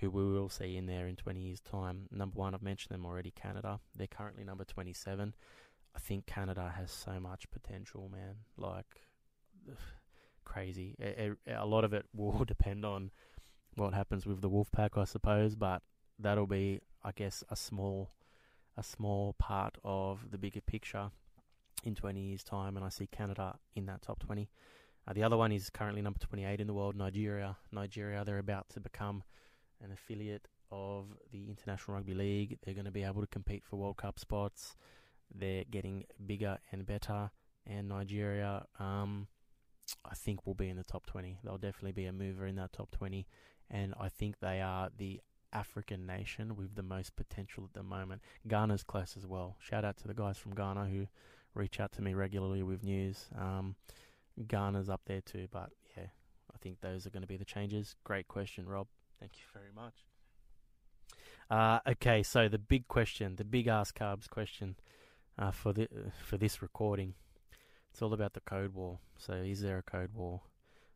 who 0.00 0.10
we 0.10 0.24
will 0.24 0.48
see 0.48 0.76
in 0.76 0.86
there 0.86 1.06
in 1.06 1.16
20 1.16 1.40
years' 1.40 1.60
time. 1.60 2.06
Number 2.10 2.38
one, 2.38 2.54
I've 2.54 2.62
mentioned 2.62 2.94
them 2.94 3.04
already, 3.04 3.30
Canada. 3.30 3.80
They're 3.94 4.06
currently 4.06 4.44
number 4.44 4.64
27. 4.64 5.34
I 5.94 5.98
think 5.98 6.26
Canada 6.26 6.72
has 6.76 6.90
so 6.90 7.20
much 7.20 7.50
potential, 7.50 8.08
man. 8.10 8.36
Like, 8.56 9.08
crazy. 10.50 10.96
A, 11.00 11.30
a, 11.46 11.64
a 11.64 11.66
lot 11.66 11.84
of 11.84 11.92
it 11.92 12.06
will 12.14 12.44
depend 12.44 12.84
on 12.84 13.10
what 13.76 13.94
happens 13.94 14.26
with 14.26 14.40
the 14.40 14.50
Wolfpack, 14.50 14.98
I 15.00 15.04
suppose, 15.04 15.54
but 15.54 15.82
that'll 16.18 16.46
be, 16.46 16.80
I 17.04 17.12
guess, 17.12 17.44
a 17.50 17.56
small, 17.56 18.10
a 18.76 18.82
small 18.82 19.34
part 19.38 19.78
of 19.84 20.30
the 20.30 20.38
bigger 20.38 20.60
picture 20.60 21.10
in 21.84 21.94
20 21.94 22.20
years' 22.20 22.44
time, 22.44 22.76
and 22.76 22.84
I 22.84 22.88
see 22.88 23.06
Canada 23.06 23.58
in 23.76 23.86
that 23.86 24.02
top 24.02 24.18
20. 24.20 24.50
Uh, 25.06 25.12
the 25.12 25.22
other 25.22 25.36
one 25.36 25.52
is 25.52 25.70
currently 25.70 26.02
number 26.02 26.18
28 26.18 26.60
in 26.60 26.66
the 26.66 26.74
world, 26.74 26.96
Nigeria. 26.96 27.56
Nigeria, 27.72 28.24
they're 28.24 28.38
about 28.38 28.68
to 28.70 28.80
become 28.80 29.22
an 29.82 29.92
affiliate 29.92 30.46
of 30.70 31.06
the 31.32 31.48
International 31.48 31.96
Rugby 31.96 32.14
League. 32.14 32.58
They're 32.62 32.74
going 32.74 32.84
to 32.84 32.90
be 32.90 33.04
able 33.04 33.22
to 33.22 33.26
compete 33.28 33.64
for 33.64 33.76
World 33.76 33.96
Cup 33.96 34.18
spots. 34.18 34.76
They're 35.32 35.64
getting 35.70 36.04
bigger 36.26 36.58
and 36.72 36.84
better, 36.84 37.30
and 37.66 37.88
Nigeria, 37.88 38.66
um, 38.78 39.28
I 40.04 40.14
think, 40.14 40.46
will 40.46 40.54
be 40.54 40.68
in 40.68 40.76
the 40.76 40.84
top 40.84 41.06
20. 41.06 41.38
They'll 41.44 41.58
definitely 41.58 41.92
be 41.92 42.06
a 42.06 42.12
mover 42.12 42.46
in 42.46 42.56
that 42.56 42.72
top 42.72 42.90
20, 42.90 43.26
and 43.70 43.94
I 43.98 44.08
think 44.08 44.40
they 44.40 44.60
are 44.60 44.90
the 44.96 45.20
African 45.52 46.06
nation 46.06 46.56
with 46.56 46.74
the 46.74 46.82
most 46.82 47.16
potential 47.16 47.64
at 47.64 47.74
the 47.74 47.82
moment. 47.82 48.22
Ghana's 48.46 48.82
close 48.82 49.16
as 49.16 49.26
well. 49.26 49.56
Shout 49.58 49.84
out 49.84 49.96
to 49.98 50.08
the 50.08 50.14
guys 50.14 50.38
from 50.38 50.54
Ghana 50.54 50.86
who 50.86 51.06
reach 51.54 51.80
out 51.80 51.92
to 51.92 52.02
me 52.02 52.14
regularly 52.14 52.62
with 52.62 52.84
news. 52.84 53.28
Um, 53.36 53.76
Ghana's 54.46 54.88
up 54.88 55.02
there 55.06 55.20
too, 55.20 55.48
but 55.50 55.70
yeah, 55.96 56.06
I 56.52 56.58
think 56.58 56.80
those 56.80 57.06
are 57.06 57.10
going 57.10 57.22
to 57.22 57.28
be 57.28 57.36
the 57.36 57.44
changes. 57.44 57.96
Great 58.04 58.28
question, 58.28 58.68
Rob. 58.68 58.86
Thank 59.18 59.32
you 59.36 59.44
very 59.52 59.72
much. 59.74 59.94
Uh, 61.50 61.80
okay, 61.90 62.22
so 62.22 62.48
the 62.48 62.58
big 62.58 62.86
question, 62.86 63.36
the 63.36 63.44
big 63.44 63.66
Ask 63.66 63.98
Carbs 63.98 64.28
question 64.28 64.76
uh, 65.38 65.50
for 65.50 65.72
the 65.72 65.88
for 66.24 66.36
this 66.36 66.62
recording, 66.62 67.14
it's 67.90 68.02
all 68.02 68.12
about 68.12 68.34
the 68.34 68.40
code 68.40 68.74
war. 68.74 68.98
So, 69.18 69.34
is 69.34 69.62
there 69.62 69.78
a 69.78 69.82
code 69.82 70.10
war? 70.14 70.42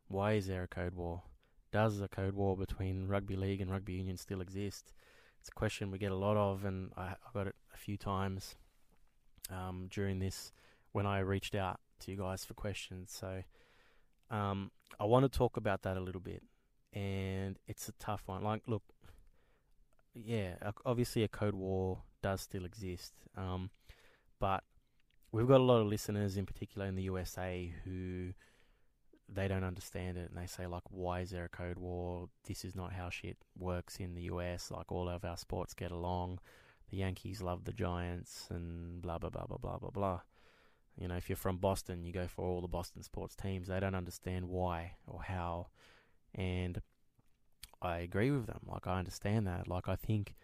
Why 0.08 0.32
is 0.34 0.46
there 0.46 0.62
a 0.62 0.68
code 0.68 0.94
war? 0.94 1.22
Does 1.72 2.00
a 2.00 2.08
code 2.08 2.34
war 2.34 2.56
between 2.56 3.08
rugby 3.08 3.36
league 3.36 3.60
and 3.60 3.70
rugby 3.70 3.94
union 3.94 4.16
still 4.16 4.40
exist? 4.40 4.92
It's 5.40 5.48
a 5.48 5.52
question 5.52 5.90
we 5.90 5.98
get 5.98 6.12
a 6.12 6.16
lot 6.16 6.36
of, 6.36 6.64
and 6.64 6.92
I, 6.96 7.02
I 7.02 7.32
got 7.32 7.46
it 7.46 7.56
a 7.72 7.76
few 7.76 7.96
times 7.96 8.54
um, 9.50 9.88
during 9.90 10.18
this 10.18 10.52
when 10.92 11.06
I 11.06 11.18
reached 11.18 11.54
out 11.54 11.80
to 12.00 12.10
you 12.10 12.16
guys 12.16 12.44
for 12.44 12.54
questions. 12.54 13.14
So, 13.18 13.42
um, 14.30 14.70
I 14.98 15.04
want 15.04 15.30
to 15.30 15.38
talk 15.38 15.56
about 15.56 15.82
that 15.82 15.96
a 15.96 16.00
little 16.00 16.20
bit 16.20 16.42
and 16.94 17.58
it's 17.66 17.88
a 17.88 17.92
tough 17.92 18.22
one. 18.26 18.42
Like, 18.42 18.62
look, 18.66 18.82
yeah, 20.14 20.54
obviously 20.86 21.24
a 21.24 21.28
code 21.28 21.54
war 21.54 22.02
does 22.22 22.40
still 22.40 22.64
exist, 22.64 23.12
um, 23.36 23.70
but 24.40 24.62
we've 25.34 25.48
got 25.48 25.60
a 25.60 25.64
lot 25.64 25.80
of 25.80 25.88
listeners, 25.88 26.36
in 26.36 26.46
particular 26.46 26.86
in 26.86 26.94
the 26.94 27.02
USA, 27.02 27.74
who 27.84 28.32
they 29.28 29.48
don't 29.48 29.64
understand 29.64 30.16
it, 30.16 30.30
and 30.30 30.38
they 30.38 30.46
say 30.46 30.66
like, 30.66 30.84
"Why 30.90 31.20
is 31.20 31.30
there 31.30 31.44
a 31.44 31.48
code 31.48 31.78
war? 31.78 32.28
This 32.44 32.64
is 32.64 32.76
not 32.76 32.92
how 32.92 33.10
shit 33.10 33.38
works 33.58 33.96
in 33.96 34.14
the 34.14 34.22
US. 34.22 34.70
Like, 34.70 34.92
all 34.92 35.08
of 35.08 35.24
our 35.24 35.36
sports 35.36 35.74
get 35.74 35.90
along. 35.90 36.38
The 36.90 36.98
Yankees 36.98 37.42
love 37.42 37.64
the 37.64 37.72
Giants, 37.72 38.48
and 38.50 39.02
blah 39.02 39.18
blah 39.18 39.30
blah 39.30 39.46
blah 39.46 39.58
blah 39.58 39.78
blah 39.78 39.90
blah." 39.90 40.20
You 40.96 41.08
know, 41.08 41.16
if 41.16 41.28
you're 41.28 41.36
from 41.36 41.58
Boston, 41.58 42.04
you 42.04 42.12
go 42.12 42.28
for 42.28 42.44
all 42.44 42.60
the 42.60 42.68
Boston 42.68 43.02
sports 43.02 43.34
teams. 43.34 43.66
They 43.66 43.80
don't 43.80 43.96
understand 43.96 44.48
why 44.48 44.96
or 45.06 45.22
how 45.24 45.70
and 46.32 46.80
I 47.82 47.98
agree 47.98 48.30
with 48.30 48.46
them. 48.46 48.60
Like, 48.66 48.86
I 48.86 48.98
understand 48.98 49.46
that. 49.46 49.68
Like, 49.68 49.88
I 49.88 49.96
think 49.96 50.34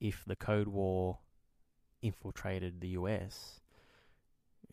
if 0.00 0.24
the 0.24 0.36
Code 0.36 0.68
War 0.68 1.20
infiltrated 2.02 2.80
the 2.80 2.88
US, 2.88 3.61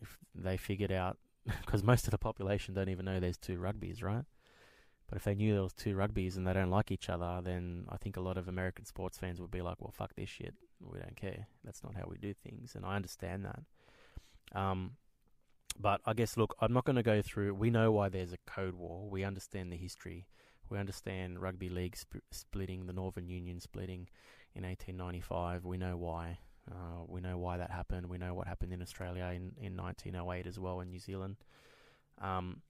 if 0.00 0.18
they 0.34 0.56
figured 0.56 0.92
out, 0.92 1.18
because 1.64 1.82
most 1.82 2.06
of 2.06 2.10
the 2.10 2.18
population 2.18 2.74
don't 2.74 2.88
even 2.88 3.04
know 3.04 3.20
there's 3.20 3.38
two 3.38 3.58
rugbys, 3.58 4.02
right? 4.02 4.24
But 5.08 5.16
if 5.16 5.24
they 5.24 5.34
knew 5.34 5.52
there 5.52 5.62
was 5.62 5.72
two 5.72 5.96
rugbys 5.96 6.36
and 6.36 6.46
they 6.46 6.52
don't 6.52 6.70
like 6.70 6.92
each 6.92 7.08
other, 7.08 7.40
then 7.42 7.86
I 7.88 7.96
think 7.96 8.16
a 8.16 8.20
lot 8.20 8.38
of 8.38 8.46
American 8.46 8.84
sports 8.84 9.18
fans 9.18 9.40
would 9.40 9.50
be 9.50 9.60
like, 9.60 9.80
"Well, 9.80 9.90
fuck 9.90 10.14
this 10.14 10.28
shit. 10.28 10.54
We 10.80 11.00
don't 11.00 11.16
care. 11.16 11.48
That's 11.64 11.82
not 11.82 11.96
how 11.96 12.04
we 12.08 12.16
do 12.16 12.32
things." 12.32 12.76
And 12.76 12.86
I 12.86 12.94
understand 12.94 13.44
that. 13.44 13.62
Um, 14.56 14.92
but 15.78 16.00
I 16.06 16.12
guess, 16.14 16.36
look, 16.36 16.54
I'm 16.60 16.72
not 16.72 16.84
going 16.84 16.96
to 16.96 17.02
go 17.02 17.22
through. 17.22 17.54
We 17.54 17.70
know 17.70 17.90
why 17.90 18.08
there's 18.08 18.32
a 18.32 18.38
code 18.46 18.74
war. 18.74 19.08
We 19.08 19.24
understand 19.24 19.72
the 19.72 19.76
history. 19.76 20.26
We 20.68 20.78
understand 20.78 21.40
rugby 21.40 21.68
league 21.68 21.96
sp- 21.98 22.22
splitting, 22.30 22.86
the 22.86 22.92
Northern 22.92 23.28
Union 23.28 23.58
splitting 23.58 24.08
in 24.54 24.62
1895. 24.62 25.64
We 25.64 25.76
know 25.76 25.96
why. 25.96 26.38
Uh, 26.70 27.04
we 27.08 27.20
know 27.20 27.38
why 27.38 27.56
that 27.56 27.70
happened. 27.70 28.06
We 28.06 28.18
know 28.18 28.34
what 28.34 28.46
happened 28.46 28.72
in 28.72 28.82
Australia 28.82 29.24
in, 29.34 29.52
in 29.60 29.76
1908 29.76 30.46
as 30.46 30.58
well 30.58 30.80
in 30.80 30.90
New 30.90 30.98
Zealand. 30.98 31.36
Um, 32.20 32.62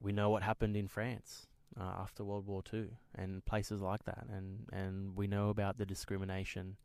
we 0.00 0.12
know 0.12 0.30
what 0.30 0.42
happened 0.42 0.76
in 0.76 0.88
France 0.88 1.46
uh, 1.78 2.00
after 2.00 2.24
World 2.24 2.46
War 2.46 2.62
II 2.72 2.88
and 3.14 3.44
places 3.44 3.80
like 3.80 4.04
that. 4.04 4.26
And, 4.32 4.66
and 4.72 5.16
we 5.16 5.26
know 5.26 5.50
about 5.50 5.78
the 5.78 5.86
discrimination 5.86 6.76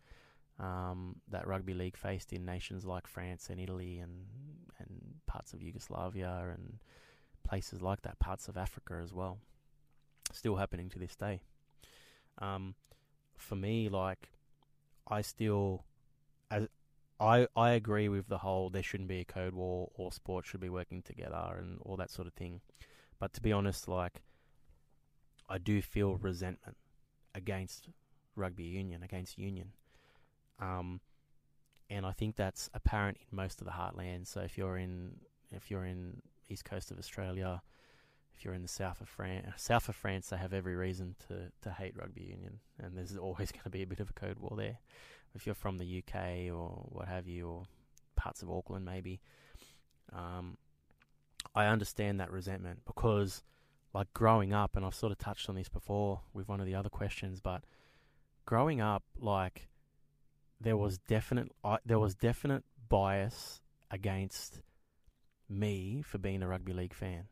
um, 0.59 1.15
that 1.29 1.47
rugby 1.47 1.73
league 1.73 1.97
faced 1.97 2.33
in 2.33 2.45
nations 2.45 2.85
like 2.85 3.07
France 3.07 3.49
and 3.49 3.59
Italy 3.59 3.99
and, 3.99 4.25
and 4.79 5.15
parts 5.25 5.53
of 5.53 5.61
Yugoslavia 5.61 6.53
and 6.53 6.79
places 7.43 7.81
like 7.81 8.03
that, 8.03 8.19
parts 8.19 8.47
of 8.47 8.57
Africa 8.57 8.99
as 9.03 9.13
well 9.13 9.39
still 10.31 10.55
happening 10.55 10.89
to 10.89 10.99
this 10.99 11.15
day. 11.15 11.41
Um, 12.39 12.75
for 13.37 13.55
me, 13.55 13.89
like, 13.89 14.29
I 15.07 15.21
still, 15.21 15.83
as 16.51 16.67
I 17.19 17.47
I 17.55 17.71
agree 17.71 18.09
with 18.09 18.27
the 18.27 18.39
whole 18.39 18.69
there 18.69 18.83
shouldn't 18.83 19.09
be 19.09 19.19
a 19.19 19.25
code 19.25 19.53
war, 19.53 19.89
all 19.95 20.11
sports 20.11 20.49
should 20.49 20.59
be 20.59 20.69
working 20.69 21.01
together 21.01 21.55
and 21.57 21.79
all 21.81 21.97
that 21.97 22.11
sort 22.11 22.27
of 22.27 22.33
thing. 22.33 22.61
But 23.19 23.33
to 23.33 23.41
be 23.41 23.53
honest, 23.53 23.87
like, 23.87 24.21
I 25.47 25.57
do 25.57 25.81
feel 25.81 26.15
resentment 26.15 26.77
against 27.35 27.87
rugby 28.35 28.65
union, 28.65 29.03
against 29.03 29.37
union. 29.37 29.69
Um, 30.59 30.99
and 31.89 32.05
I 32.05 32.11
think 32.11 32.35
that's 32.35 32.69
apparent 32.73 33.17
in 33.19 33.35
most 33.35 33.61
of 33.61 33.65
the 33.65 33.73
heartland. 33.73 34.27
So 34.27 34.41
if 34.41 34.57
you're 34.57 34.77
in 34.77 35.17
if 35.51 35.69
you're 35.69 35.85
in 35.85 36.21
east 36.49 36.65
coast 36.65 36.91
of 36.91 36.97
Australia, 36.97 37.61
if 38.35 38.43
you're 38.43 38.53
in 38.53 38.61
the 38.61 38.67
south 38.67 39.01
of 39.01 39.07
France, 39.07 39.45
south 39.57 39.89
of 39.89 39.95
France, 39.95 40.29
they 40.29 40.37
have 40.37 40.53
every 40.53 40.75
reason 40.75 41.15
to, 41.27 41.51
to 41.61 41.71
hate 41.71 41.95
rugby 41.95 42.23
union, 42.23 42.59
and 42.79 42.97
there's 42.97 43.15
always 43.15 43.51
going 43.53 43.63
to 43.63 43.69
be 43.69 43.83
a 43.83 43.87
bit 43.87 43.99
of 43.99 44.09
a 44.09 44.13
code 44.13 44.39
war 44.39 44.55
there. 44.57 44.79
If 45.35 45.45
you're 45.45 45.55
from 45.55 45.77
the 45.77 46.03
UK 46.03 46.53
or 46.53 46.85
what 46.89 47.07
have 47.07 47.27
you, 47.27 47.47
or 47.47 47.63
parts 48.15 48.41
of 48.41 48.49
Auckland 48.51 48.85
maybe, 48.85 49.19
um, 50.11 50.57
I 51.55 51.65
understand 51.65 52.19
that 52.19 52.31
resentment 52.31 52.81
because, 52.85 53.43
like 53.93 54.13
growing 54.13 54.53
up, 54.53 54.75
and 54.75 54.85
I've 54.85 54.95
sort 54.95 55.11
of 55.11 55.17
touched 55.17 55.49
on 55.49 55.55
this 55.55 55.69
before 55.69 56.21
with 56.33 56.47
one 56.47 56.59
of 56.59 56.65
the 56.65 56.75
other 56.75 56.89
questions, 56.89 57.41
but 57.41 57.63
growing 58.45 58.81
up, 58.81 59.03
like 59.19 59.67
there 60.61 60.77
was 60.77 60.97
definite, 60.97 61.51
uh, 61.63 61.77
there 61.85 61.99
was 61.99 62.15
definite 62.15 62.63
bias 62.89 63.61
against 63.89 64.61
me 65.49 66.01
for 66.01 66.17
being 66.17 66.41
a 66.41 66.47
rugby 66.47 66.73
league 66.73 66.93
fan 66.93 67.27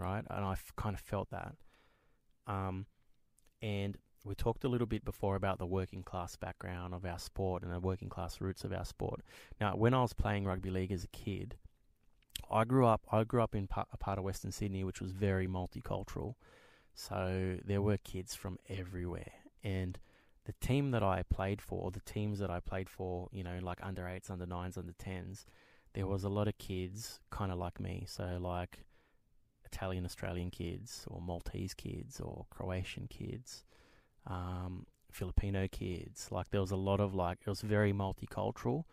right? 0.00 0.24
And 0.30 0.44
I 0.44 0.56
kind 0.76 0.94
of 0.94 1.00
felt 1.00 1.30
that. 1.30 1.54
Um, 2.46 2.86
and 3.62 3.96
we 4.24 4.34
talked 4.34 4.64
a 4.64 4.68
little 4.68 4.86
bit 4.86 5.04
before 5.04 5.36
about 5.36 5.58
the 5.58 5.66
working 5.66 6.02
class 6.02 6.36
background 6.36 6.94
of 6.94 7.04
our 7.04 7.18
sport 7.18 7.62
and 7.62 7.72
the 7.72 7.80
working 7.80 8.08
class 8.08 8.40
roots 8.40 8.64
of 8.64 8.72
our 8.72 8.84
sport. 8.84 9.20
Now, 9.60 9.76
when 9.76 9.94
I 9.94 10.02
was 10.02 10.12
playing 10.12 10.44
rugby 10.44 10.70
league 10.70 10.92
as 10.92 11.04
a 11.04 11.08
kid, 11.08 11.56
I 12.50 12.64
grew 12.64 12.86
up. 12.86 13.06
I 13.10 13.24
grew 13.24 13.42
up 13.42 13.54
in 13.54 13.68
a 13.74 13.96
part 13.96 14.18
of 14.18 14.24
Western 14.24 14.52
Sydney, 14.52 14.84
which 14.84 15.00
was 15.00 15.12
very 15.12 15.46
multicultural. 15.46 16.34
So 16.94 17.58
there 17.64 17.80
were 17.80 17.96
kids 17.98 18.34
from 18.34 18.58
everywhere, 18.68 19.32
and 19.62 19.98
the 20.44 20.52
team 20.66 20.90
that 20.90 21.02
I 21.02 21.22
played 21.22 21.62
for, 21.62 21.84
or 21.84 21.90
the 21.90 22.00
teams 22.00 22.40
that 22.40 22.50
I 22.50 22.60
played 22.60 22.90
for, 22.90 23.28
you 23.32 23.44
know, 23.44 23.58
like 23.62 23.78
under 23.82 24.08
eights, 24.08 24.30
under 24.30 24.46
nines, 24.46 24.76
under 24.76 24.92
tens, 24.98 25.46
there 25.94 26.06
was 26.06 26.24
a 26.24 26.28
lot 26.28 26.48
of 26.48 26.58
kids 26.58 27.20
kind 27.30 27.52
of 27.52 27.58
like 27.58 27.78
me. 27.78 28.04
So 28.08 28.38
like 28.40 28.84
Italian 29.64 30.04
Australian 30.04 30.50
kids, 30.50 31.04
or 31.08 31.20
Maltese 31.20 31.74
kids, 31.74 32.20
or 32.20 32.46
Croatian 32.50 33.06
kids, 33.08 33.64
um, 34.26 34.86
Filipino 35.10 35.68
kids. 35.68 36.28
Like 36.30 36.50
there 36.50 36.60
was 36.60 36.70
a 36.70 36.76
lot 36.76 37.00
of 37.00 37.14
like 37.14 37.38
it 37.46 37.50
was 37.50 37.60
very 37.60 37.92
multicultural, 37.92 38.84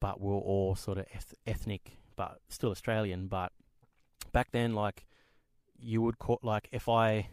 but 0.00 0.20
we 0.20 0.30
are 0.30 0.34
all 0.34 0.74
sort 0.74 0.98
of 0.98 1.06
eth- 1.14 1.34
ethnic, 1.46 1.98
but 2.16 2.40
still 2.48 2.70
Australian. 2.70 3.28
But 3.28 3.52
back 4.32 4.48
then, 4.52 4.74
like 4.74 5.06
you 5.78 6.02
would 6.02 6.18
call 6.18 6.38
like 6.42 6.68
if 6.72 6.88
I 6.88 7.28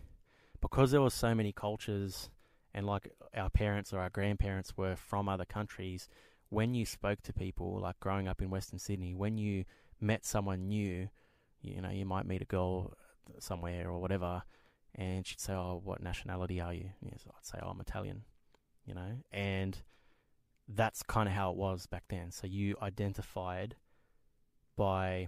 because 0.61 0.91
there 0.91 1.01
was 1.01 1.13
so 1.13 1.33
many 1.33 1.51
cultures 1.51 2.29
and 2.73 2.85
like 2.85 3.11
our 3.35 3.49
parents 3.49 3.93
or 3.93 3.99
our 3.99 4.09
grandparents 4.09 4.77
were 4.77 4.95
from 4.95 5.27
other 5.27 5.45
countries 5.45 6.07
when 6.49 6.73
you 6.73 6.85
spoke 6.85 7.21
to 7.21 7.33
people 7.33 7.79
like 7.79 7.99
growing 7.99 8.27
up 8.27 8.41
in 8.41 8.49
western 8.49 8.79
sydney 8.79 9.13
when 9.13 9.37
you 9.37 9.63
met 9.99 10.25
someone 10.25 10.67
new 10.67 11.09
you 11.61 11.81
know 11.81 11.89
you 11.89 12.05
might 12.05 12.25
meet 12.25 12.41
a 12.41 12.45
girl 12.45 12.93
somewhere 13.39 13.89
or 13.89 13.99
whatever 13.99 14.43
and 14.95 15.25
she'd 15.25 15.39
say 15.39 15.53
oh 15.53 15.81
what 15.83 16.01
nationality 16.01 16.59
are 16.59 16.73
you? 16.73 16.89
Yes 17.01 17.25
i'd 17.27 17.45
say 17.45 17.59
oh, 17.61 17.69
i'm 17.69 17.79
italian 17.79 18.23
you 18.85 18.93
know? 18.93 19.17
And 19.31 19.77
that's 20.67 21.03
kind 21.03 21.27
of 21.27 21.35
how 21.35 21.51
it 21.51 21.57
was 21.57 21.85
back 21.85 22.03
then. 22.09 22.31
So 22.31 22.47
you 22.47 22.75
identified 22.81 23.75
by 24.75 25.27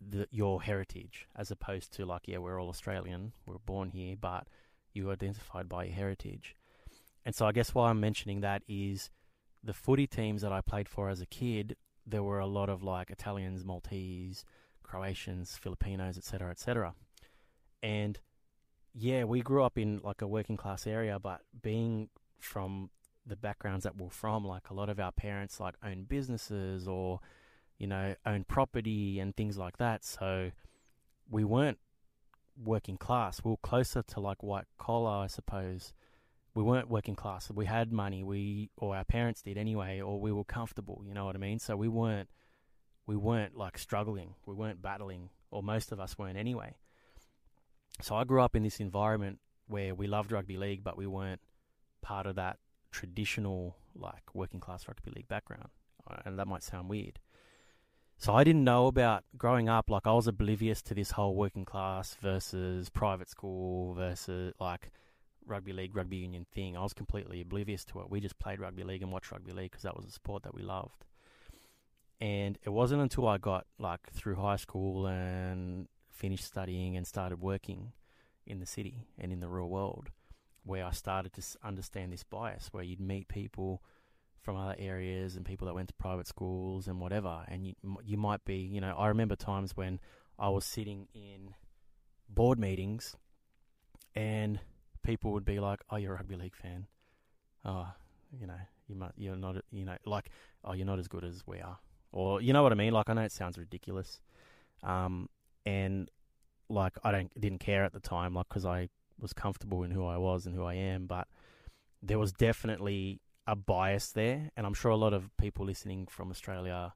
the, 0.00 0.26
your 0.30 0.62
heritage 0.62 1.28
as 1.36 1.52
opposed 1.52 1.92
to 1.94 2.04
like 2.04 2.22
yeah 2.26 2.38
we're 2.38 2.60
all 2.60 2.68
Australian 2.68 3.32
we're 3.46 3.58
born 3.58 3.88
here 3.90 4.16
but 4.20 4.48
you 4.92 5.10
identified 5.10 5.68
by 5.68 5.84
your 5.84 5.94
heritage. 5.94 6.56
And 7.24 7.34
so 7.34 7.46
I 7.46 7.52
guess 7.52 7.74
why 7.74 7.90
I'm 7.90 8.00
mentioning 8.00 8.40
that 8.40 8.62
is 8.66 9.10
the 9.62 9.72
footy 9.72 10.08
teams 10.08 10.42
that 10.42 10.52
I 10.52 10.60
played 10.60 10.88
for 10.88 11.08
as 11.08 11.20
a 11.20 11.26
kid 11.26 11.76
there 12.04 12.22
were 12.22 12.40
a 12.40 12.46
lot 12.46 12.68
of 12.68 12.82
like 12.82 13.10
Italians 13.10 13.64
Maltese 13.64 14.44
Croatians 14.82 15.56
Filipinos 15.56 16.18
etc 16.18 16.50
etc 16.50 16.94
and 17.82 18.18
yeah 18.94 19.24
we 19.24 19.40
grew 19.40 19.62
up 19.62 19.78
in 19.78 20.00
like 20.02 20.22
a 20.22 20.26
working 20.26 20.56
class 20.56 20.86
area 20.86 21.18
but 21.18 21.40
being 21.62 22.08
from 22.38 22.90
the 23.26 23.36
backgrounds 23.36 23.84
that 23.84 23.96
we're 23.96 24.10
from 24.10 24.44
like 24.44 24.68
a 24.70 24.74
lot 24.74 24.88
of 24.88 24.98
our 24.98 25.12
parents 25.12 25.60
like 25.60 25.74
own 25.84 26.04
businesses 26.04 26.88
or 26.88 27.20
you 27.82 27.88
know, 27.88 28.14
own 28.24 28.44
property 28.44 29.18
and 29.18 29.36
things 29.36 29.58
like 29.58 29.78
that. 29.78 30.04
So 30.04 30.52
we 31.28 31.42
weren't 31.42 31.78
working 32.56 32.96
class. 32.96 33.40
We 33.44 33.50
were 33.50 33.56
closer 33.56 34.02
to 34.02 34.20
like 34.20 34.40
white 34.40 34.66
collar, 34.78 35.24
I 35.24 35.26
suppose. 35.26 35.92
We 36.54 36.62
weren't 36.62 36.88
working 36.88 37.16
class. 37.16 37.50
We 37.50 37.66
had 37.66 37.92
money. 37.92 38.22
We 38.22 38.70
or 38.76 38.94
our 38.94 39.04
parents 39.04 39.42
did 39.42 39.58
anyway, 39.58 40.00
or 40.00 40.20
we 40.20 40.30
were 40.30 40.44
comfortable. 40.44 41.02
You 41.04 41.12
know 41.12 41.24
what 41.24 41.34
I 41.34 41.40
mean? 41.40 41.58
So 41.58 41.76
we 41.76 41.88
weren't 41.88 42.28
we 43.08 43.16
weren't 43.16 43.56
like 43.56 43.78
struggling. 43.78 44.34
We 44.46 44.54
weren't 44.54 44.80
battling, 44.80 45.30
or 45.50 45.64
most 45.64 45.90
of 45.90 45.98
us 45.98 46.16
weren't 46.16 46.38
anyway. 46.38 46.76
So 48.02 48.16
I 48.16 48.24
grew 48.24 48.42
up 48.42 48.56
in 48.56 48.64
this 48.64 48.80
environment 48.80 49.38
where 49.68 49.94
we 49.94 50.06
loved 50.06 50.32
rugby 50.32 50.56
league, 50.56 50.82
but 50.82 50.96
we 50.96 51.06
weren't 51.06 51.40
part 52.02 52.26
of 52.26 52.34
that 52.34 52.58
traditional 52.90 53.76
like 53.94 54.34
working 54.34 54.60
class 54.60 54.88
rugby 54.88 55.12
league 55.14 55.28
background. 55.28 55.68
Uh, 56.10 56.16
and 56.24 56.38
that 56.38 56.48
might 56.48 56.62
sound 56.64 56.88
weird. 56.88 57.20
So 58.18 58.34
I 58.34 58.44
didn't 58.44 58.64
know 58.64 58.86
about 58.86 59.24
growing 59.36 59.68
up. 59.68 59.88
Like 59.88 60.06
I 60.06 60.12
was 60.12 60.26
oblivious 60.26 60.82
to 60.82 60.94
this 60.94 61.12
whole 61.12 61.34
working 61.34 61.64
class 61.64 62.16
versus 62.20 62.88
private 62.88 63.28
school 63.28 63.94
versus 63.94 64.52
like 64.60 64.90
rugby 65.46 65.72
league, 65.72 65.94
rugby 65.94 66.16
union 66.16 66.46
thing. 66.52 66.76
I 66.76 66.82
was 66.82 66.92
completely 66.92 67.40
oblivious 67.40 67.84
to 67.86 68.00
it. 68.00 68.10
We 68.10 68.20
just 68.20 68.38
played 68.38 68.60
rugby 68.60 68.84
league 68.84 69.02
and 69.02 69.12
watched 69.12 69.30
rugby 69.30 69.52
league 69.52 69.70
because 69.70 69.82
that 69.82 69.96
was 69.96 70.06
a 70.06 70.10
sport 70.10 70.42
that 70.42 70.54
we 70.54 70.62
loved. 70.62 71.04
And 72.20 72.58
it 72.62 72.70
wasn't 72.70 73.02
until 73.02 73.26
I 73.26 73.38
got 73.38 73.66
like 73.78 74.00
through 74.12 74.36
high 74.36 74.56
school 74.56 75.06
and 75.06 75.88
finished 76.12 76.44
studying 76.44 76.96
and 76.96 77.06
started 77.06 77.40
working 77.40 77.92
in 78.46 78.60
the 78.60 78.66
city 78.66 79.06
and 79.18 79.32
in 79.32 79.40
the 79.40 79.48
real 79.48 79.68
world 79.68 80.10
where 80.64 80.84
I 80.84 80.92
started 80.92 81.32
to 81.34 81.42
understand 81.64 82.12
this 82.12 82.22
bias 82.22 82.68
where 82.70 82.84
you'd 82.84 83.00
meet 83.00 83.28
people 83.28 83.82
from 84.42 84.56
other 84.56 84.76
areas 84.78 85.36
and 85.36 85.44
people 85.44 85.66
that 85.66 85.74
went 85.74 85.88
to 85.88 85.94
private 85.94 86.26
schools 86.26 86.88
and 86.88 87.00
whatever. 87.00 87.44
And 87.48 87.66
you 87.66 87.74
you 88.04 88.16
might 88.16 88.44
be, 88.44 88.56
you 88.56 88.80
know, 88.80 88.94
I 88.96 89.08
remember 89.08 89.36
times 89.36 89.76
when 89.76 90.00
I 90.38 90.48
was 90.48 90.64
sitting 90.64 91.08
in 91.14 91.54
board 92.28 92.58
meetings 92.58 93.16
and 94.14 94.60
people 95.02 95.32
would 95.32 95.44
be 95.44 95.60
like, 95.60 95.80
"Oh, 95.90 95.96
you're 95.96 96.14
a 96.14 96.16
rugby 96.16 96.36
league 96.36 96.56
fan. 96.56 96.86
Oh, 97.64 97.88
you 98.38 98.46
know, 98.46 98.60
you 98.88 98.96
might, 98.96 99.12
you're 99.16 99.36
not, 99.36 99.56
you 99.70 99.84
know, 99.84 99.96
like, 100.04 100.30
oh, 100.64 100.72
you're 100.72 100.86
not 100.86 100.98
as 100.98 101.08
good 101.08 101.24
as 101.24 101.42
we 101.46 101.60
are." 101.60 101.78
Or 102.12 102.40
you 102.40 102.52
know 102.52 102.62
what 102.62 102.72
I 102.72 102.76
mean? 102.76 102.92
Like 102.92 103.08
I 103.08 103.14
know 103.14 103.22
it 103.22 103.32
sounds 103.32 103.58
ridiculous. 103.58 104.20
Um 104.82 105.28
and 105.64 106.10
like 106.68 106.96
I 107.04 107.12
don't 107.12 107.40
didn't 107.40 107.60
care 107.60 107.84
at 107.84 107.92
the 107.92 108.00
time 108.00 108.34
like 108.34 108.48
cuz 108.48 108.64
I 108.64 108.88
was 109.18 109.32
comfortable 109.32 109.84
in 109.84 109.90
who 109.90 110.04
I 110.04 110.18
was 110.18 110.46
and 110.46 110.54
who 110.54 110.64
I 110.64 110.74
am, 110.74 111.06
but 111.06 111.28
there 112.02 112.18
was 112.18 112.32
definitely 112.32 113.20
a 113.46 113.56
bias 113.56 114.12
there, 114.12 114.50
and 114.56 114.66
I'm 114.66 114.74
sure 114.74 114.90
a 114.90 114.96
lot 114.96 115.12
of 115.12 115.36
people 115.36 115.64
listening 115.66 116.06
from 116.06 116.30
Australia 116.30 116.94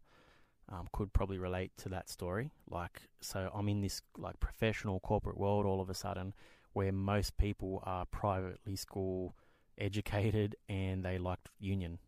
um, 0.69 0.89
could 0.93 1.13
probably 1.13 1.39
relate 1.39 1.73
to 1.79 1.89
that 1.91 2.09
story. 2.09 2.51
Like, 2.69 3.03
so 3.21 3.51
I'm 3.55 3.69
in 3.69 3.81
this 3.81 4.03
like 4.17 4.39
professional 4.41 5.01
corporate 5.01 5.39
world 5.39 5.67
all 5.67 5.81
of 5.81 5.91
a 5.91 5.95
sudden, 5.95 6.35
where 6.73 6.93
most 6.93 7.37
people 7.37 7.83
are 7.85 8.05
privately 8.07 8.77
school 8.77 9.37
educated 9.79 10.57
and 10.69 11.05
they 11.05 11.19
like 11.19 11.41
union, 11.59 11.99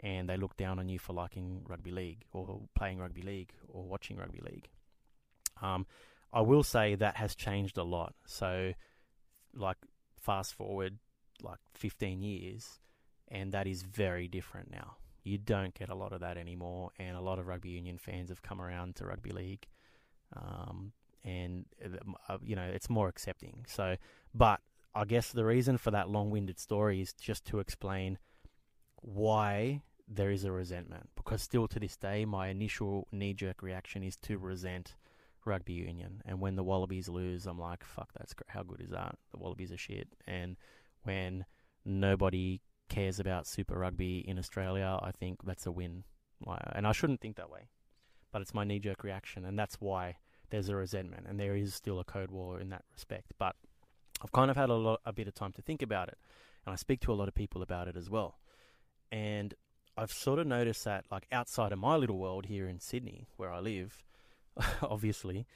and 0.00 0.28
they 0.28 0.36
look 0.36 0.56
down 0.56 0.78
on 0.78 0.88
you 0.88 0.98
for 0.98 1.12
liking 1.12 1.62
rugby 1.68 1.90
league 1.90 2.24
or 2.32 2.62
playing 2.76 2.98
rugby 2.98 3.22
league 3.22 3.52
or 3.68 3.84
watching 3.84 4.16
rugby 4.16 4.40
league. 4.40 4.68
Um, 5.62 5.86
I 6.32 6.40
will 6.42 6.62
say 6.62 6.94
that 6.94 7.16
has 7.16 7.34
changed 7.34 7.78
a 7.78 7.82
lot. 7.82 8.14
So, 8.26 8.72
like, 9.54 9.78
fast 10.18 10.54
forward 10.54 10.98
like 11.42 11.58
15 11.74 12.22
years 12.22 12.78
and 13.30 13.52
that 13.52 13.66
is 13.66 13.82
very 13.82 14.28
different 14.28 14.70
now. 14.70 14.96
You 15.22 15.38
don't 15.38 15.74
get 15.74 15.90
a 15.90 15.94
lot 15.94 16.12
of 16.12 16.20
that 16.20 16.36
anymore, 16.36 16.90
and 16.98 17.16
a 17.16 17.20
lot 17.20 17.38
of 17.38 17.46
rugby 17.46 17.70
union 17.70 17.98
fans 17.98 18.30
have 18.30 18.42
come 18.42 18.60
around 18.60 18.96
to 18.96 19.06
rugby 19.06 19.30
league, 19.30 19.66
um, 20.34 20.92
and 21.24 21.66
uh, 22.28 22.38
you 22.42 22.56
know 22.56 22.62
it's 22.62 22.88
more 22.88 23.08
accepting. 23.08 23.64
So, 23.68 23.96
but 24.34 24.60
I 24.94 25.04
guess 25.04 25.30
the 25.30 25.44
reason 25.44 25.76
for 25.76 25.90
that 25.90 26.08
long-winded 26.08 26.58
story 26.58 27.00
is 27.00 27.12
just 27.12 27.44
to 27.46 27.60
explain 27.60 28.18
why 28.96 29.82
there 30.08 30.30
is 30.30 30.44
a 30.44 30.50
resentment. 30.50 31.10
Because 31.14 31.42
still 31.42 31.68
to 31.68 31.78
this 31.78 31.96
day, 31.96 32.24
my 32.24 32.48
initial 32.48 33.06
knee-jerk 33.12 33.62
reaction 33.62 34.02
is 34.02 34.16
to 34.22 34.38
resent 34.38 34.96
rugby 35.44 35.72
union, 35.72 36.22
and 36.24 36.40
when 36.40 36.56
the 36.56 36.64
Wallabies 36.64 37.08
lose, 37.08 37.46
I'm 37.46 37.58
like, 37.58 37.84
"Fuck, 37.84 38.12
that's 38.12 38.34
great. 38.34 38.50
how 38.50 38.62
good 38.62 38.80
is 38.80 38.90
that? 38.90 39.18
The 39.32 39.38
Wallabies 39.38 39.72
are 39.72 39.78
shit." 39.78 40.08
And 40.26 40.56
when 41.02 41.46
nobody 41.84 42.60
cares 42.88 43.20
about 43.20 43.46
Super 43.46 43.78
Rugby 43.78 44.18
in 44.18 44.38
Australia, 44.38 44.98
I 45.02 45.12
think 45.12 45.44
that's 45.44 45.66
a 45.66 45.72
win. 45.72 46.04
And 46.46 46.86
I 46.86 46.92
shouldn't 46.92 47.20
think 47.20 47.36
that 47.36 47.50
way, 47.50 47.68
but 48.32 48.42
it's 48.42 48.54
my 48.54 48.64
knee 48.64 48.78
jerk 48.78 49.04
reaction, 49.04 49.44
and 49.44 49.58
that's 49.58 49.80
why 49.80 50.18
there's 50.50 50.68
a 50.68 50.76
resentment, 50.76 51.26
and 51.28 51.38
there 51.38 51.54
is 51.54 51.74
still 51.74 52.00
a 52.00 52.04
code 52.04 52.30
war 52.30 52.60
in 52.60 52.70
that 52.70 52.84
respect. 52.92 53.32
But 53.38 53.56
I've 54.22 54.32
kind 54.32 54.50
of 54.50 54.56
had 54.56 54.68
a 54.70 54.74
lot, 54.74 55.00
a 55.04 55.12
bit 55.12 55.28
of 55.28 55.34
time 55.34 55.52
to 55.52 55.62
think 55.62 55.82
about 55.82 56.08
it, 56.08 56.18
and 56.66 56.72
I 56.72 56.76
speak 56.76 57.00
to 57.00 57.12
a 57.12 57.14
lot 57.14 57.28
of 57.28 57.34
people 57.34 57.62
about 57.62 57.88
it 57.88 57.96
as 57.96 58.10
well. 58.10 58.40
And 59.12 59.54
I've 59.96 60.12
sort 60.12 60.38
of 60.38 60.46
noticed 60.46 60.84
that, 60.84 61.04
like 61.10 61.26
outside 61.30 61.72
of 61.72 61.78
my 61.78 61.96
little 61.96 62.18
world 62.18 62.46
here 62.46 62.66
in 62.66 62.80
Sydney, 62.80 63.28
where 63.36 63.52
I 63.52 63.60
live, 63.60 64.02
obviously, 64.82 65.46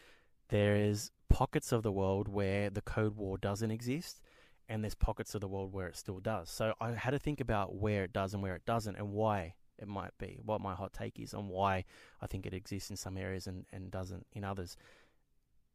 there 0.49 0.77
is 0.77 1.11
pockets 1.29 1.73
of 1.73 1.83
the 1.83 1.93
world 1.93 2.29
where 2.29 2.71
the 2.71 2.83
code 2.83 3.17
war 3.17 3.39
doesn't 3.39 3.71
exist, 3.71 4.21
and 4.69 4.83
there's 4.83 4.95
pockets 4.95 5.35
of 5.35 5.41
the 5.41 5.49
world 5.49 5.73
where 5.73 5.89
it 5.89 5.97
still 5.97 6.21
does. 6.21 6.51
So 6.51 6.75
I 6.81 6.93
had 6.93 7.11
to 7.11 7.19
think 7.19 7.41
about 7.41 7.75
where 7.75 8.05
it 8.05 8.13
does 8.13 8.35
and 8.35 8.43
where 8.43 8.55
it 8.55 8.65
doesn't, 8.65 8.97
and 8.97 9.13
why 9.13 9.55
it 9.79 9.89
might 9.89 10.17
be, 10.19 10.39
what 10.45 10.61
my 10.61 10.75
hot 10.75 10.93
take 10.93 11.19
is 11.19 11.35
on 11.35 11.49
why 11.49 11.85
I 12.21 12.27
think 12.27 12.47
it 12.47 12.55
exists 12.55 12.91
in 12.91 12.97
some 12.97 13.17
areas 13.17 13.47
and, 13.47 13.67
and 13.73 13.91
doesn't 13.91 14.27
in 14.33 14.45
others. 14.45 14.77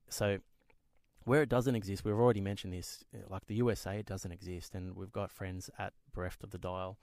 So 0.10 0.40
where 1.26 1.42
it 1.42 1.50
doesn't 1.50 1.76
exist, 1.76 2.06
we've 2.06 2.14
already 2.14 2.42
mentioned 2.42 2.74
this, 2.74 3.04
uh, 3.14 3.20
like 3.30 3.46
the 3.48 3.56
USA, 3.56 4.00
it 4.00 4.06
doesn't 4.06 4.32
exist, 4.32 4.74
and 4.74 4.96
we've 4.96 5.12
got 5.12 5.32
friends 5.32 5.70
at 5.78 5.94
Bereft 6.14 6.44
of 6.44 6.52
the 6.52 6.58
Dial 6.58 6.98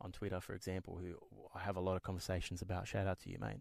on 0.00 0.12
Twitter, 0.12 0.40
for 0.40 0.54
example, 0.54 0.98
who 1.00 1.14
I 1.54 1.60
have 1.60 1.76
a 1.76 1.80
lot 1.80 1.96
of 1.96 2.02
conversations 2.02 2.62
about. 2.62 2.88
Shout 2.88 3.06
out 3.06 3.20
to 3.20 3.30
you, 3.30 3.38
mate. 3.40 3.60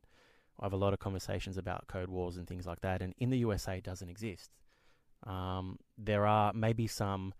I 0.60 0.66
have 0.66 0.74
a 0.74 0.78
lot 0.78 0.93
of 0.93 0.99
conversations 0.99 1.57
about 1.57 1.88
code 1.88 2.10
wars 2.10 2.38
and 2.38 2.47
things 2.47 2.66
like 2.66 2.82
that, 2.82 3.01
and 3.01 3.14
in 3.18 3.30
the 3.30 3.38
USA, 3.39 3.78
it 3.78 3.84
doesn't 3.84 4.10
exist. 4.10 4.51
Um, 5.26 5.80
there 5.97 6.26
are 6.26 6.53
maybe 6.53 6.88
some 6.88 7.34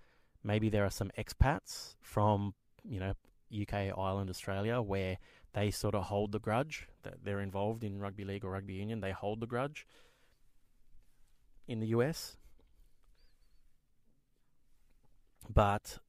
maybe 0.43 0.70
there 0.70 0.86
are 0.86 0.91
some 0.91 1.11
expats 1.17 1.95
from 2.01 2.53
you 2.84 2.99
know 2.99 3.13
UK, 3.53 3.97
Ireland, 3.97 4.30
Australia, 4.30 4.82
where 4.82 5.17
they 5.53 5.72
sort 5.72 5.95
of 5.95 6.03
hold 6.03 6.32
the 6.32 6.39
grudge 6.39 6.88
that 7.03 7.24
they're 7.24 7.41
involved 7.41 7.84
in 7.84 7.99
rugby 7.99 8.24
league 8.24 8.45
or 8.45 8.51
rugby 8.51 8.74
union. 8.74 9.01
They 9.01 9.11
hold 9.11 9.39
the 9.39 9.47
grudge. 9.47 9.86
In 11.67 11.80
the 11.80 11.88
US, 11.88 12.36
but 15.47 15.99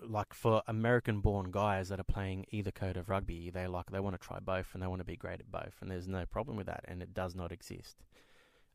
like 0.00 0.32
for 0.32 0.62
American-born 0.66 1.50
guys 1.50 1.88
that 1.88 2.00
are 2.00 2.04
playing 2.04 2.46
either 2.50 2.70
code 2.70 2.96
of 2.96 3.08
rugby, 3.08 3.50
they 3.50 3.66
like 3.66 3.90
they 3.90 4.00
want 4.00 4.18
to 4.18 4.26
try 4.26 4.38
both 4.40 4.68
and 4.72 4.82
they 4.82 4.86
want 4.86 5.00
to 5.00 5.04
be 5.04 5.16
great 5.16 5.40
at 5.40 5.50
both, 5.50 5.74
and 5.80 5.90
there's 5.90 6.08
no 6.08 6.24
problem 6.26 6.56
with 6.56 6.66
that, 6.66 6.84
and 6.88 7.02
it 7.02 7.12
does 7.12 7.34
not 7.34 7.52
exist. 7.52 7.96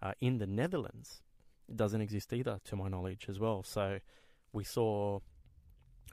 Uh, 0.01 0.13
in 0.21 0.37
the 0.37 0.47
Netherlands, 0.47 1.21
it 1.67 1.75
doesn't 1.75 2.01
exist 2.01 2.31
either, 2.33 2.59
to 2.65 2.75
my 2.75 2.87
knowledge, 2.87 3.25
as 3.27 3.39
well. 3.39 3.63
So 3.63 3.99
we 4.53 4.63
saw 4.63 5.19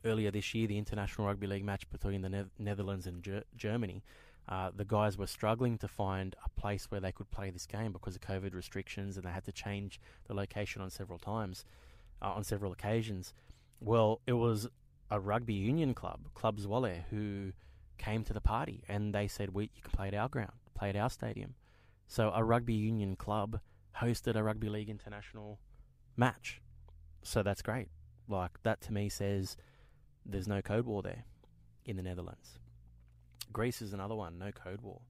earlier 0.05 0.31
this 0.31 0.55
year 0.55 0.67
the 0.67 0.79
international 0.79 1.27
rugby 1.27 1.47
league 1.47 1.65
match 1.65 1.89
between 1.91 2.23
the 2.23 2.29
ne- 2.29 2.51
Netherlands 2.59 3.07
and 3.07 3.23
Ger- 3.23 3.45
Germany. 3.57 4.03
Uh, 4.47 4.71
the 4.75 4.85
guys 4.85 5.17
were 5.17 5.27
struggling 5.27 5.79
to 5.79 5.89
find 5.89 6.37
a 6.45 6.61
place 6.61 6.91
where 6.91 7.01
they 7.01 7.13
could 7.13 7.31
play 7.31 7.51
this 7.51 7.67
game 7.67 7.93
because 7.93 8.15
of 8.15 8.21
COVID 8.21 8.55
restrictions, 8.55 9.17
and 9.17 9.25
they 9.25 9.31
had 9.31 9.45
to 9.45 9.53
change 9.53 10.01
the 10.27 10.35
location 10.35 10.83
on 10.83 10.91
several 10.91 11.19
times, 11.19 11.65
uh, 12.21 12.33
on 12.33 12.45
several 12.45 12.73
occasions. 12.73 13.33
Well, 13.81 14.21
it 14.27 14.35
was 14.35 14.69
a 15.15 15.21
rugby 15.21 15.55
union 15.55 15.95
club, 15.95 16.21
Club 16.35 16.59
Zwolle, 16.59 17.05
who 17.11 17.53
came 17.99 18.25
to 18.25 18.33
the 18.33 18.41
party 18.41 18.83
and 18.89 19.15
they 19.15 19.29
said, 19.29 19.55
"We 19.55 19.71
you 19.75 19.83
can 19.83 19.93
play 19.93 20.09
at 20.09 20.15
our 20.15 20.29
ground, 20.29 20.59
play 20.75 20.89
at 20.89 20.97
our 20.97 21.09
stadium." 21.09 21.55
So 22.09 22.33
a 22.35 22.43
rugby 22.43 22.75
union 22.75 23.15
club 23.15 23.61
hosted 24.01 24.35
a 24.35 24.43
rugby 24.43 24.69
league 24.69 24.91
international 24.91 25.61
match. 26.17 26.61
So 27.23 27.45
that's 27.45 27.63
great. 27.63 27.89
Like 28.29 28.61
that 28.65 28.81
to 28.83 28.93
me 28.93 29.09
says 29.09 29.57
there's 30.27 30.49
no 30.49 30.61
code 30.61 30.85
war 30.85 31.01
there 31.01 31.25
in 31.85 31.97
the 31.97 32.03
Netherlands. 32.03 32.59
Greece 33.53 33.81
is 33.81 33.93
another 33.93 34.17
one, 34.17 34.37
no 34.39 34.51
code 34.51 34.81
war. 34.81 35.01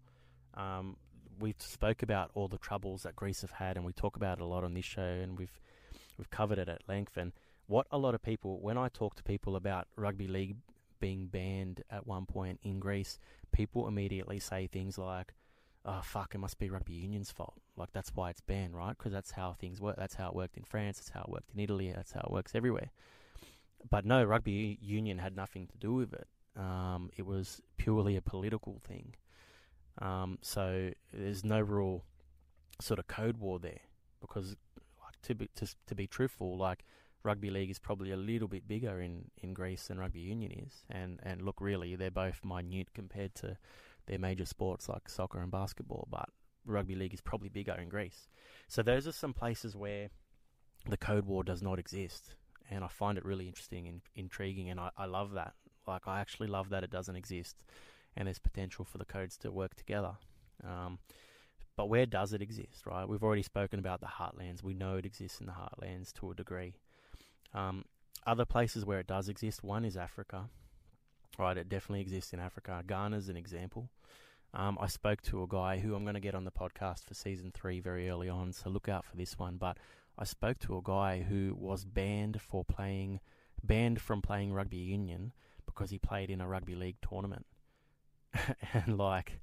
Um, 0.52 0.98
we've 1.40 1.61
spoke 1.61 2.02
about 2.02 2.30
all 2.34 2.48
the 2.48 2.59
troubles 2.59 3.05
that 3.05 3.16
Greece 3.16 3.40
have 3.40 3.52
had, 3.52 3.76
and 3.76 3.86
we 3.86 3.92
talk 3.94 4.16
about 4.16 4.38
it 4.38 4.42
a 4.42 4.46
lot 4.46 4.64
on 4.64 4.74
this 4.74 4.84
show, 4.84 5.00
and 5.22 5.38
we've 5.38 5.59
we've 6.18 6.30
covered 6.30 6.59
it 6.59 6.68
at 6.68 6.82
length. 6.86 7.16
And 7.16 7.32
what 7.66 7.86
a 7.90 7.98
lot 7.98 8.14
of 8.14 8.22
people, 8.22 8.60
when 8.60 8.76
I 8.76 8.88
talk 8.88 9.14
to 9.16 9.22
people 9.22 9.56
about 9.56 9.88
rugby 9.96 10.28
league 10.28 10.56
being 11.00 11.26
banned 11.26 11.82
at 11.90 12.06
one 12.06 12.26
point 12.26 12.60
in 12.62 12.78
Greece, 12.78 13.18
people 13.52 13.88
immediately 13.88 14.38
say 14.38 14.66
things 14.66 14.98
like, 14.98 15.34
"Oh 15.84 16.00
fuck, 16.02 16.34
it 16.34 16.38
must 16.38 16.58
be 16.58 16.70
rugby 16.70 16.94
union's 16.94 17.30
fault." 17.30 17.54
Like 17.76 17.92
that's 17.92 18.10
why 18.14 18.30
it's 18.30 18.40
banned, 18.40 18.74
right? 18.74 18.96
Because 18.96 19.12
that's 19.12 19.32
how 19.32 19.52
things 19.52 19.80
work. 19.80 19.96
That's 19.96 20.14
how 20.14 20.28
it 20.28 20.34
worked 20.34 20.56
in 20.56 20.64
France. 20.64 20.98
That's 20.98 21.10
how 21.10 21.22
it 21.22 21.28
worked 21.28 21.50
in 21.54 21.60
Italy. 21.60 21.92
That's 21.94 22.12
how 22.12 22.20
it 22.20 22.30
works 22.30 22.54
everywhere. 22.54 22.90
But 23.90 24.04
no, 24.04 24.24
rugby 24.24 24.78
union 24.80 25.18
had 25.18 25.36
nothing 25.36 25.66
to 25.68 25.76
do 25.78 25.94
with 25.94 26.14
it. 26.14 26.26
Um, 26.56 27.10
it 27.16 27.26
was 27.26 27.60
purely 27.76 28.16
a 28.16 28.22
political 28.22 28.80
thing. 28.86 29.14
Um, 30.00 30.38
so 30.40 30.90
there's 31.12 31.44
no 31.44 31.60
real 31.60 32.04
sort 32.80 32.98
of 32.98 33.06
code 33.06 33.38
war 33.38 33.58
there 33.58 33.80
because, 34.20 34.56
like, 35.02 35.20
to 35.22 35.34
be 35.34 35.48
to, 35.56 35.74
to 35.86 35.94
be 35.94 36.06
truthful, 36.06 36.56
like 36.56 36.84
rugby 37.25 37.51
league 37.51 37.70
is 37.70 37.79
probably 37.79 38.12
a 38.12 38.16
little 38.16 38.47
bit 38.49 38.68
bigger 38.68 39.01
in, 39.01 39.25
in 39.43 39.55
Greece 39.55 39.89
than 39.89 39.99
rugby 39.99 40.20
union 40.20 40.53
is, 40.53 40.85
and 40.91 41.18
and 41.22 41.43
look, 41.43 41.61
really, 41.61 41.97
they're 41.97 42.11
both 42.11 42.45
minute 42.45 42.89
compared 42.95 43.35
to 43.37 43.57
their 44.07 44.18
major 44.18 44.45
sports 44.45 44.89
like 44.89 45.09
soccer 45.09 45.41
and 45.41 45.51
basketball, 45.51 46.07
but 46.11 46.29
rugby 46.66 46.95
league 46.95 47.14
is 47.14 47.20
probably 47.20 47.49
bigger 47.49 47.75
in 47.75 47.89
Greece. 47.89 48.29
So 48.68 48.83
those 48.83 49.09
are 49.09 49.12
some 49.12 49.33
places 49.33 49.75
where 49.75 50.11
the 50.87 50.97
code 50.97 51.25
war 51.25 51.43
does 51.43 51.62
not 51.62 51.79
exist, 51.79 52.35
and 52.70 52.85
I 52.85 52.89
find 52.89 53.18
it 53.18 53.25
really 53.25 53.49
interesting 53.49 53.89
and 53.89 54.03
intriguing, 54.14 54.70
and 54.70 54.79
I, 54.79 54.91
I 54.97 55.07
love 55.07 55.33
that. 55.33 55.55
Like 55.89 56.07
I 56.07 56.20
actually 56.20 56.49
love 56.49 56.68
that 56.70 56.85
it 56.85 56.91
doesn't 56.91 57.16
exist, 57.16 57.57
and 58.16 58.27
there's 58.27 58.39
potential 58.39 58.85
for 58.85 58.99
the 58.99 59.05
codes 59.05 59.37
to 59.39 59.51
work 59.51 59.75
together. 59.75 60.12
Um, 60.62 60.99
but 61.77 61.89
where 61.89 62.07
does 62.07 62.33
it 62.33 62.41
exist, 62.41 62.87
right? 62.87 63.09
We've 63.09 63.25
already 63.25 63.43
spoken 63.43 63.81
about 63.81 64.01
the 64.01 64.07
heartlands. 64.07 64.62
We 64.62 64.75
know 64.75 64.97
it 64.97 65.07
exists 65.07 65.41
in 65.41 65.47
the 65.47 65.53
heartlands 65.53 66.12
to 66.14 66.31
a 66.31 66.35
degree. 66.35 66.75
Um, 67.55 67.84
other 68.26 68.44
places 68.44 68.84
where 68.84 68.98
it 68.98 69.07
does 69.07 69.28
exist, 69.28 69.62
one 69.62 69.84
is 69.84 69.96
Africa, 69.96 70.48
right? 71.38 71.57
It 71.57 71.68
definitely 71.68 72.00
exists 72.00 72.32
in 72.32 72.40
Africa. 72.40 72.82
Ghana 72.86 73.16
is 73.16 73.28
an 73.28 73.36
example. 73.36 73.90
Um, 74.52 74.78
I 74.80 74.86
spoke 74.86 75.20
to 75.22 75.42
a 75.42 75.48
guy 75.48 75.78
who 75.78 75.94
I'm 75.94 76.05
going 76.05 76.14
to 76.14 76.20
get 76.20 76.34
on 76.34 76.44
the 76.44 76.52
podcast 76.52 77.05
for 77.05 77.14
season 77.14 77.50
three 77.52 77.80
very 77.80 78.09
early 78.09 78.28
on, 78.28 78.52
so 78.52 78.70
look 78.70 78.88
out 78.88 79.05
for 79.05 79.16
this 79.16 79.38
one. 79.38 79.57
But 79.57 79.78
I 80.16 80.24
spoke 80.24 80.59
to 80.61 80.76
a 80.76 80.82
guy 80.82 81.24
who 81.28 81.57
was 81.59 81.84
banned 81.84 82.40
for 82.40 82.64
playing, 82.64 83.20
banned 83.62 84.00
from 84.00 84.22
playing 84.22 84.52
rugby 84.52 84.76
union 84.76 85.32
because 85.66 85.90
he 85.90 85.98
played 85.98 86.30
in 86.30 86.40
a 86.40 86.46
rugby 86.46 86.76
league 86.76 86.98
tournament. 87.07 87.46
and 88.72 88.96
like, 88.96 89.40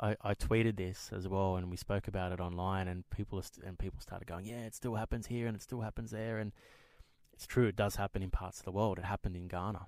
I, 0.00 0.16
I 0.22 0.34
tweeted 0.34 0.76
this 0.76 1.10
as 1.14 1.28
well, 1.28 1.56
and 1.56 1.70
we 1.70 1.76
spoke 1.76 2.08
about 2.08 2.32
it 2.32 2.40
online, 2.40 2.88
and 2.88 3.08
people 3.10 3.42
and 3.64 3.78
people 3.78 4.00
started 4.00 4.26
going, 4.26 4.46
"Yeah, 4.46 4.64
it 4.64 4.74
still 4.74 4.94
happens 4.94 5.26
here, 5.26 5.46
and 5.46 5.56
it 5.56 5.62
still 5.62 5.80
happens 5.80 6.10
there," 6.10 6.38
and 6.38 6.52
it's 7.36 7.46
true, 7.46 7.66
it 7.66 7.76
does 7.76 7.96
happen 7.96 8.22
in 8.22 8.30
parts 8.30 8.58
of 8.58 8.64
the 8.64 8.72
world. 8.72 8.98
It 8.98 9.04
happened 9.04 9.36
in 9.36 9.46
Ghana, 9.46 9.86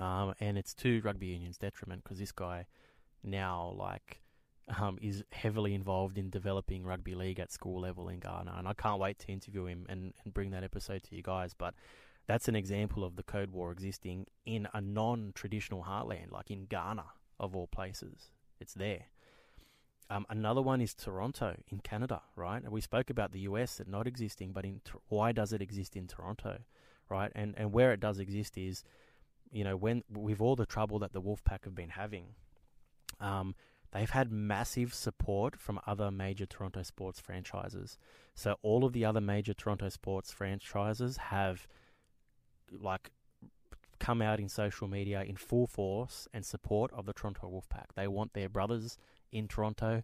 um, 0.00 0.34
and 0.40 0.56
it's 0.56 0.74
to 0.74 1.00
rugby 1.02 1.26
union's 1.26 1.58
detriment 1.58 2.02
because 2.02 2.18
this 2.18 2.32
guy 2.32 2.66
now 3.22 3.74
like 3.76 4.22
um, 4.80 4.98
is 5.00 5.22
heavily 5.32 5.74
involved 5.74 6.18
in 6.18 6.30
developing 6.30 6.84
rugby 6.84 7.14
league 7.14 7.38
at 7.38 7.52
school 7.52 7.80
level 7.80 8.08
in 8.08 8.20
Ghana, 8.20 8.54
and 8.56 8.66
I 8.66 8.72
can't 8.72 8.98
wait 8.98 9.18
to 9.20 9.28
interview 9.28 9.66
him 9.66 9.86
and, 9.88 10.14
and 10.24 10.34
bring 10.34 10.50
that 10.50 10.64
episode 10.64 11.02
to 11.04 11.14
you 11.14 11.22
guys. 11.22 11.52
But 11.52 11.74
that's 12.26 12.48
an 12.48 12.56
example 12.56 13.04
of 13.04 13.16
the 13.16 13.22
code 13.22 13.50
war 13.50 13.70
existing 13.70 14.26
in 14.44 14.66
a 14.72 14.80
non-traditional 14.80 15.84
heartland, 15.84 16.32
like 16.32 16.50
in 16.50 16.64
Ghana 16.64 17.04
of 17.38 17.54
all 17.54 17.66
places. 17.66 18.30
It's 18.58 18.74
there. 18.74 19.06
Um, 20.08 20.24
another 20.30 20.62
one 20.62 20.80
is 20.80 20.94
Toronto 20.94 21.56
in 21.68 21.80
Canada, 21.80 22.22
right? 22.36 22.62
And 22.62 22.72
we 22.72 22.80
spoke 22.80 23.10
about 23.10 23.32
the 23.32 23.40
US 23.40 23.80
it 23.80 23.88
not 23.88 24.06
existing, 24.06 24.52
but 24.52 24.64
in 24.64 24.80
why 25.08 25.32
does 25.32 25.52
it 25.52 25.60
exist 25.60 25.96
in 25.96 26.06
Toronto, 26.06 26.58
right? 27.08 27.32
And 27.34 27.54
and 27.56 27.72
where 27.72 27.92
it 27.92 28.00
does 28.00 28.18
exist 28.18 28.56
is, 28.56 28.84
you 29.50 29.64
know, 29.64 29.76
when 29.76 30.04
with 30.10 30.40
all 30.40 30.56
the 30.56 30.66
trouble 30.66 30.98
that 31.00 31.12
the 31.12 31.20
Wolfpack 31.20 31.64
have 31.64 31.74
been 31.74 31.90
having, 31.90 32.34
um, 33.20 33.56
they've 33.92 34.10
had 34.10 34.30
massive 34.30 34.94
support 34.94 35.58
from 35.58 35.80
other 35.86 36.10
major 36.10 36.46
Toronto 36.46 36.82
sports 36.82 37.18
franchises. 37.18 37.98
So 38.34 38.56
all 38.62 38.84
of 38.84 38.92
the 38.92 39.04
other 39.04 39.20
major 39.20 39.54
Toronto 39.54 39.88
sports 39.88 40.30
franchises 40.32 41.16
have 41.16 41.66
like 42.70 43.10
come 43.98 44.20
out 44.20 44.40
in 44.40 44.48
social 44.48 44.86
media 44.88 45.22
in 45.22 45.36
full 45.36 45.66
force 45.66 46.28
and 46.32 46.44
support 46.44 46.92
of 46.92 47.06
the 47.06 47.12
Toronto 47.12 47.48
Wolfpack. 47.48 47.94
They 47.94 48.06
want 48.06 48.34
their 48.34 48.48
brothers 48.48 48.98
in 49.32 49.48
Toronto 49.48 50.02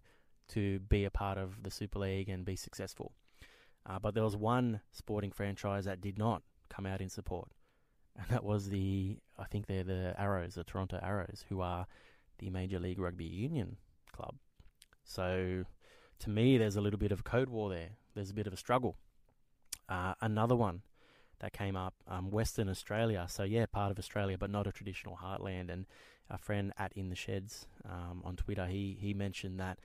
to 0.49 0.79
be 0.79 1.05
a 1.05 1.11
part 1.11 1.37
of 1.37 1.63
the 1.63 1.71
Super 1.71 1.99
League 1.99 2.29
and 2.29 2.45
be 2.45 2.55
successful. 2.55 3.13
Uh, 3.85 3.99
but 3.99 4.13
there 4.13 4.23
was 4.23 4.35
one 4.35 4.81
sporting 4.91 5.31
franchise 5.31 5.85
that 5.85 6.01
did 6.01 6.17
not 6.17 6.41
come 6.69 6.85
out 6.85 7.01
in 7.01 7.09
support, 7.09 7.49
and 8.17 8.27
that 8.29 8.43
was 8.43 8.69
the 8.69 9.17
I 9.37 9.45
think 9.45 9.67
they're 9.67 9.83
the 9.83 10.15
Arrows, 10.17 10.55
the 10.55 10.63
Toronto 10.63 10.99
Arrows, 11.01 11.45
who 11.49 11.61
are 11.61 11.87
the 12.39 12.49
Major 12.49 12.79
League 12.79 12.99
Rugby 12.99 13.25
Union 13.25 13.77
club. 14.11 14.35
So, 15.03 15.65
to 16.19 16.29
me, 16.29 16.57
there's 16.57 16.77
a 16.77 16.81
little 16.81 16.99
bit 16.99 17.11
of 17.11 17.23
code 17.23 17.49
war 17.49 17.69
there. 17.69 17.89
There's 18.15 18.29
a 18.29 18.33
bit 18.33 18.47
of 18.47 18.53
a 18.53 18.57
struggle. 18.57 18.97
Uh, 19.89 20.13
another 20.21 20.55
one 20.55 20.81
that 21.39 21.51
came 21.51 21.75
up, 21.75 21.93
um, 22.07 22.31
Western 22.31 22.69
Australia. 22.69 23.25
So 23.29 23.43
yeah, 23.43 23.65
part 23.65 23.91
of 23.91 23.99
Australia, 23.99 24.37
but 24.37 24.49
not 24.49 24.65
a 24.65 24.71
traditional 24.71 25.19
heartland. 25.21 25.69
And 25.69 25.85
our 26.29 26.37
friend 26.37 26.73
at 26.77 26.93
In 26.93 27.09
the 27.09 27.15
Sheds 27.15 27.67
um, 27.85 28.21
on 28.23 28.35
Twitter, 28.35 28.67
he 28.67 28.97
he 28.99 29.13
mentioned 29.13 29.59
that 29.59 29.79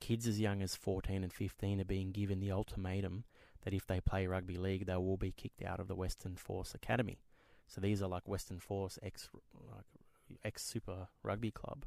kids 0.00 0.26
as 0.26 0.40
young 0.40 0.60
as 0.62 0.74
14 0.74 1.22
and 1.22 1.32
15 1.32 1.80
are 1.80 1.84
being 1.84 2.12
given 2.12 2.40
the 2.40 2.52
ultimatum 2.52 3.24
that 3.64 3.72
if 3.72 3.86
they 3.86 4.00
play 4.00 4.26
rugby 4.26 4.56
league, 4.56 4.86
they 4.86 4.96
will 4.96 5.16
be 5.16 5.32
kicked 5.32 5.62
out 5.62 5.80
of 5.80 5.88
the 5.88 5.94
Western 5.94 6.36
Force 6.36 6.74
Academy. 6.74 7.18
So 7.66 7.80
these 7.80 8.02
are 8.02 8.08
like 8.08 8.28
Western 8.28 8.60
Force 8.60 8.98
ex 9.02 9.30
like 9.74 9.86
ex 10.44 10.62
Super 10.62 11.08
Rugby 11.22 11.50
Club, 11.50 11.86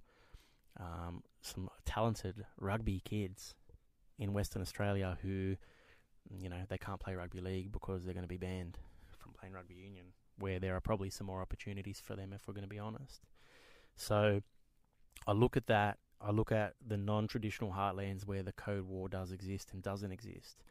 um, 0.79 1.23
some 1.41 1.69
talented 1.85 2.45
rugby 2.59 3.01
kids 3.05 3.55
in 4.17 4.33
Western 4.33 4.61
Australia 4.61 5.17
who, 5.21 5.55
you 6.39 6.49
know, 6.49 6.63
they 6.67 6.77
can't 6.77 6.99
play 6.99 7.13
rugby 7.13 7.41
league 7.41 7.71
because 7.71 8.03
they're 8.03 8.13
going 8.13 8.23
to 8.23 8.27
be 8.27 8.37
banned 8.37 8.79
from 9.17 9.33
playing 9.33 9.53
rugby 9.53 9.75
union, 9.75 10.07
where 10.39 10.59
there 10.59 10.75
are 10.75 10.81
probably 10.81 11.09
some 11.09 11.27
more 11.27 11.41
opportunities 11.41 12.01
for 12.03 12.15
them 12.15 12.33
if 12.33 12.47
we're 12.47 12.53
going 12.53 12.63
to 12.63 12.69
be 12.69 12.79
honest. 12.79 13.21
So 13.97 14.41
I 15.25 15.33
look 15.33 15.57
at 15.57 15.67
that. 15.67 15.97
I 16.21 16.31
look 16.31 16.51
at 16.51 16.75
the 16.85 16.97
non-traditional 16.97 17.73
heartlands 17.73 18.25
where 18.25 18.43
the 18.43 18.53
code 18.53 18.85
war 18.85 19.09
does 19.09 19.31
exist 19.31 19.71
and 19.73 19.83
doesn't 19.83 20.11
exist, 20.11 20.63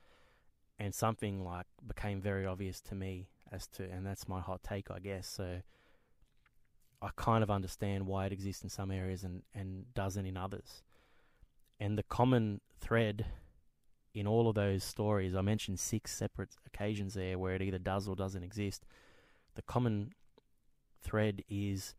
and 0.79 0.95
something 0.95 1.45
like 1.45 1.67
became 1.87 2.21
very 2.21 2.47
obvious 2.47 2.81
to 2.83 2.95
me 2.95 3.29
as 3.53 3.67
to, 3.69 3.85
and 3.85 4.07
that's 4.07 4.27
my 4.27 4.41
hot 4.41 4.63
take, 4.63 4.91
I 4.91 4.99
guess. 4.99 5.29
So 5.29 5.61
I 7.03 7.11
kind 7.17 7.43
of 7.43 7.51
understand 7.51 8.07
why 8.07 8.27
it 8.27 8.33
exists 8.33 8.63
in 8.63 8.71
some 8.71 8.91
areas 8.91 9.23
and, 9.23 9.43
and 9.55 9.93
doesn't 9.95 10.27
in 10.27 10.37
others. 10.37 10.83
And 11.79 11.99
the 11.99 12.03
common 12.05 12.61
thread 12.81 13.27
in 14.15 14.27
all 14.27 14.49
of 14.49 14.55
those 14.55 14.83
stories, 14.83 15.37
I 15.37 15.43
mentioned 15.43 15.79
six 15.79 16.17
separate 16.17 16.57
occasions 16.67 17.15
there 17.15 17.39
where 17.39 17.55
it 17.55 17.63
either 17.63 17.79
does 17.79 18.09
or 18.09 18.17
doesn't 18.17 18.43
exist. 18.43 18.87
The 19.55 19.63
common 19.63 20.13
thread 21.03 21.43
is 21.49 21.95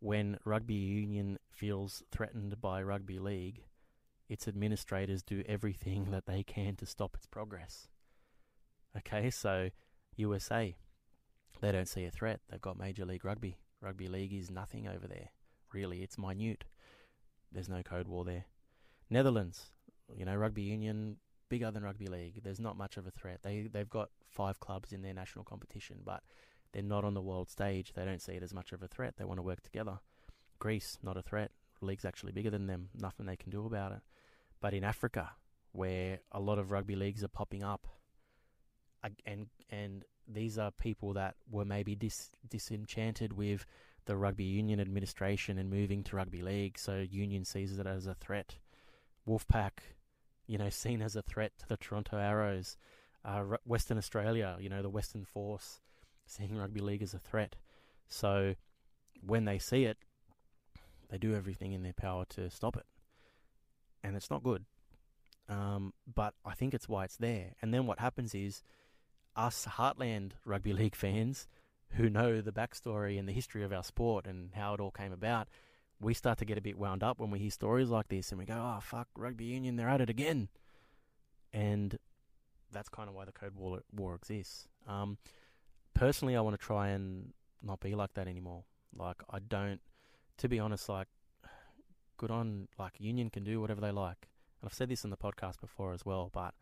when 0.00 0.38
rugby 0.44 0.74
union 0.74 1.38
feels 1.50 2.02
threatened 2.10 2.60
by 2.60 2.82
rugby 2.82 3.18
league, 3.18 3.64
its 4.28 4.46
administrators 4.46 5.22
do 5.22 5.42
everything 5.46 6.06
that 6.10 6.26
they 6.26 6.42
can 6.42 6.76
to 6.76 6.86
stop 6.86 7.14
its 7.14 7.26
progress. 7.26 7.88
Okay, 8.96 9.30
so 9.30 9.70
USA, 10.16 10.76
they 11.60 11.72
don't 11.72 11.88
see 11.88 12.04
a 12.04 12.10
threat. 12.10 12.40
They've 12.48 12.60
got 12.60 12.78
Major 12.78 13.04
League 13.04 13.24
Rugby. 13.24 13.58
Rugby 13.80 14.08
league 14.08 14.32
is 14.32 14.50
nothing 14.50 14.88
over 14.88 15.06
there. 15.06 15.30
Really, 15.72 16.02
it's 16.02 16.18
minute. 16.18 16.64
There's 17.52 17.68
no 17.68 17.82
code 17.82 18.08
war 18.08 18.24
there. 18.24 18.46
Netherlands, 19.10 19.70
you 20.14 20.24
know, 20.24 20.34
rugby 20.34 20.62
union 20.62 21.16
bigger 21.48 21.70
than 21.70 21.82
rugby 21.82 22.06
league. 22.06 22.42
There's 22.42 22.60
not 22.60 22.76
much 22.76 22.96
of 22.96 23.06
a 23.06 23.10
threat. 23.10 23.40
They 23.42 23.68
they've 23.72 23.88
got 23.88 24.10
five 24.28 24.60
clubs 24.60 24.92
in 24.92 25.02
their 25.02 25.14
national 25.14 25.44
competition, 25.44 25.98
but 26.04 26.22
they're 26.72 26.82
not 26.82 27.04
on 27.04 27.14
the 27.14 27.22
world 27.22 27.48
stage. 27.48 27.92
They 27.94 28.04
don't 28.04 28.22
see 28.22 28.32
it 28.32 28.42
as 28.42 28.54
much 28.54 28.72
of 28.72 28.82
a 28.82 28.88
threat. 28.88 29.14
They 29.16 29.24
want 29.24 29.38
to 29.38 29.42
work 29.42 29.62
together. 29.62 29.98
Greece, 30.58 30.98
not 31.02 31.16
a 31.16 31.22
threat. 31.22 31.50
League's 31.80 32.04
actually 32.04 32.32
bigger 32.32 32.50
than 32.50 32.66
them. 32.66 32.88
Nothing 32.94 33.26
they 33.26 33.36
can 33.36 33.50
do 33.50 33.64
about 33.64 33.92
it. 33.92 34.00
But 34.60 34.74
in 34.74 34.84
Africa, 34.84 35.30
where 35.72 36.20
a 36.32 36.40
lot 36.40 36.58
of 36.58 36.70
rugby 36.70 36.96
leagues 36.96 37.22
are 37.22 37.28
popping 37.28 37.62
up, 37.62 37.86
and 39.24 39.46
and 39.70 40.04
these 40.26 40.58
are 40.58 40.70
people 40.70 41.14
that 41.14 41.36
were 41.50 41.64
maybe 41.64 41.94
dis, 41.94 42.30
disenchanted 42.48 43.32
with 43.32 43.64
the 44.04 44.16
rugby 44.16 44.44
union 44.44 44.80
administration 44.80 45.58
and 45.58 45.70
moving 45.70 46.02
to 46.02 46.16
rugby 46.16 46.42
league, 46.42 46.78
so 46.78 47.06
union 47.10 47.44
sees 47.44 47.78
it 47.78 47.86
as 47.86 48.06
a 48.06 48.14
threat. 48.14 48.56
Wolfpack, 49.26 49.78
you 50.46 50.58
know, 50.58 50.68
seen 50.70 51.00
as 51.00 51.14
a 51.14 51.22
threat 51.22 51.52
to 51.58 51.68
the 51.68 51.76
Toronto 51.76 52.18
Arrows. 52.18 52.76
Uh, 53.24 53.42
Western 53.64 53.98
Australia, 53.98 54.56
you 54.60 54.68
know, 54.68 54.80
the 54.80 54.88
Western 54.88 55.24
Force, 55.24 55.80
seeing 56.28 56.56
rugby 56.56 56.80
league 56.80 57.02
as 57.02 57.14
a 57.14 57.18
threat. 57.18 57.56
So 58.08 58.54
when 59.24 59.44
they 59.44 59.58
see 59.58 59.84
it, 59.84 59.98
they 61.10 61.18
do 61.18 61.34
everything 61.34 61.72
in 61.72 61.82
their 61.82 61.92
power 61.92 62.24
to 62.30 62.50
stop 62.50 62.76
it, 62.76 62.86
and 64.04 64.16
it's 64.16 64.30
not 64.30 64.42
good. 64.42 64.64
Um, 65.48 65.94
but 66.12 66.34
I 66.44 66.54
think 66.54 66.74
it's 66.74 66.88
why 66.88 67.04
it's 67.04 67.16
there. 67.16 67.54
And 67.62 67.72
then 67.72 67.86
what 67.86 67.98
happens 67.98 68.34
is, 68.34 68.62
us 69.34 69.66
Heartland 69.66 70.32
rugby 70.44 70.72
league 70.72 70.96
fans 70.96 71.48
who 71.92 72.10
know 72.10 72.40
the 72.40 72.52
backstory 72.52 73.18
and 73.18 73.26
the 73.26 73.32
history 73.32 73.64
of 73.64 73.72
our 73.72 73.82
sport 73.82 74.26
and 74.26 74.50
how 74.54 74.74
it 74.74 74.80
all 74.80 74.90
came 74.90 75.12
about, 75.12 75.48
we 76.00 76.12
start 76.12 76.38
to 76.38 76.44
get 76.44 76.58
a 76.58 76.62
bit 76.62 76.78
wound 76.78 77.02
up 77.02 77.18
when 77.18 77.30
we 77.30 77.38
hear 77.38 77.50
stories 77.50 77.88
like 77.88 78.08
this 78.08 78.30
and 78.30 78.38
we 78.38 78.44
go, 78.44 78.54
oh, 78.54 78.80
fuck, 78.80 79.08
rugby 79.16 79.46
union, 79.46 79.76
they're 79.76 79.88
at 79.88 80.00
it 80.00 80.10
again. 80.10 80.48
And 81.52 81.98
that's 82.70 82.90
kind 82.90 83.08
of 83.08 83.14
why 83.14 83.24
the 83.24 83.32
Code 83.32 83.54
War, 83.54 83.80
war 83.90 84.14
exists. 84.14 84.68
Um, 84.86 85.16
personally, 85.98 86.36
I 86.36 86.40
want 86.40 86.58
to 86.58 86.64
try 86.64 86.88
and 86.88 87.32
not 87.62 87.80
be 87.80 87.94
like 87.94 88.14
that 88.14 88.28
anymore. 88.28 88.64
Like, 88.96 89.22
I 89.30 89.38
don't, 89.38 89.80
to 90.38 90.48
be 90.48 90.58
honest, 90.58 90.88
like, 90.88 91.08
good 92.16 92.30
on, 92.30 92.68
like, 92.78 92.94
union 92.98 93.30
can 93.30 93.44
do 93.44 93.60
whatever 93.60 93.80
they 93.80 93.90
like. 93.90 94.28
And 94.60 94.68
I've 94.68 94.74
said 94.74 94.88
this 94.88 95.04
in 95.04 95.10
the 95.10 95.16
podcast 95.16 95.60
before 95.60 95.92
as 95.92 96.04
well, 96.04 96.30
but 96.32 96.54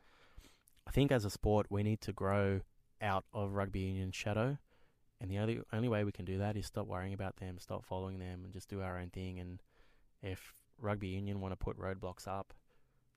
I 0.87 0.91
think 0.91 1.13
as 1.13 1.25
a 1.25 1.31
sport, 1.31 1.67
we 1.71 1.83
need 1.83 2.01
to 2.03 2.13
grow 2.13 2.61
out 3.01 3.25
of 3.33 3.53
rugby 3.53 3.81
union 3.81 4.11
shadow 4.11 4.59
and 5.21 5.31
the 5.31 5.39
only 5.39 5.61
only 5.73 5.89
way 5.89 6.05
we 6.05 6.13
can 6.13 6.25
do 6.25 6.39
that 6.39 6.57
is 6.57 6.67
stop 6.67 6.87
worrying 6.87 7.15
about 7.15 7.37
them, 7.37 7.59
stop 7.59 7.85
following 7.85 8.19
them, 8.19 8.45
and 8.45 8.53
just 8.53 8.69
do 8.69 8.83
our 8.83 8.99
own 8.99 9.11
thing. 9.11 9.39
And 9.39 9.61
if 10.23 10.53
rugby 10.79 11.09
union 11.09 11.41
want 11.41 11.53
to 11.53 11.57
put 11.57 11.79
roadblocks 11.79 12.29
up, 12.29 12.53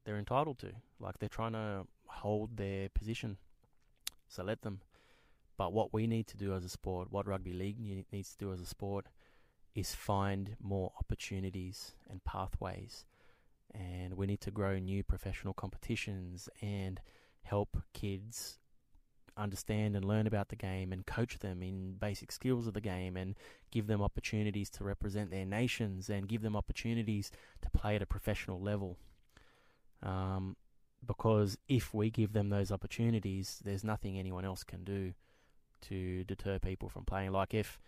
they're 0.06 0.18
entitled 0.18 0.60
to. 0.60 0.72
Like 1.00 1.20
they're 1.20 1.30
trying 1.30 1.54
to 1.54 1.86
hold 2.06 2.58
their 2.58 2.90
position, 2.90 3.38
so 4.28 4.44
let 4.44 4.62
them. 4.62 4.82
But 5.60 5.74
what 5.74 5.94
we 5.94 6.08
need 6.08 6.26
to 6.28 6.38
do 6.38 6.54
as 6.54 6.64
a 6.64 6.70
sport, 6.70 7.12
what 7.12 7.28
rugby 7.28 7.52
league 7.52 7.82
needs 8.14 8.32
to 8.32 8.38
do 8.38 8.54
as 8.54 8.62
a 8.62 8.66
sport, 8.66 9.08
is 9.76 9.94
find 9.94 10.56
more 10.62 10.94
opportunities 10.98 11.96
and 12.10 12.24
pathways. 12.24 13.04
And 13.76 14.14
we 14.14 14.26
need 14.26 14.40
to 14.40 14.52
grow 14.52 14.80
new 14.80 15.04
professional 15.04 15.54
competitions 15.54 16.48
and 16.62 17.02
help 17.42 17.76
kids 17.92 18.58
understand 19.36 19.98
and 19.98 20.06
learn 20.06 20.28
about 20.28 20.48
the 20.48 20.56
game 20.56 20.94
and 20.94 21.06
coach 21.06 21.40
them 21.40 21.62
in 21.62 21.96
basic 21.96 22.32
skills 22.32 22.66
of 22.66 22.74
the 22.74 22.80
game 22.80 23.18
and 23.18 23.36
give 23.70 23.88
them 23.88 24.02
opportunities 24.02 24.70
to 24.70 24.86
represent 24.86 25.30
their 25.30 25.46
nations 25.46 26.10
and 26.10 26.30
give 26.30 26.42
them 26.42 26.56
opportunities 26.56 27.32
to 27.62 27.70
play 27.70 27.98
at 27.98 28.02
a 28.02 28.06
professional 28.06 28.62
level. 28.62 28.98
Um, 30.02 30.56
because 31.06 31.58
if 31.68 31.94
we 31.94 32.10
give 32.10 32.32
them 32.32 32.48
those 32.48 32.72
opportunities, 32.72 33.60
there's 33.66 33.84
nothing 33.84 34.18
anyone 34.18 34.46
else 34.46 34.64
can 34.64 34.86
do 34.86 35.14
to 35.84 36.24
deter 36.26 36.60
people 36.60 36.90
from 36.90 37.06
playing. 37.06 37.32
Like 37.32 37.54
if 37.54 37.80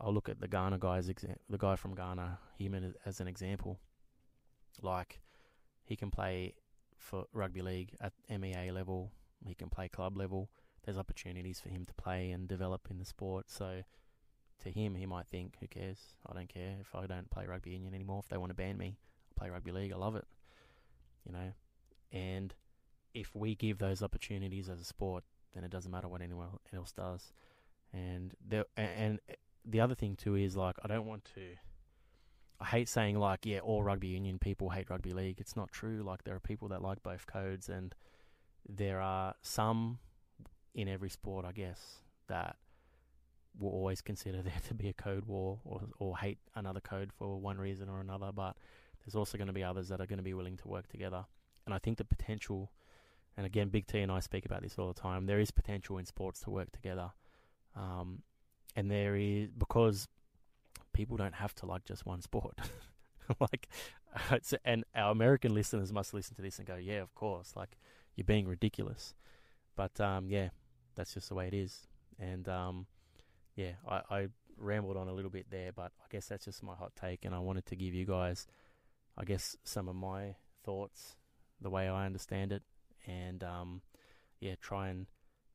I'll 0.00 0.14
look 0.14 0.28
at 0.28 0.40
the 0.40 0.48
Ghana 0.48 0.78
guys, 0.78 1.06
the 1.06 1.58
guy 1.58 1.76
from 1.76 1.94
Ghana, 1.94 2.38
him 2.58 2.94
as 3.04 3.20
an 3.20 3.28
example. 3.28 3.78
Like 4.80 5.20
he 5.84 5.96
can 5.96 6.10
play 6.10 6.54
for 6.96 7.24
rugby 7.32 7.62
league 7.62 7.96
at 8.00 8.12
MEA 8.28 8.70
level, 8.70 9.12
he 9.44 9.54
can 9.54 9.68
play 9.68 9.88
club 9.88 10.16
level 10.16 10.48
there's 10.84 10.98
opportunities 10.98 11.60
for 11.60 11.68
him 11.68 11.84
to 11.84 11.94
play 11.94 12.30
and 12.30 12.48
develop 12.48 12.88
in 12.90 12.98
the 12.98 13.04
sport. 13.04 13.50
So 13.50 13.82
to 14.62 14.70
him, 14.70 14.94
he 14.94 15.06
might 15.06 15.26
think, 15.26 15.56
who 15.60 15.66
cares? 15.66 15.98
I 16.28 16.34
don't 16.34 16.48
care 16.48 16.76
if 16.80 16.94
I 16.94 17.06
don't 17.06 17.30
play 17.30 17.46
rugby 17.46 17.70
union 17.70 17.94
anymore. 17.94 18.20
If 18.22 18.28
they 18.28 18.36
want 18.36 18.50
to 18.50 18.54
ban 18.54 18.76
me, 18.76 18.98
I'll 19.30 19.40
play 19.40 19.50
rugby 19.50 19.72
league. 19.72 19.92
I 19.92 19.96
love 19.96 20.16
it. 20.16 20.26
You 21.26 21.32
know, 21.32 21.52
and 22.10 22.52
if 23.14 23.34
we 23.34 23.54
give 23.54 23.78
those 23.78 24.02
opportunities 24.02 24.68
as 24.68 24.80
a 24.80 24.84
sport, 24.84 25.22
then 25.54 25.64
it 25.64 25.70
doesn't 25.70 25.90
matter 25.90 26.08
what 26.08 26.22
anyone 26.22 26.48
else 26.74 26.92
does. 26.92 27.32
And 27.92 28.34
and 28.76 29.20
the 29.64 29.80
other 29.80 29.94
thing 29.94 30.16
too 30.16 30.34
is 30.36 30.56
like 30.56 30.76
I 30.82 30.88
don't 30.88 31.06
want 31.06 31.24
to. 31.34 31.42
I 32.60 32.66
hate 32.66 32.88
saying 32.88 33.18
like 33.18 33.44
yeah, 33.44 33.58
all 33.58 33.82
rugby 33.82 34.08
union 34.08 34.38
people 34.38 34.70
hate 34.70 34.88
rugby 34.90 35.12
league. 35.12 35.40
It's 35.40 35.56
not 35.56 35.72
true. 35.72 36.02
Like 36.02 36.24
there 36.24 36.34
are 36.34 36.40
people 36.40 36.68
that 36.68 36.82
like 36.82 37.02
both 37.02 37.26
codes, 37.26 37.68
and 37.68 37.94
there 38.68 39.00
are 39.00 39.34
some 39.42 39.98
in 40.74 40.88
every 40.88 41.10
sport, 41.10 41.44
I 41.44 41.52
guess, 41.52 41.98
that 42.28 42.56
will 43.58 43.70
always 43.70 44.00
consider 44.00 44.42
there 44.42 44.60
to 44.68 44.74
be 44.74 44.88
a 44.88 44.92
code 44.92 45.26
war 45.26 45.58
or, 45.64 45.82
or 45.98 46.16
hate 46.18 46.38
another 46.54 46.80
code 46.80 47.10
for 47.12 47.38
one 47.38 47.58
reason 47.58 47.88
or 47.88 48.00
another. 48.00 48.30
But 48.34 48.56
there's 49.04 49.14
also 49.14 49.36
going 49.38 49.48
to 49.48 49.52
be 49.52 49.64
others 49.64 49.88
that 49.88 50.00
are 50.00 50.06
going 50.06 50.18
to 50.18 50.22
be 50.22 50.34
willing 50.34 50.56
to 50.58 50.68
work 50.68 50.88
together. 50.88 51.24
And 51.66 51.74
I 51.74 51.78
think 51.78 51.98
the 51.98 52.04
potential, 52.04 52.72
and 53.36 53.46
again, 53.46 53.68
Big 53.68 53.86
T 53.86 54.00
and 54.00 54.12
I 54.12 54.20
speak 54.20 54.44
about 54.44 54.62
this 54.62 54.78
all 54.78 54.88
the 54.88 55.00
time, 55.00 55.26
there 55.26 55.40
is 55.40 55.50
potential 55.50 55.98
in 55.98 56.06
sports 56.06 56.40
to 56.40 56.50
work 56.50 56.70
together. 56.72 57.10
Um, 57.76 58.22
and 58.76 58.90
there 58.90 59.16
is, 59.16 59.48
because 59.56 60.08
people 60.92 61.16
don't 61.16 61.34
have 61.34 61.54
to 61.56 61.66
like 61.66 61.84
just 61.84 62.04
one 62.04 62.20
sport. 62.20 62.58
like, 63.40 63.68
and 64.64 64.84
our 64.94 65.12
American 65.12 65.54
listeners 65.54 65.92
must 65.92 66.12
listen 66.14 66.36
to 66.36 66.42
this 66.42 66.58
and 66.58 66.66
go, 66.66 66.76
yeah, 66.76 67.00
of 67.00 67.14
course, 67.14 67.54
like, 67.56 67.76
you're 68.16 68.24
being 68.24 68.46
ridiculous. 68.46 69.14
But 69.76 69.98
um, 70.00 70.28
yeah, 70.28 70.48
that's 70.94 71.14
just 71.14 71.28
the 71.28 71.34
way 71.34 71.48
it 71.48 71.54
is. 71.54 71.86
And 72.18 72.48
um, 72.48 72.86
yeah, 73.56 73.72
I, 73.88 74.00
I 74.10 74.26
rambled 74.58 74.96
on 74.96 75.08
a 75.08 75.12
little 75.12 75.30
bit 75.30 75.46
there, 75.50 75.72
but 75.72 75.92
I 76.00 76.06
guess 76.10 76.26
that's 76.26 76.44
just 76.44 76.62
my 76.62 76.74
hot 76.74 76.92
take, 77.00 77.24
and 77.24 77.34
I 77.34 77.38
wanted 77.38 77.66
to 77.66 77.76
give 77.76 77.94
you 77.94 78.04
guys, 78.04 78.46
I 79.16 79.24
guess, 79.24 79.56
some 79.64 79.88
of 79.88 79.96
my 79.96 80.36
thoughts, 80.64 81.16
the 81.60 81.70
way 81.70 81.88
I 81.88 82.06
understand 82.06 82.52
it, 82.52 82.62
and 83.06 83.42
um, 83.42 83.82
yeah, 84.40 84.54
try 84.60 84.88
and 84.88 85.06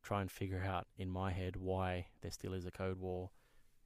try 0.04 0.22
and 0.22 0.32
figure 0.32 0.64
out 0.66 0.88
in 0.98 1.10
my 1.10 1.32
head 1.32 1.56
why 1.58 2.06
there 2.22 2.32
still 2.32 2.54
is 2.54 2.66
a 2.66 2.72
code 2.72 3.00
war, 3.00 3.30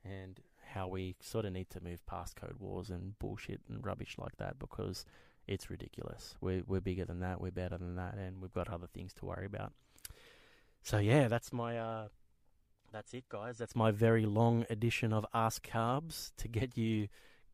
and 0.04 0.40
how 0.74 0.88
we 0.88 1.16
sort 1.20 1.46
of 1.46 1.54
need 1.54 1.70
to 1.70 1.84
move 1.84 2.06
past 2.06 2.36
code 2.36 2.56
wars 2.60 2.90
and 2.90 3.18
bullshit 3.20 3.60
and 3.70 3.86
rubbish 3.86 4.16
like 4.18 4.36
that 4.38 4.58
because 4.58 5.06
it's 5.48 5.70
ridiculous. 5.70 6.36
We're 6.42 6.64
we're 6.66 6.82
bigger 6.82 7.06
than 7.06 7.20
that. 7.20 7.42
We're 7.42 7.52
better 7.52 7.78
than 7.78 7.96
that, 7.96 8.16
and 8.16 8.42
we've 8.42 8.54
got 8.54 8.70
other 8.70 8.88
things 8.88 9.14
to 9.16 9.26
worry 9.26 9.46
about. 9.46 9.74
So 10.84 10.98
yeah, 10.98 11.28
that's 11.28 11.52
my 11.52 11.78
uh, 11.78 12.08
that's 12.92 13.14
it, 13.14 13.30
guys. 13.30 13.58
That's 13.58 13.76
my 13.76 13.92
very 13.92 14.26
long 14.26 14.66
edition 14.70 15.14
of 15.14 15.26
Ask 15.34 15.68
Carbs 15.68 16.32
to 16.38 16.48
get 16.48 16.78
you 16.78 17.08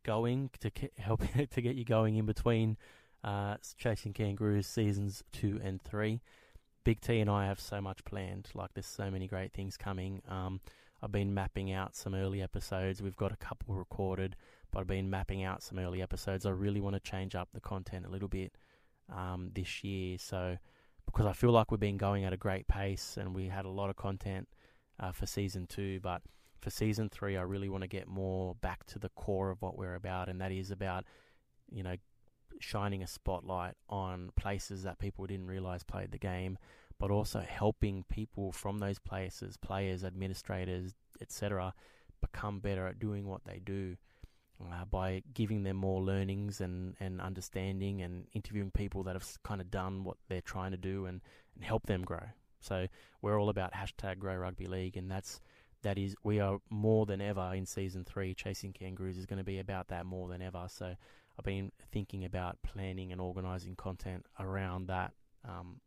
going 0.04 0.50
to 0.60 0.70
help 0.98 1.22
to 1.50 1.60
get 1.60 1.76
you 1.76 1.84
going 1.84 2.16
in 2.16 2.26
between 2.26 2.76
uh, 3.24 3.56
chasing 3.76 4.12
kangaroos 4.12 4.66
seasons 4.66 5.22
two 5.32 5.60
and 5.62 5.82
three. 5.82 6.20
Big 6.84 7.00
T 7.00 7.20
and 7.20 7.30
I 7.30 7.46
have 7.46 7.60
so 7.60 7.80
much 7.80 8.04
planned. 8.04 8.48
Like 8.54 8.70
there's 8.74 8.86
so 8.86 9.10
many 9.10 9.26
great 9.26 9.52
things 9.52 9.76
coming. 9.76 10.22
Um, 10.28 10.60
I've 11.02 11.12
been 11.12 11.34
mapping 11.34 11.72
out 11.72 11.94
some 11.94 12.14
early 12.14 12.42
episodes. 12.42 13.02
We've 13.02 13.16
got 13.16 13.32
a 13.32 13.36
couple 13.36 13.74
recorded, 13.74 14.36
but 14.72 14.80
I've 14.80 14.86
been 14.86 15.10
mapping 15.10 15.44
out 15.44 15.62
some 15.62 15.78
early 15.78 16.02
episodes. 16.02 16.46
I 16.46 16.50
really 16.50 16.80
want 16.80 16.94
to 16.94 17.00
change 17.00 17.34
up 17.34 17.48
the 17.52 17.60
content 17.60 18.06
a 18.06 18.08
little 18.08 18.28
bit 18.28 18.52
um, 19.14 19.50
this 19.54 19.84
year. 19.84 20.18
So 20.18 20.56
because 21.06 21.26
I 21.26 21.32
feel 21.32 21.50
like 21.50 21.70
we've 21.70 21.80
been 21.80 21.96
going 21.96 22.24
at 22.24 22.32
a 22.32 22.36
great 22.36 22.68
pace 22.68 23.16
and 23.18 23.34
we 23.34 23.48
had 23.48 23.64
a 23.64 23.70
lot 23.70 23.90
of 23.90 23.96
content 23.96 24.48
uh, 25.00 25.12
for 25.12 25.26
season 25.26 25.66
two. 25.66 26.00
But 26.00 26.22
for 26.60 26.70
season 26.70 27.08
three, 27.08 27.36
I 27.36 27.42
really 27.42 27.68
want 27.68 27.82
to 27.82 27.88
get 27.88 28.08
more 28.08 28.54
back 28.56 28.84
to 28.86 28.98
the 28.98 29.08
core 29.10 29.50
of 29.50 29.62
what 29.62 29.78
we're 29.78 29.94
about, 29.94 30.28
and 30.28 30.40
that 30.40 30.52
is 30.52 30.70
about, 30.70 31.04
you 31.70 31.82
know, 31.82 31.94
shining 32.60 33.02
a 33.02 33.06
spotlight 33.06 33.74
on 33.88 34.30
places 34.36 34.82
that 34.82 34.98
people 34.98 35.26
didn't 35.26 35.46
realize 35.46 35.82
played 35.82 36.10
the 36.10 36.18
game, 36.18 36.58
but 36.98 37.10
also 37.10 37.40
helping 37.40 38.04
people 38.08 38.52
from 38.52 38.78
those 38.78 38.98
places, 38.98 39.56
players, 39.56 40.04
administrators, 40.04 40.94
etc., 41.20 41.74
become 42.20 42.60
better 42.60 42.86
at 42.86 42.98
doing 42.98 43.26
what 43.26 43.44
they 43.44 43.60
do. 43.64 43.96
uh, 44.60 44.84
by 44.84 45.22
giving 45.34 45.62
them 45.62 45.76
more 45.76 46.02
learnings 46.02 46.60
and, 46.60 46.94
and 47.00 47.20
understanding 47.20 48.02
and 48.02 48.26
interviewing 48.32 48.70
people 48.70 49.04
that 49.04 49.14
have 49.14 49.26
kind 49.44 49.60
of 49.60 49.70
done 49.70 50.04
what 50.04 50.16
they're 50.28 50.40
trying 50.40 50.72
to 50.72 50.76
do 50.76 51.06
and, 51.06 51.20
and 51.54 51.64
help 51.64 51.86
them 51.86 52.02
grow. 52.02 52.24
So 52.60 52.88
we're 53.22 53.40
all 53.40 53.50
about 53.50 53.72
hashtag 53.72 54.18
Grow 54.18 54.34
Rugby 54.34 54.66
League, 54.66 54.96
and 54.96 55.10
that's 55.10 55.40
that 55.82 55.96
is 55.96 56.16
we 56.24 56.40
are 56.40 56.58
more 56.70 57.06
than 57.06 57.20
ever 57.20 57.52
in 57.54 57.66
season 57.66 58.04
three. 58.04 58.34
Chasing 58.34 58.72
Kangaroos 58.72 59.16
is 59.16 59.26
going 59.26 59.38
to 59.38 59.44
be 59.44 59.60
about 59.60 59.88
that 59.88 60.06
more 60.06 60.28
than 60.28 60.42
ever. 60.42 60.66
So 60.68 60.96
I've 61.38 61.44
been 61.44 61.70
thinking 61.92 62.24
about 62.24 62.58
planning 62.62 63.12
and 63.12 63.20
organising 63.20 63.76
content 63.76 64.26
around 64.40 64.88
that 64.88 65.12
um, 65.48 65.80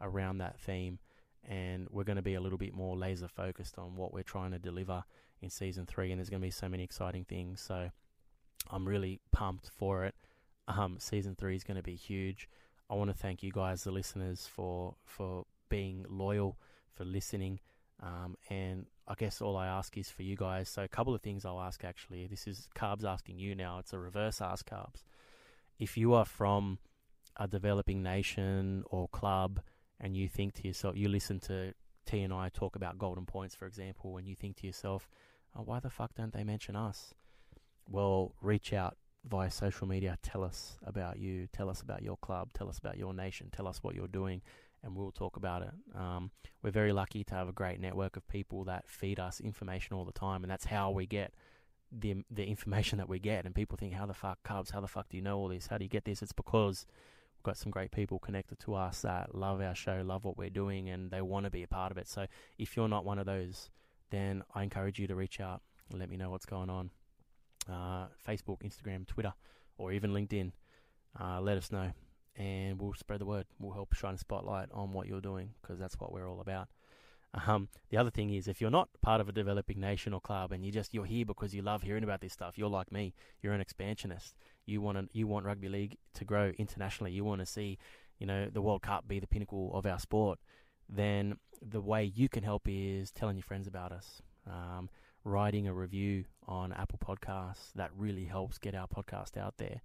around 0.00 0.38
that 0.38 0.58
theme, 0.58 0.98
and 1.46 1.86
we're 1.90 2.04
going 2.04 2.16
to 2.16 2.22
be 2.22 2.34
a 2.34 2.40
little 2.40 2.58
bit 2.58 2.74
more 2.74 2.96
laser 2.96 3.28
focused 3.28 3.78
on 3.78 3.96
what 3.96 4.12
we're 4.12 4.22
trying 4.22 4.52
to 4.52 4.58
deliver 4.58 5.04
in 5.42 5.50
season 5.50 5.86
three. 5.86 6.10
And 6.10 6.18
there's 6.18 6.30
going 6.30 6.40
to 6.40 6.46
be 6.46 6.50
so 6.50 6.68
many 6.68 6.82
exciting 6.82 7.24
things. 7.24 7.60
So 7.60 7.90
I'm 8.70 8.88
really 8.88 9.20
pumped 9.30 9.68
for 9.68 10.04
it. 10.04 10.14
Um, 10.66 10.96
season 10.98 11.34
three 11.36 11.54
is 11.54 11.64
going 11.64 11.76
to 11.76 11.82
be 11.82 11.96
huge. 11.96 12.48
I 12.88 12.94
want 12.94 13.10
to 13.10 13.16
thank 13.16 13.42
you 13.42 13.52
guys, 13.52 13.84
the 13.84 13.90
listeners, 13.90 14.46
for 14.46 14.94
for 15.04 15.44
being 15.68 16.06
loyal, 16.08 16.58
for 16.94 17.04
listening, 17.04 17.60
um, 18.04 18.36
and 18.50 18.86
I 19.08 19.14
guess 19.14 19.40
all 19.40 19.56
I 19.56 19.66
ask 19.66 19.96
is 19.96 20.10
for 20.10 20.22
you 20.22 20.36
guys. 20.36 20.68
So 20.68 20.82
a 20.82 20.88
couple 20.88 21.14
of 21.14 21.22
things 21.22 21.44
I'll 21.44 21.60
ask 21.60 21.82
actually. 21.84 22.26
This 22.26 22.46
is 22.46 22.68
Carbs 22.76 23.04
asking 23.04 23.38
you 23.38 23.54
now. 23.54 23.78
It's 23.78 23.92
a 23.92 23.98
reverse 23.98 24.40
ask 24.40 24.68
Carbs. 24.68 25.02
If 25.78 25.96
you 25.96 26.14
are 26.14 26.24
from 26.24 26.78
a 27.36 27.48
developing 27.48 28.02
nation 28.02 28.84
or 28.90 29.08
club, 29.08 29.60
and 30.00 30.16
you 30.16 30.28
think 30.28 30.54
to 30.54 30.66
yourself, 30.66 30.96
you 30.96 31.08
listen 31.08 31.40
to 31.40 31.72
T 32.06 32.20
and 32.20 32.32
I 32.32 32.48
talk 32.50 32.76
about 32.76 32.98
golden 32.98 33.26
points, 33.26 33.54
for 33.54 33.66
example, 33.66 34.18
and 34.18 34.28
you 34.28 34.36
think 34.36 34.56
to 34.58 34.66
yourself, 34.66 35.08
oh, 35.56 35.62
why 35.62 35.80
the 35.80 35.90
fuck 35.90 36.14
don't 36.14 36.32
they 36.32 36.44
mention 36.44 36.76
us? 36.76 37.14
well, 37.88 38.34
reach 38.40 38.72
out 38.72 38.96
via 39.24 39.50
social 39.50 39.86
media. 39.86 40.18
Tell 40.22 40.42
us 40.44 40.78
about 40.84 41.18
you. 41.18 41.48
Tell 41.52 41.68
us 41.68 41.80
about 41.80 42.02
your 42.02 42.16
club. 42.18 42.50
Tell 42.54 42.68
us 42.68 42.78
about 42.78 42.96
your 42.96 43.14
nation. 43.14 43.50
Tell 43.54 43.66
us 43.66 43.82
what 43.82 43.94
you're 43.94 44.08
doing, 44.08 44.42
and 44.84 44.94
we'll 44.94 45.12
talk 45.12 45.36
about 45.36 45.62
it. 45.62 45.70
Um, 45.96 46.30
we're 46.62 46.70
very 46.70 46.92
lucky 46.92 47.24
to 47.24 47.34
have 47.34 47.48
a 47.48 47.52
great 47.52 47.80
network 47.80 48.16
of 48.16 48.26
people 48.28 48.64
that 48.64 48.88
feed 48.88 49.18
us 49.18 49.40
information 49.40 49.96
all 49.96 50.04
the 50.04 50.12
time, 50.12 50.44
and 50.44 50.50
that's 50.50 50.66
how 50.66 50.90
we 50.90 51.06
get 51.06 51.32
the 51.90 52.24
the 52.30 52.44
information 52.44 52.98
that 52.98 53.08
we 53.08 53.18
get. 53.18 53.44
And 53.46 53.54
people 53.54 53.76
think, 53.76 53.94
how 53.94 54.06
the 54.06 54.14
fuck, 54.14 54.38
Carbs? 54.42 54.70
How 54.70 54.80
the 54.80 54.88
fuck 54.88 55.08
do 55.08 55.16
you 55.16 55.22
know 55.22 55.38
all 55.38 55.48
this? 55.48 55.66
How 55.66 55.78
do 55.78 55.84
you 55.84 55.90
get 55.90 56.04
this? 56.04 56.22
It's 56.22 56.32
because 56.32 56.86
we've 57.36 57.44
got 57.44 57.56
some 57.56 57.72
great 57.72 57.90
people 57.90 58.18
connected 58.18 58.58
to 58.60 58.74
us 58.74 59.02
that 59.02 59.34
love 59.34 59.60
our 59.60 59.74
show, 59.74 60.02
love 60.04 60.24
what 60.24 60.36
we're 60.36 60.50
doing, 60.50 60.88
and 60.90 61.10
they 61.10 61.22
want 61.22 61.44
to 61.44 61.50
be 61.50 61.62
a 61.62 61.68
part 61.68 61.90
of 61.90 61.98
it. 61.98 62.08
So 62.08 62.26
if 62.58 62.76
you're 62.76 62.88
not 62.88 63.04
one 63.04 63.18
of 63.18 63.26
those, 63.26 63.70
then 64.10 64.42
I 64.54 64.62
encourage 64.62 64.98
you 64.98 65.06
to 65.06 65.14
reach 65.14 65.40
out 65.40 65.62
and 65.90 65.98
let 65.98 66.08
me 66.08 66.16
know 66.16 66.30
what's 66.30 66.46
going 66.46 66.70
on 66.70 66.90
uh, 67.70 68.06
Facebook, 68.26 68.62
Instagram, 68.62 69.06
Twitter, 69.06 69.32
or 69.78 69.92
even 69.92 70.12
LinkedIn. 70.12 70.52
Uh, 71.18 71.40
let 71.40 71.56
us 71.56 71.70
know, 71.70 71.92
and 72.36 72.80
we'll 72.80 72.94
spread 72.94 73.20
the 73.20 73.26
word. 73.26 73.46
We'll 73.58 73.72
help 73.72 73.94
shine 73.94 74.14
a 74.14 74.18
spotlight 74.18 74.68
on 74.72 74.92
what 74.92 75.06
you're 75.06 75.20
doing 75.20 75.50
because 75.62 75.78
that's 75.78 75.98
what 75.98 76.12
we're 76.12 76.28
all 76.28 76.40
about. 76.40 76.68
Um, 77.46 77.68
the 77.90 77.96
other 77.96 78.10
thing 78.10 78.30
is, 78.30 78.46
if 78.46 78.60
you're 78.60 78.70
not 78.70 78.88
part 79.02 79.20
of 79.20 79.28
a 79.28 79.32
developing 79.32 79.80
nation 79.80 80.12
or 80.12 80.20
club, 80.20 80.52
and 80.52 80.64
you 80.64 80.70
just 80.70 80.94
you're 80.94 81.04
here 81.04 81.24
because 81.24 81.54
you 81.54 81.62
love 81.62 81.82
hearing 81.82 82.04
about 82.04 82.20
this 82.20 82.32
stuff, 82.32 82.56
you're 82.56 82.68
like 82.68 82.92
me. 82.92 83.12
You're 83.42 83.52
an 83.52 83.60
expansionist. 83.60 84.36
You 84.66 84.80
want 84.80 84.98
to, 84.98 85.08
you 85.12 85.26
want 85.26 85.44
rugby 85.44 85.68
league 85.68 85.96
to 86.14 86.24
grow 86.24 86.52
internationally. 86.58 87.12
You 87.12 87.24
want 87.24 87.40
to 87.40 87.46
see, 87.46 87.78
you 88.18 88.26
know, 88.26 88.48
the 88.50 88.62
World 88.62 88.82
Cup 88.82 89.08
be 89.08 89.18
the 89.18 89.26
pinnacle 89.26 89.72
of 89.74 89.84
our 89.84 89.98
sport. 89.98 90.38
Then 90.88 91.36
the 91.60 91.80
way 91.80 92.04
you 92.04 92.28
can 92.28 92.44
help 92.44 92.62
is 92.66 93.10
telling 93.10 93.36
your 93.36 93.42
friends 93.44 93.66
about 93.66 93.90
us. 93.90 94.22
Um, 94.46 94.88
writing 95.24 95.66
a 95.66 95.74
review 95.74 96.24
on 96.46 96.72
Apple 96.72 96.98
Podcasts. 96.98 97.72
That 97.74 97.90
really 97.96 98.26
helps 98.26 98.58
get 98.58 98.74
our 98.74 98.86
podcast 98.86 99.36
out 99.36 99.54
there. 99.58 99.80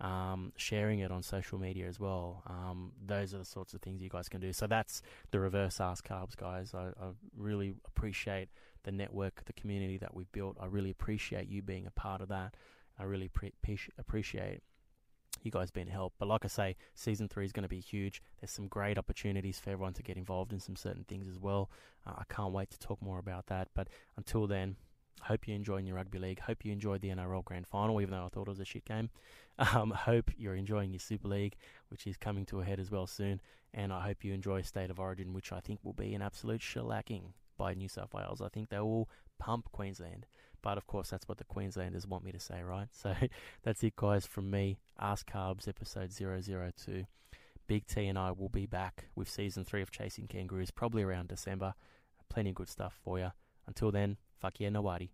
Um, 0.00 0.52
sharing 0.56 0.98
it 0.98 1.12
on 1.12 1.22
social 1.22 1.58
media 1.58 1.86
as 1.86 2.00
well. 2.00 2.42
Um, 2.48 2.92
those 3.06 3.32
are 3.32 3.38
the 3.38 3.44
sorts 3.44 3.74
of 3.74 3.80
things 3.80 4.02
you 4.02 4.10
guys 4.10 4.28
can 4.28 4.40
do. 4.40 4.52
So 4.52 4.66
that's 4.66 5.02
the 5.30 5.38
reverse 5.38 5.80
ask 5.80 6.06
carbs, 6.06 6.36
guys. 6.36 6.74
I, 6.74 6.88
I 7.00 7.10
really 7.36 7.74
appreciate 7.86 8.48
the 8.82 8.92
network, 8.92 9.44
the 9.46 9.52
community 9.52 9.96
that 9.98 10.12
we've 10.12 10.30
built. 10.32 10.56
I 10.60 10.66
really 10.66 10.90
appreciate 10.90 11.48
you 11.48 11.62
being 11.62 11.86
a 11.86 11.92
part 11.92 12.20
of 12.20 12.28
that. 12.28 12.54
I 12.98 13.04
really 13.04 13.28
pre- 13.28 13.52
appreciate 13.96 14.62
you 15.42 15.50
guys 15.50 15.70
being 15.70 15.86
helped. 15.86 16.18
But 16.18 16.28
like 16.28 16.44
I 16.44 16.48
say, 16.48 16.76
season 16.94 17.28
three 17.28 17.44
is 17.44 17.52
going 17.52 17.62
to 17.64 17.68
be 17.68 17.80
huge. 17.80 18.22
There's 18.40 18.50
some 18.50 18.68
great 18.68 18.98
opportunities 18.98 19.58
for 19.58 19.70
everyone 19.70 19.94
to 19.94 20.02
get 20.02 20.16
involved 20.16 20.52
in 20.52 20.60
some 20.60 20.76
certain 20.76 21.04
things 21.04 21.28
as 21.28 21.38
well. 21.38 21.70
Uh, 22.06 22.12
I 22.18 22.24
can't 22.32 22.52
wait 22.52 22.70
to 22.70 22.78
talk 22.78 23.00
more 23.02 23.18
about 23.18 23.46
that. 23.46 23.68
But 23.74 23.88
until 24.16 24.46
then, 24.46 24.76
hope 25.22 25.46
you're 25.46 25.56
enjoying 25.56 25.86
your 25.86 25.96
rugby 25.96 26.18
league. 26.18 26.40
Hope 26.40 26.64
you 26.64 26.72
enjoyed 26.72 27.00
the 27.00 27.08
NRL 27.08 27.44
Grand 27.44 27.66
Final, 27.66 28.00
even 28.00 28.12
though 28.12 28.26
I 28.26 28.28
thought 28.28 28.48
it 28.48 28.50
was 28.50 28.60
a 28.60 28.64
shit 28.64 28.84
game. 28.84 29.10
Um, 29.56 29.92
hope 29.92 30.32
you're 30.36 30.56
enjoying 30.56 30.90
your 30.90 30.98
Super 30.98 31.28
League, 31.28 31.54
which 31.88 32.08
is 32.08 32.16
coming 32.16 32.44
to 32.46 32.60
a 32.60 32.64
head 32.64 32.80
as 32.80 32.90
well 32.90 33.06
soon. 33.06 33.40
And 33.72 33.92
I 33.92 34.00
hope 34.00 34.24
you 34.24 34.34
enjoy 34.34 34.62
State 34.62 34.90
of 34.90 34.98
Origin, 34.98 35.32
which 35.32 35.52
I 35.52 35.60
think 35.60 35.78
will 35.84 35.92
be 35.92 36.12
an 36.12 36.22
absolute 36.22 36.60
shellacking 36.60 37.34
by 37.56 37.72
New 37.72 37.88
South 37.88 38.12
Wales. 38.12 38.40
I 38.40 38.48
think 38.48 38.68
they 38.68 38.80
will 38.80 39.08
pump 39.38 39.70
Queensland. 39.70 40.26
But 40.60 40.76
of 40.76 40.88
course, 40.88 41.10
that's 41.10 41.28
what 41.28 41.38
the 41.38 41.44
Queenslanders 41.44 42.04
want 42.04 42.24
me 42.24 42.32
to 42.32 42.40
say, 42.40 42.62
right? 42.62 42.88
So 42.92 43.14
that's 43.62 43.84
it, 43.84 43.94
guys, 43.94 44.26
from 44.26 44.50
me. 44.50 44.78
Ask 44.98 45.30
Carbs, 45.30 45.68
episode 45.68 46.10
002. 46.12 47.04
Big 47.66 47.86
T 47.86 48.06
and 48.06 48.18
I 48.18 48.32
will 48.32 48.48
be 48.48 48.66
back 48.66 49.04
with 49.14 49.30
season 49.30 49.64
three 49.64 49.82
of 49.82 49.90
Chasing 49.90 50.26
Kangaroos, 50.26 50.70
probably 50.70 51.02
around 51.02 51.28
December. 51.28 51.74
Plenty 52.28 52.50
of 52.50 52.56
good 52.56 52.68
stuff 52.68 52.98
for 53.04 53.18
you. 53.18 53.30
Until 53.66 53.90
then, 53.90 54.16
fuck 54.40 54.60
yeah, 54.60 54.68
nobody. 54.68 55.10